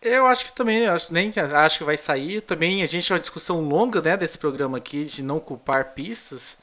Eu 0.00 0.26
acho 0.26 0.44
que 0.46 0.52
também, 0.52 0.86
acho, 0.86 1.12
nem 1.12 1.32
acho 1.36 1.78
que 1.78 1.84
vai 1.84 1.96
sair. 1.96 2.40
Também 2.40 2.82
a 2.82 2.86
gente 2.86 3.08
tem 3.08 3.14
uma 3.14 3.20
discussão 3.20 3.60
longa 3.60 4.00
né, 4.00 4.16
desse 4.16 4.38
programa 4.38 4.78
aqui 4.78 5.04
de 5.06 5.22
não 5.22 5.40
culpar 5.40 5.94
pistas. 5.94 6.56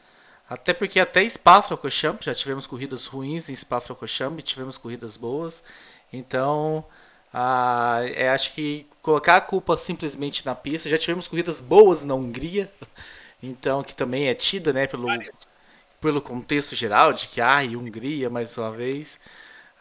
Até 0.50 0.74
porque 0.74 1.00
até 1.00 1.28
Spa-Francorchamps, 1.28 2.26
já 2.26 2.36
tivemos 2.36 2.68
corridas 2.68 3.08
ruins 3.08 3.50
em 3.50 3.56
Spa-Francorchamps 3.56 4.40
e 4.40 4.44
tivemos 4.44 4.78
corridas 4.78 5.18
boas. 5.18 5.64
Então, 6.14 6.86
ah, 7.38 8.00
é, 8.16 8.30
acho 8.30 8.54
que 8.54 8.88
colocar 9.02 9.36
a 9.36 9.42
culpa 9.42 9.76
simplesmente 9.76 10.46
na 10.46 10.56
pista, 10.56 10.88
já 10.90 10.98
tivemos 10.98 11.28
corridas 11.28 11.60
boas 11.60 12.02
na 12.02 12.16
Hungria, 12.16 12.72
então 13.44 13.84
que 13.84 13.94
também 13.94 14.30
é 14.30 14.34
tida 14.34 14.72
né, 14.72 14.88
pelo, 14.88 15.10
pelo 16.00 16.22
contexto 16.22 16.76
geral 16.76 17.12
de 17.12 17.28
que, 17.28 17.42
ah, 17.42 17.58
Hungria 17.58 18.30
mais 18.30 18.58
uma 18.58 18.72
vez. 18.72 19.20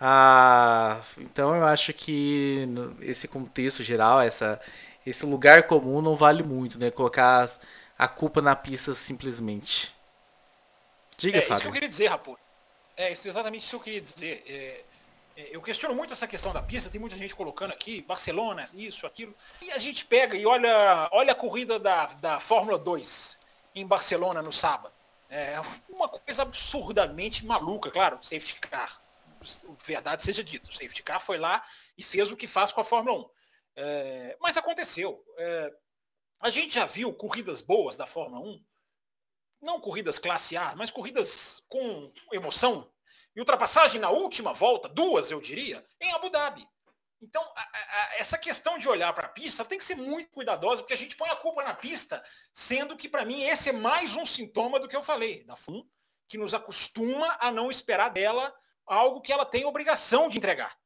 Ah, 0.00 1.00
então 1.18 1.54
eu 1.54 1.64
acho 1.64 1.92
que 1.92 2.68
esse 3.00 3.28
contexto 3.28 3.84
geral, 3.84 4.20
essa, 4.20 4.60
esse 5.06 5.24
lugar 5.24 5.62
comum 5.68 6.02
não 6.02 6.16
vale 6.16 6.42
muito, 6.42 6.76
né? 6.76 6.90
Colocar 6.90 7.48
a 7.96 8.08
culpa 8.08 8.42
na 8.42 8.56
pista 8.56 8.96
simplesmente. 8.96 9.94
Diga, 11.16 11.38
é, 11.38 11.42
Fábio. 11.42 11.54
Isso 11.54 11.62
que 11.62 11.68
eu 11.68 11.72
queria 11.72 11.88
dizer, 11.88 12.06
Rapo. 12.08 12.36
É 12.96 13.12
isso, 13.12 13.28
exatamente 13.28 13.62
isso 13.62 13.70
que 13.70 13.76
eu 13.76 13.80
queria 13.80 14.00
dizer. 14.00 14.42
É, 14.44 14.80
eu 15.36 15.60
questiono 15.60 15.94
muito 15.94 16.12
essa 16.12 16.26
questão 16.26 16.52
da 16.52 16.62
pista, 16.62 16.90
tem 16.90 17.00
muita 17.00 17.16
gente 17.16 17.34
colocando 17.34 17.72
aqui, 17.72 18.02
Barcelona, 18.02 18.64
isso, 18.72 19.06
aquilo. 19.06 19.34
E 19.60 19.70
a 19.72 19.78
gente 19.78 20.04
pega 20.04 20.36
e 20.36 20.46
olha, 20.46 21.08
olha 21.12 21.32
a 21.32 21.36
corrida 21.36 21.78
da, 21.78 22.06
da 22.06 22.40
Fórmula 22.40 22.78
2 22.78 23.36
em 23.74 23.86
Barcelona 23.86 24.40
no 24.42 24.52
sábado. 24.52 24.94
É 25.28 25.60
uma 25.88 26.08
coisa 26.08 26.42
absurdamente 26.42 27.44
maluca, 27.44 27.90
claro, 27.90 28.18
safety 28.22 28.60
car 28.60 29.00
verdade 29.84 30.22
seja 30.22 30.42
dita, 30.42 30.70
o 30.70 30.72
safety 30.72 31.02
car 31.02 31.20
foi 31.20 31.38
lá 31.38 31.64
e 31.96 32.02
fez 32.02 32.30
o 32.30 32.36
que 32.36 32.46
faz 32.46 32.72
com 32.72 32.80
a 32.80 32.84
Fórmula 32.84 33.18
1. 33.18 33.30
É, 33.76 34.36
mas 34.40 34.56
aconteceu. 34.56 35.24
É, 35.36 35.72
a 36.40 36.50
gente 36.50 36.74
já 36.74 36.86
viu 36.86 37.12
corridas 37.12 37.60
boas 37.60 37.96
da 37.96 38.06
Fórmula 38.06 38.44
1, 38.44 38.64
não 39.60 39.80
corridas 39.80 40.18
classe 40.18 40.56
A, 40.56 40.74
mas 40.76 40.90
corridas 40.90 41.62
com 41.68 42.12
emoção, 42.32 42.90
e 43.34 43.40
ultrapassagem 43.40 44.00
na 44.00 44.10
última 44.10 44.52
volta, 44.52 44.88
duas 44.88 45.30
eu 45.30 45.40
diria, 45.40 45.84
em 46.00 46.12
Abu 46.12 46.30
Dhabi. 46.30 46.66
Então, 47.20 47.42
a, 47.56 47.62
a, 47.62 48.16
essa 48.16 48.36
questão 48.36 48.78
de 48.78 48.88
olhar 48.88 49.12
para 49.12 49.26
a 49.26 49.30
pista 49.30 49.64
tem 49.64 49.78
que 49.78 49.84
ser 49.84 49.94
muito 49.94 50.30
cuidadosa, 50.30 50.82
porque 50.82 50.92
a 50.92 50.96
gente 50.96 51.16
põe 51.16 51.28
a 51.30 51.36
culpa 51.36 51.64
na 51.64 51.72
pista, 51.72 52.22
sendo 52.52 52.96
que, 52.96 53.08
para 53.08 53.24
mim, 53.24 53.42
esse 53.42 53.70
é 53.70 53.72
mais 53.72 54.14
um 54.14 54.26
sintoma 54.26 54.78
do 54.78 54.86
que 54.86 54.94
eu 54.94 55.02
falei, 55.02 55.42
da 55.44 55.56
FUN, 55.56 55.82
que 56.28 56.36
nos 56.36 56.52
acostuma 56.52 57.36
a 57.40 57.50
não 57.50 57.70
esperar 57.70 58.10
dela 58.10 58.54
algo 58.86 59.22
que 59.22 59.32
ela 59.32 59.46
tem 59.46 59.64
obrigação 59.64 60.28
de 60.28 60.36
entregar. 60.36 60.76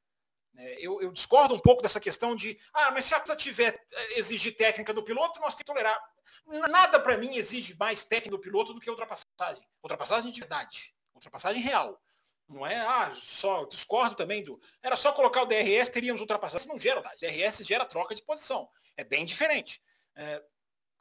É, 0.57 0.77
eu, 0.81 1.01
eu, 1.01 1.13
discordo 1.13 1.55
um 1.55 1.59
pouco 1.59 1.83
dessa 1.83 2.01
questão 2.01 2.35
de, 2.35 2.59
ah, 2.73 2.91
mas 2.91 3.05
se 3.05 3.15
a 3.15 3.21
pista 3.21 3.37
tiver 3.37 3.81
eh, 3.93 4.19
exigir 4.19 4.57
técnica 4.57 4.93
do 4.93 5.05
piloto, 5.05 5.41
nós 5.41 5.55
temos 5.55 5.55
que 5.55 5.65
tolerar. 5.65 6.01
Nada 6.47 6.99
para 6.99 7.17
mim 7.17 7.37
exige 7.37 7.77
mais 7.79 8.03
técnica 8.05 8.37
do 8.37 8.41
piloto 8.41 8.75
do 8.75 8.81
que 8.81 8.91
ultrapassagem. 8.91 9.65
Ultrapassagem 9.83 10.33
de 10.33 10.41
verdade. 10.41 10.95
Ultrapassagem 11.15 11.63
real. 11.63 12.01
Não 12.49 12.67
é, 12.67 12.79
ah, 12.79 13.11
só 13.13 13.65
discordo 13.67 14.15
também 14.15 14.43
do. 14.43 14.59
Era 14.83 14.97
só 14.97 15.13
colocar 15.13 15.43
o 15.43 15.47
DRS, 15.47 15.91
teríamos 15.91 16.21
ultrapassagem. 16.21 16.65
Isso 16.65 16.69
não 16.69 16.79
gera, 16.79 17.03
tá? 17.03 17.15
DRS 17.21 17.59
gera 17.59 17.85
troca 17.85 18.15
de 18.15 18.23
posição. 18.23 18.69
É 18.97 19.05
bem 19.05 19.27
diferente. 19.27 19.83
É, 20.17 20.43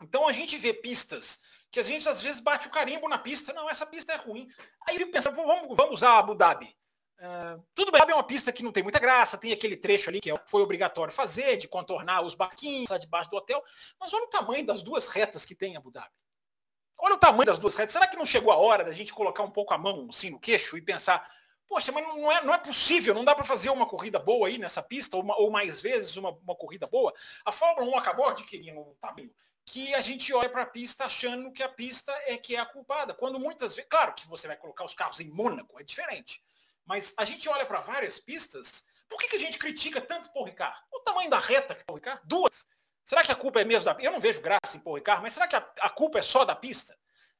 então 0.02 0.28
a 0.28 0.34
gente 0.34 0.58
vê 0.58 0.74
pistas 0.74 1.40
que 1.72 1.80
a 1.80 1.84
gente 1.84 2.08
às 2.08 2.22
vezes 2.22 2.42
bate 2.42 2.68
o 2.68 2.72
carimbo 2.72 3.08
na 3.08 3.18
pista. 3.18 3.54
Não, 3.54 3.70
essa 3.70 3.86
pista 3.86 4.14
é 4.14 4.18
ruim. 4.18 4.48
Aí 4.88 4.98
eu 5.00 5.10
vamos, 5.34 5.76
vamos 5.76 5.94
usar 5.94 6.20
Abu 6.20 6.36
Dhabi. 6.36 6.76
Uh, 7.20 7.64
tudo 7.74 7.92
bem, 7.92 8.02
é 8.02 8.14
uma 8.14 8.24
pista 8.24 8.52
que 8.52 8.62
não 8.62 8.72
tem 8.72 8.84
muita 8.84 9.00
graça, 9.00 9.40
tem 9.40 9.52
aquele 9.52 9.76
trecho 9.76 10.08
ali 10.08 10.22
que 10.22 10.30
é 10.30 10.40
foi 10.48 10.62
obrigatório 10.62 11.12
fazer, 11.12 11.58
de 11.58 11.68
contornar 11.68 12.22
os 12.22 12.36
barquinhos 12.36 12.92
debaixo 13.00 13.32
do 13.32 13.38
hotel, 13.38 13.64
mas 14.00 14.14
olha 14.14 14.26
o 14.26 14.30
tamanho 14.30 14.64
das 14.64 14.84
duas 14.84 15.08
retas 15.08 15.44
que 15.44 15.56
tem 15.56 15.74
em 15.74 15.78
Abu 15.78 15.90
Dhabi. 15.90 16.14
Olha 16.98 17.16
o 17.16 17.20
tamanho 17.20 17.46
das 17.46 17.60
duas 17.60 17.76
retas. 17.76 17.94
Será 17.94 18.08
que 18.08 18.18
não 18.18 18.26
chegou 18.26 18.52
a 18.52 18.58
hora 18.58 18.84
da 18.84 18.92
gente 18.92 19.14
colocar 19.14 19.44
um 19.44 19.52
pouco 19.52 19.74
a 19.74 19.78
mão 19.78 20.08
assim 20.10 20.32
no 20.32 20.40
queixo 20.40 20.78
e 20.78 20.82
pensar, 20.82 21.30
poxa, 21.68 21.92
mas 21.92 22.08
não 22.08 22.32
é, 22.32 22.44
não 22.44 22.54
é 22.54 22.58
possível, 22.58 23.14
não 23.14 23.26
dá 23.26 23.36
para 23.36 23.44
fazer 23.44 23.70
uma 23.70 23.86
corrida 23.86 24.18
boa 24.18 24.48
aí 24.48 24.58
nessa 24.58 24.82
pista, 24.82 25.18
ou, 25.18 25.24
uma, 25.24 25.38
ou 25.38 25.52
mais 25.52 25.82
vezes 25.82 26.16
uma, 26.16 26.32
uma, 26.32 26.56
corrida 26.56 26.88
boa? 26.88 27.14
A 27.46 27.52
Fórmula 27.52 27.96
1 27.96 27.98
acabou 27.98 28.28
adquirindo 28.28 28.80
um 28.80 28.96
tamanho 29.00 29.32
que 29.66 29.94
a 29.94 30.02
gente 30.02 30.34
olha 30.34 30.50
para 30.50 30.62
a 30.62 30.66
pista 30.66 31.06
achando 31.06 31.52
que 31.52 31.62
a 31.62 31.68
pista 31.68 32.12
é 32.26 32.38
que 32.38 32.56
é 32.56 32.60
a 32.60 32.66
culpada. 32.66 33.14
Quando 33.14 33.38
muitas 33.38 33.76
vezes, 33.76 33.90
claro 33.90 34.14
que 34.14 34.28
você 34.28 34.48
vai 34.48 34.56
colocar 34.56 34.86
os 34.86 34.94
carros 34.94 35.20
em 35.20 35.30
Mônaco, 35.30 35.80
é 35.80 35.84
diferente. 35.84 36.42
Mas 36.86 37.14
a 37.18 37.26
gente 37.26 37.50
olha 37.50 37.66
para 37.66 37.82
várias 37.82 38.18
pistas, 38.18 38.86
por 39.10 39.20
que, 39.20 39.28
que 39.28 39.36
a 39.36 39.40
gente 39.40 39.60
critica 39.60 40.00
tanto 40.00 40.32
Paul 40.32 40.46
Ricard? 40.46 40.80
O 40.92 41.02
tamanho 41.02 41.30
da 41.30 41.38
reta 41.38 41.76
que 41.76 41.84
Paul 41.84 41.98
Ricard? 41.98 42.22
Duas. 42.26 42.66
Será 43.08 43.24
que 43.24 43.32
a 43.32 43.36
culpa 43.36 43.62
é 43.62 43.64
mesmo 43.64 43.86
da 43.86 43.96
Eu 44.02 44.12
não 44.12 44.20
vejo 44.20 44.42
graça 44.42 44.76
em 44.76 44.82
Paul 44.82 44.98
Ricard, 44.98 45.22
mas 45.22 45.32
será 45.32 45.48
que 45.48 45.56
a, 45.56 45.66
a 45.80 45.90
culpa 45.90 46.20
é 46.20 46.22
só 46.22 46.44
da 46.44 46.54
pista? 46.54 46.94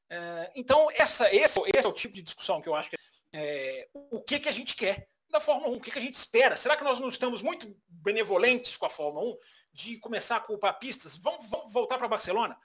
É, 0.08 0.50
então, 0.56 0.88
essa, 0.92 1.28
esse, 1.30 1.60
esse, 1.60 1.86
é 1.86 1.88
o 1.88 1.92
tipo 1.92 2.14
de 2.14 2.22
discussão 2.22 2.62
que 2.62 2.70
eu 2.70 2.74
acho 2.74 2.88
que 2.88 2.96
é, 3.34 3.86
o 3.92 4.18
que, 4.22 4.40
que 4.40 4.48
a 4.48 4.52
gente 4.52 4.74
quer 4.74 5.06
da 5.28 5.38
Fórmula 5.40 5.68
1, 5.74 5.76
o 5.76 5.80
que, 5.82 5.90
que 5.90 5.98
a 5.98 6.00
gente 6.00 6.14
espera? 6.14 6.56
Será 6.56 6.74
que 6.74 6.82
nós 6.82 6.98
não 6.98 7.08
estamos 7.08 7.42
muito 7.42 7.78
benevolentes 7.86 8.78
com 8.78 8.86
a 8.86 8.88
Fórmula 8.88 9.26
1 9.34 9.38
de 9.74 9.98
começar 9.98 10.36
a 10.36 10.40
culpar 10.40 10.78
pistas? 10.78 11.18
Vamos, 11.18 11.46
vamos 11.50 11.70
voltar 11.70 11.98
para 11.98 12.08
Barcelona? 12.08 12.58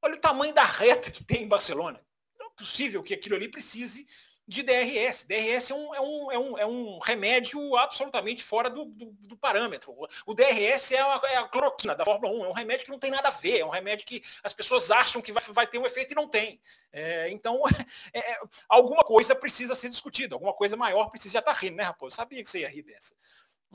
Olha 0.00 0.14
o 0.14 0.20
tamanho 0.20 0.54
da 0.54 0.64
reta 0.64 1.10
que 1.10 1.22
tem 1.22 1.42
em 1.42 1.48
Barcelona. 1.48 2.02
Não 2.38 2.46
é 2.46 2.50
possível 2.56 3.02
que 3.02 3.12
aquilo 3.12 3.36
ali 3.36 3.50
precise 3.50 4.06
de 4.50 4.64
DRS. 4.64 5.24
DRS 5.24 5.70
é 5.70 5.74
um, 5.74 5.94
é 5.94 6.00
um, 6.00 6.32
é 6.32 6.38
um, 6.38 6.58
é 6.58 6.66
um 6.66 6.98
remédio 6.98 7.76
absolutamente 7.76 8.42
fora 8.42 8.68
do, 8.68 8.84
do, 8.84 9.06
do 9.12 9.36
parâmetro. 9.36 9.94
O 10.26 10.34
DRS 10.34 10.90
é, 10.90 11.04
uma, 11.04 11.28
é 11.28 11.36
a 11.36 11.44
cloroquina 11.44 11.94
da 11.94 12.04
Fórmula 12.04 12.34
1, 12.34 12.44
é 12.46 12.48
um 12.48 12.52
remédio 12.52 12.84
que 12.84 12.90
não 12.90 12.98
tem 12.98 13.12
nada 13.12 13.28
a 13.28 13.30
ver, 13.30 13.60
é 13.60 13.64
um 13.64 13.70
remédio 13.70 14.04
que 14.04 14.20
as 14.42 14.52
pessoas 14.52 14.90
acham 14.90 15.22
que 15.22 15.30
vai, 15.30 15.42
vai 15.50 15.66
ter 15.68 15.78
um 15.78 15.86
efeito 15.86 16.10
e 16.10 16.16
não 16.16 16.26
tem. 16.26 16.60
É, 16.92 17.30
então, 17.30 17.62
é, 18.12 18.40
alguma 18.68 19.04
coisa 19.04 19.36
precisa 19.36 19.76
ser 19.76 19.88
discutida, 19.88 20.34
alguma 20.34 20.52
coisa 20.52 20.76
maior 20.76 21.10
precisa 21.10 21.38
estar 21.38 21.54
tá 21.54 21.58
rindo, 21.58 21.76
né, 21.76 21.84
Raposo? 21.84 22.16
Sabia 22.16 22.42
que 22.42 22.50
você 22.50 22.60
ia 22.60 22.68
rir 22.68 22.82
dessa. 22.82 23.14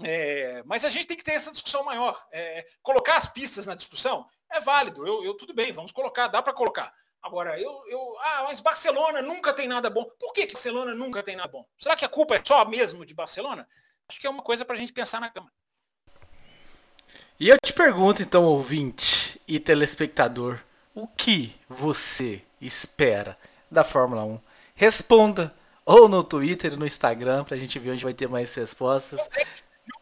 É, 0.04 0.62
mas 0.66 0.84
a 0.84 0.90
gente 0.90 1.08
tem 1.08 1.16
que 1.16 1.24
ter 1.24 1.32
essa 1.32 1.54
discussão 1.54 1.86
maior. 1.86 2.22
É, 2.34 2.66
colocar 2.84 3.16
as 3.16 3.30
pistas 3.30 3.66
na 3.66 3.76
discussão 3.76 4.28
é 4.52 4.60
válido. 4.60 5.08
Eu, 5.08 5.24
eu 5.24 5.34
tudo 5.36 5.54
bem, 5.54 5.72
vamos 5.72 5.94
colocar, 5.94 6.28
dá 6.28 6.42
para 6.42 6.52
colocar. 6.52 6.94
Agora, 7.26 7.60
eu, 7.60 7.84
eu. 7.88 8.16
Ah, 8.20 8.44
mas 8.44 8.60
Barcelona 8.60 9.20
nunca 9.20 9.52
tem 9.52 9.68
nada 9.68 9.90
bom. 9.90 10.06
Por 10.20 10.32
que, 10.32 10.46
que 10.46 10.54
Barcelona 10.54 10.94
nunca 10.94 11.24
tem 11.24 11.36
nada 11.36 11.50
bom? 11.50 11.66
Será 11.80 11.96
que 11.96 12.06
a 12.06 12.08
culpa 12.08 12.36
é 12.36 12.42
só 12.46 12.64
mesmo 12.66 13.04
de 13.04 13.16
Barcelona? 13.16 13.68
Acho 14.08 14.20
que 14.20 14.28
é 14.28 14.30
uma 14.30 14.44
coisa 14.44 14.64
para 14.64 14.76
a 14.76 14.78
gente 14.78 14.94
pensar 14.94 15.20
na 15.20 15.32
cama. 15.32 15.52
E 17.40 17.50
eu 17.50 17.58
te 17.60 17.74
pergunto, 17.74 18.22
então, 18.22 18.44
ouvinte 18.44 19.42
e 19.48 19.60
telespectador, 19.60 20.60
o 20.94 21.08
que 21.08 21.60
você 21.68 22.44
espera 22.62 23.36
da 23.72 23.84
Fórmula 23.84 24.24
1? 24.24 24.40
Responda 24.76 25.52
ou 25.84 26.08
no 26.08 26.24
Twitter, 26.24 26.78
no 26.78 26.86
Instagram, 26.86 27.44
para 27.44 27.56
a 27.56 27.60
gente 27.60 27.80
ver 27.80 27.90
onde 27.90 28.04
vai 28.04 28.14
ter 28.14 28.30
mais 28.30 28.54
respostas. 28.54 29.28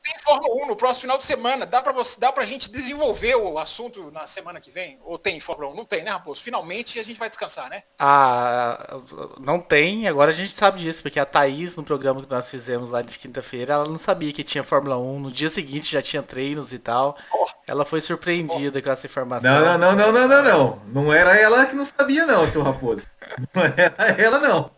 Tem 0.03 0.13
Fórmula 0.19 0.65
1 0.65 0.67
no 0.67 0.75
próximo 0.75 1.03
final 1.03 1.17
de 1.17 1.23
semana. 1.23 1.65
Dá 1.65 1.81
para 1.81 1.93
você, 1.93 2.19
dá 2.19 2.29
pra 2.29 2.43
gente 2.43 2.69
desenvolver 2.69 3.35
o 3.35 3.57
assunto 3.57 4.11
na 4.11 4.25
semana 4.25 4.59
que 4.59 4.69
vem? 4.69 4.99
Ou 5.05 5.17
tem 5.17 5.39
Fórmula 5.39 5.71
1? 5.71 5.75
Não 5.75 5.85
tem, 5.85 6.03
né, 6.03 6.11
Raposo? 6.11 6.43
Finalmente 6.43 6.99
a 6.99 7.03
gente 7.03 7.17
vai 7.17 7.29
descansar, 7.29 7.69
né? 7.69 7.83
Ah, 7.97 8.99
não 9.39 9.61
tem. 9.61 10.05
Agora 10.05 10.31
a 10.31 10.33
gente 10.33 10.51
sabe 10.51 10.81
disso, 10.81 11.01
porque 11.01 11.21
a 11.21 11.25
Thaís, 11.25 11.77
no 11.77 11.85
programa 11.85 12.21
que 12.21 12.29
nós 12.29 12.49
fizemos 12.49 12.89
lá 12.89 13.01
de 13.01 13.17
quinta-feira, 13.17 13.75
ela 13.75 13.87
não 13.87 13.97
sabia 13.97 14.33
que 14.33 14.43
tinha 14.43 14.61
Fórmula 14.61 14.97
1. 14.97 15.19
No 15.21 15.31
dia 15.31 15.49
seguinte 15.49 15.93
já 15.93 16.01
tinha 16.01 16.21
treinos 16.21 16.73
e 16.73 16.79
tal. 16.79 17.17
Oh. 17.33 17.45
Ela 17.65 17.85
foi 17.85 18.01
surpreendida 18.01 18.79
oh. 18.79 18.83
com 18.83 18.89
essa 18.89 19.07
informação. 19.07 19.53
Não, 19.53 19.77
não, 19.77 19.95
não, 19.95 20.11
não, 20.11 20.27
não, 20.27 20.43
não, 20.43 20.81
Não 20.87 21.13
era 21.13 21.33
ela 21.39 21.65
que 21.65 21.77
não 21.77 21.85
sabia, 21.85 22.25
não, 22.25 22.45
seu 22.45 22.61
Raposo. 22.61 23.07
Não 23.53 23.63
era 23.63 24.21
ela, 24.21 24.39
não. 24.39 24.69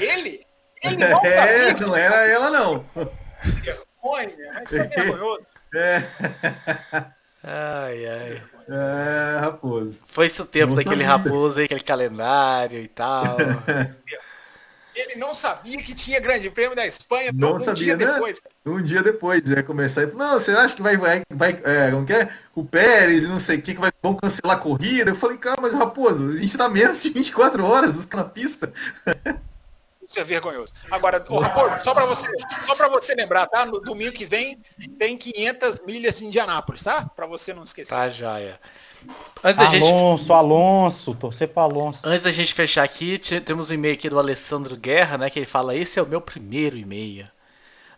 Ele? 0.00 0.44
Ele 0.82 0.96
não 1.06 1.14
sabia. 1.14 1.30
É, 1.30 1.74
não 1.74 1.94
era 1.94 2.26
ela, 2.26 2.50
não 2.50 2.84
vergonha, 4.02 4.64
vergonhoso. 4.68 5.46
É. 5.74 6.02
Ai, 7.42 8.06
ai. 8.06 8.42
É, 8.68 9.38
raposo. 9.40 10.02
Foi 10.06 10.26
isso 10.26 10.42
o 10.42 10.46
tempo 10.46 10.68
não 10.68 10.76
daquele 10.76 11.02
sabia. 11.02 11.30
raposo 11.30 11.58
aí, 11.58 11.64
aquele 11.64 11.80
calendário 11.80 12.78
e 12.78 12.88
tal. 12.88 13.38
Ele 14.94 15.16
não 15.16 15.34
sabia 15.34 15.78
que 15.78 15.94
tinha 15.94 16.20
grande 16.20 16.50
prêmio 16.50 16.76
da 16.76 16.86
Espanha 16.86 17.32
não 17.32 17.56
um 17.56 17.62
sabia, 17.62 17.96
dia 17.96 18.06
né? 18.06 18.12
depois. 18.12 18.38
Um 18.66 18.82
dia 18.82 19.02
depois, 19.02 19.48
ia 19.48 19.62
começar 19.62 20.02
e 20.02 20.06
falou, 20.08 20.26
não, 20.26 20.38
você 20.38 20.50
acha 20.50 20.74
que 20.74 20.82
vai, 20.82 20.98
vai, 20.98 21.22
vai 21.30 21.58
é, 21.64 21.90
como 21.90 22.04
que 22.04 22.12
é? 22.12 22.28
O 22.54 22.62
Pérez 22.62 23.24
e 23.24 23.28
não 23.28 23.38
sei 23.38 23.56
o 23.56 23.62
que, 23.62 23.74
que 23.74 23.80
vai, 23.80 23.90
vão 24.02 24.14
cancelar 24.14 24.58
a 24.58 24.60
corrida? 24.60 25.10
Eu 25.10 25.14
falei, 25.14 25.38
cara, 25.38 25.58
mas 25.58 25.72
Raposo, 25.72 26.28
a 26.28 26.36
gente 26.36 26.58
tá 26.58 26.68
menos 26.68 27.02
de 27.02 27.08
24 27.08 27.64
horas 27.64 28.06
na 28.08 28.24
pista. 28.24 28.70
Isso 30.12 30.20
é 30.20 30.24
vergonhoso. 30.24 30.74
Agora, 30.90 31.24
o 31.26 31.38
Raposo, 31.38 31.82
só 31.82 31.94
para 31.94 32.04
você, 32.04 32.26
só 32.66 32.76
para 32.76 32.86
você 32.88 33.14
lembrar, 33.14 33.46
tá? 33.46 33.64
No 33.64 33.80
domingo 33.80 34.12
que 34.12 34.26
vem 34.26 34.58
tem 34.98 35.16
500 35.16 35.80
milhas 35.86 36.18
de 36.18 36.26
Indianápolis, 36.26 36.82
tá? 36.82 37.10
Para 37.16 37.24
você 37.24 37.54
não 37.54 37.64
esquecer. 37.64 37.94
Tá, 37.94 38.06
joia. 38.10 38.60
Antes 39.42 39.56
da 39.56 39.68
Alonso, 39.70 40.22
gente... 40.24 40.32
Alonso, 40.32 41.14
torcer 41.14 41.48
para 41.48 41.62
Alonso. 41.62 42.00
Antes 42.04 42.24
da 42.24 42.30
gente 42.30 42.52
fechar 42.52 42.82
aqui, 42.82 43.18
temos 43.40 43.70
um 43.70 43.72
e-mail 43.72 43.94
aqui 43.94 44.10
do 44.10 44.18
Alessandro 44.18 44.76
Guerra, 44.76 45.16
né? 45.16 45.30
Que 45.30 45.38
ele 45.38 45.46
fala: 45.46 45.74
Esse 45.74 45.98
é 45.98 46.02
o 46.02 46.06
meu 46.06 46.20
primeiro 46.20 46.76
e-mail. 46.76 47.26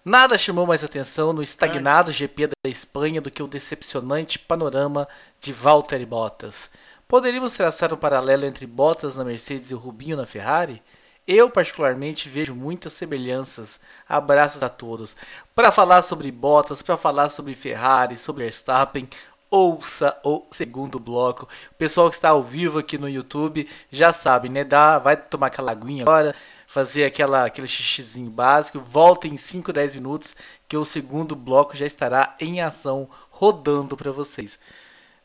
Nada 0.05 0.39
chamou 0.39 0.69
mais 0.69 0.85
atenção 0.85 1.33
no 1.33 1.43
estagnado 1.43 2.13
GP 2.13 2.47
da 2.47 2.71
Espanha 2.71 3.21
do 3.21 3.31
que 3.31 3.43
o 3.43 3.49
decepcionante 3.49 4.39
panorama 4.39 5.09
de 5.41 5.53
Valtteri 5.53 6.07
Bottas. 6.07 6.71
Poderíamos 7.09 7.55
traçar 7.55 7.93
um 7.93 7.97
paralelo 7.97 8.45
entre 8.45 8.69
Bottas 8.69 9.17
na 9.17 9.25
Mercedes 9.25 9.73
e 9.73 9.75
o 9.75 9.79
Rubinho 9.79 10.17
na 10.17 10.27
Ferrari? 10.27 10.81
Eu, 11.27 11.49
particularmente, 11.49 12.29
vejo 12.29 12.55
muitas 12.55 12.93
semelhanças. 12.93 13.81
Abraços 14.07 14.63
a 14.63 14.69
todos. 14.69 15.17
Para 15.55 15.73
falar 15.73 16.03
sobre 16.03 16.31
Bottas, 16.31 16.83
para 16.83 16.99
falar 16.99 17.31
sobre 17.31 17.55
Ferrari, 17.55 18.19
sobre 18.19 18.45
Verstappen, 18.45 19.09
ouça 19.51 20.19
o 20.23 20.45
segundo 20.51 20.99
bloco. 20.99 21.49
O 21.73 21.75
pessoal 21.77 22.11
que 22.11 22.17
está 22.17 22.31
ao 22.31 22.43
vivo 22.43 22.79
aqui 22.79 22.99
no 22.99 23.09
YouTube 23.09 23.69
já 23.91 24.13
sabe, 24.13 24.51
né? 24.51 24.65
Dá, 24.65 24.99
vai 24.99 25.17
tomar 25.17 25.47
aquela 25.47 25.73
aguinha 25.73 26.03
agora, 26.03 26.35
fazer 26.67 27.05
aquela, 27.05 27.45
aquele 27.47 27.69
xixizinho 27.69 28.31
básico. 28.31 28.79
Volta 28.79 29.27
em 29.27 29.39
5, 29.39 29.73
10 29.73 29.95
minutos 29.95 30.37
que 30.69 30.77
o 30.77 30.85
segundo 30.85 31.35
bloco 31.35 31.75
já 31.75 31.87
estará 31.87 32.37
em 32.39 32.61
ação, 32.61 33.09
rodando 33.31 33.97
para 33.97 34.13
vocês. 34.13 34.59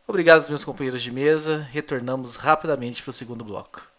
Obrigado 0.07 0.47
meus 0.47 0.63
companheiros 0.63 1.01
de 1.01 1.11
mesa. 1.11 1.67
Retornamos 1.71 2.37
rapidamente 2.37 3.03
para 3.03 3.09
o 3.09 3.13
segundo 3.13 3.43
bloco. 3.43 3.98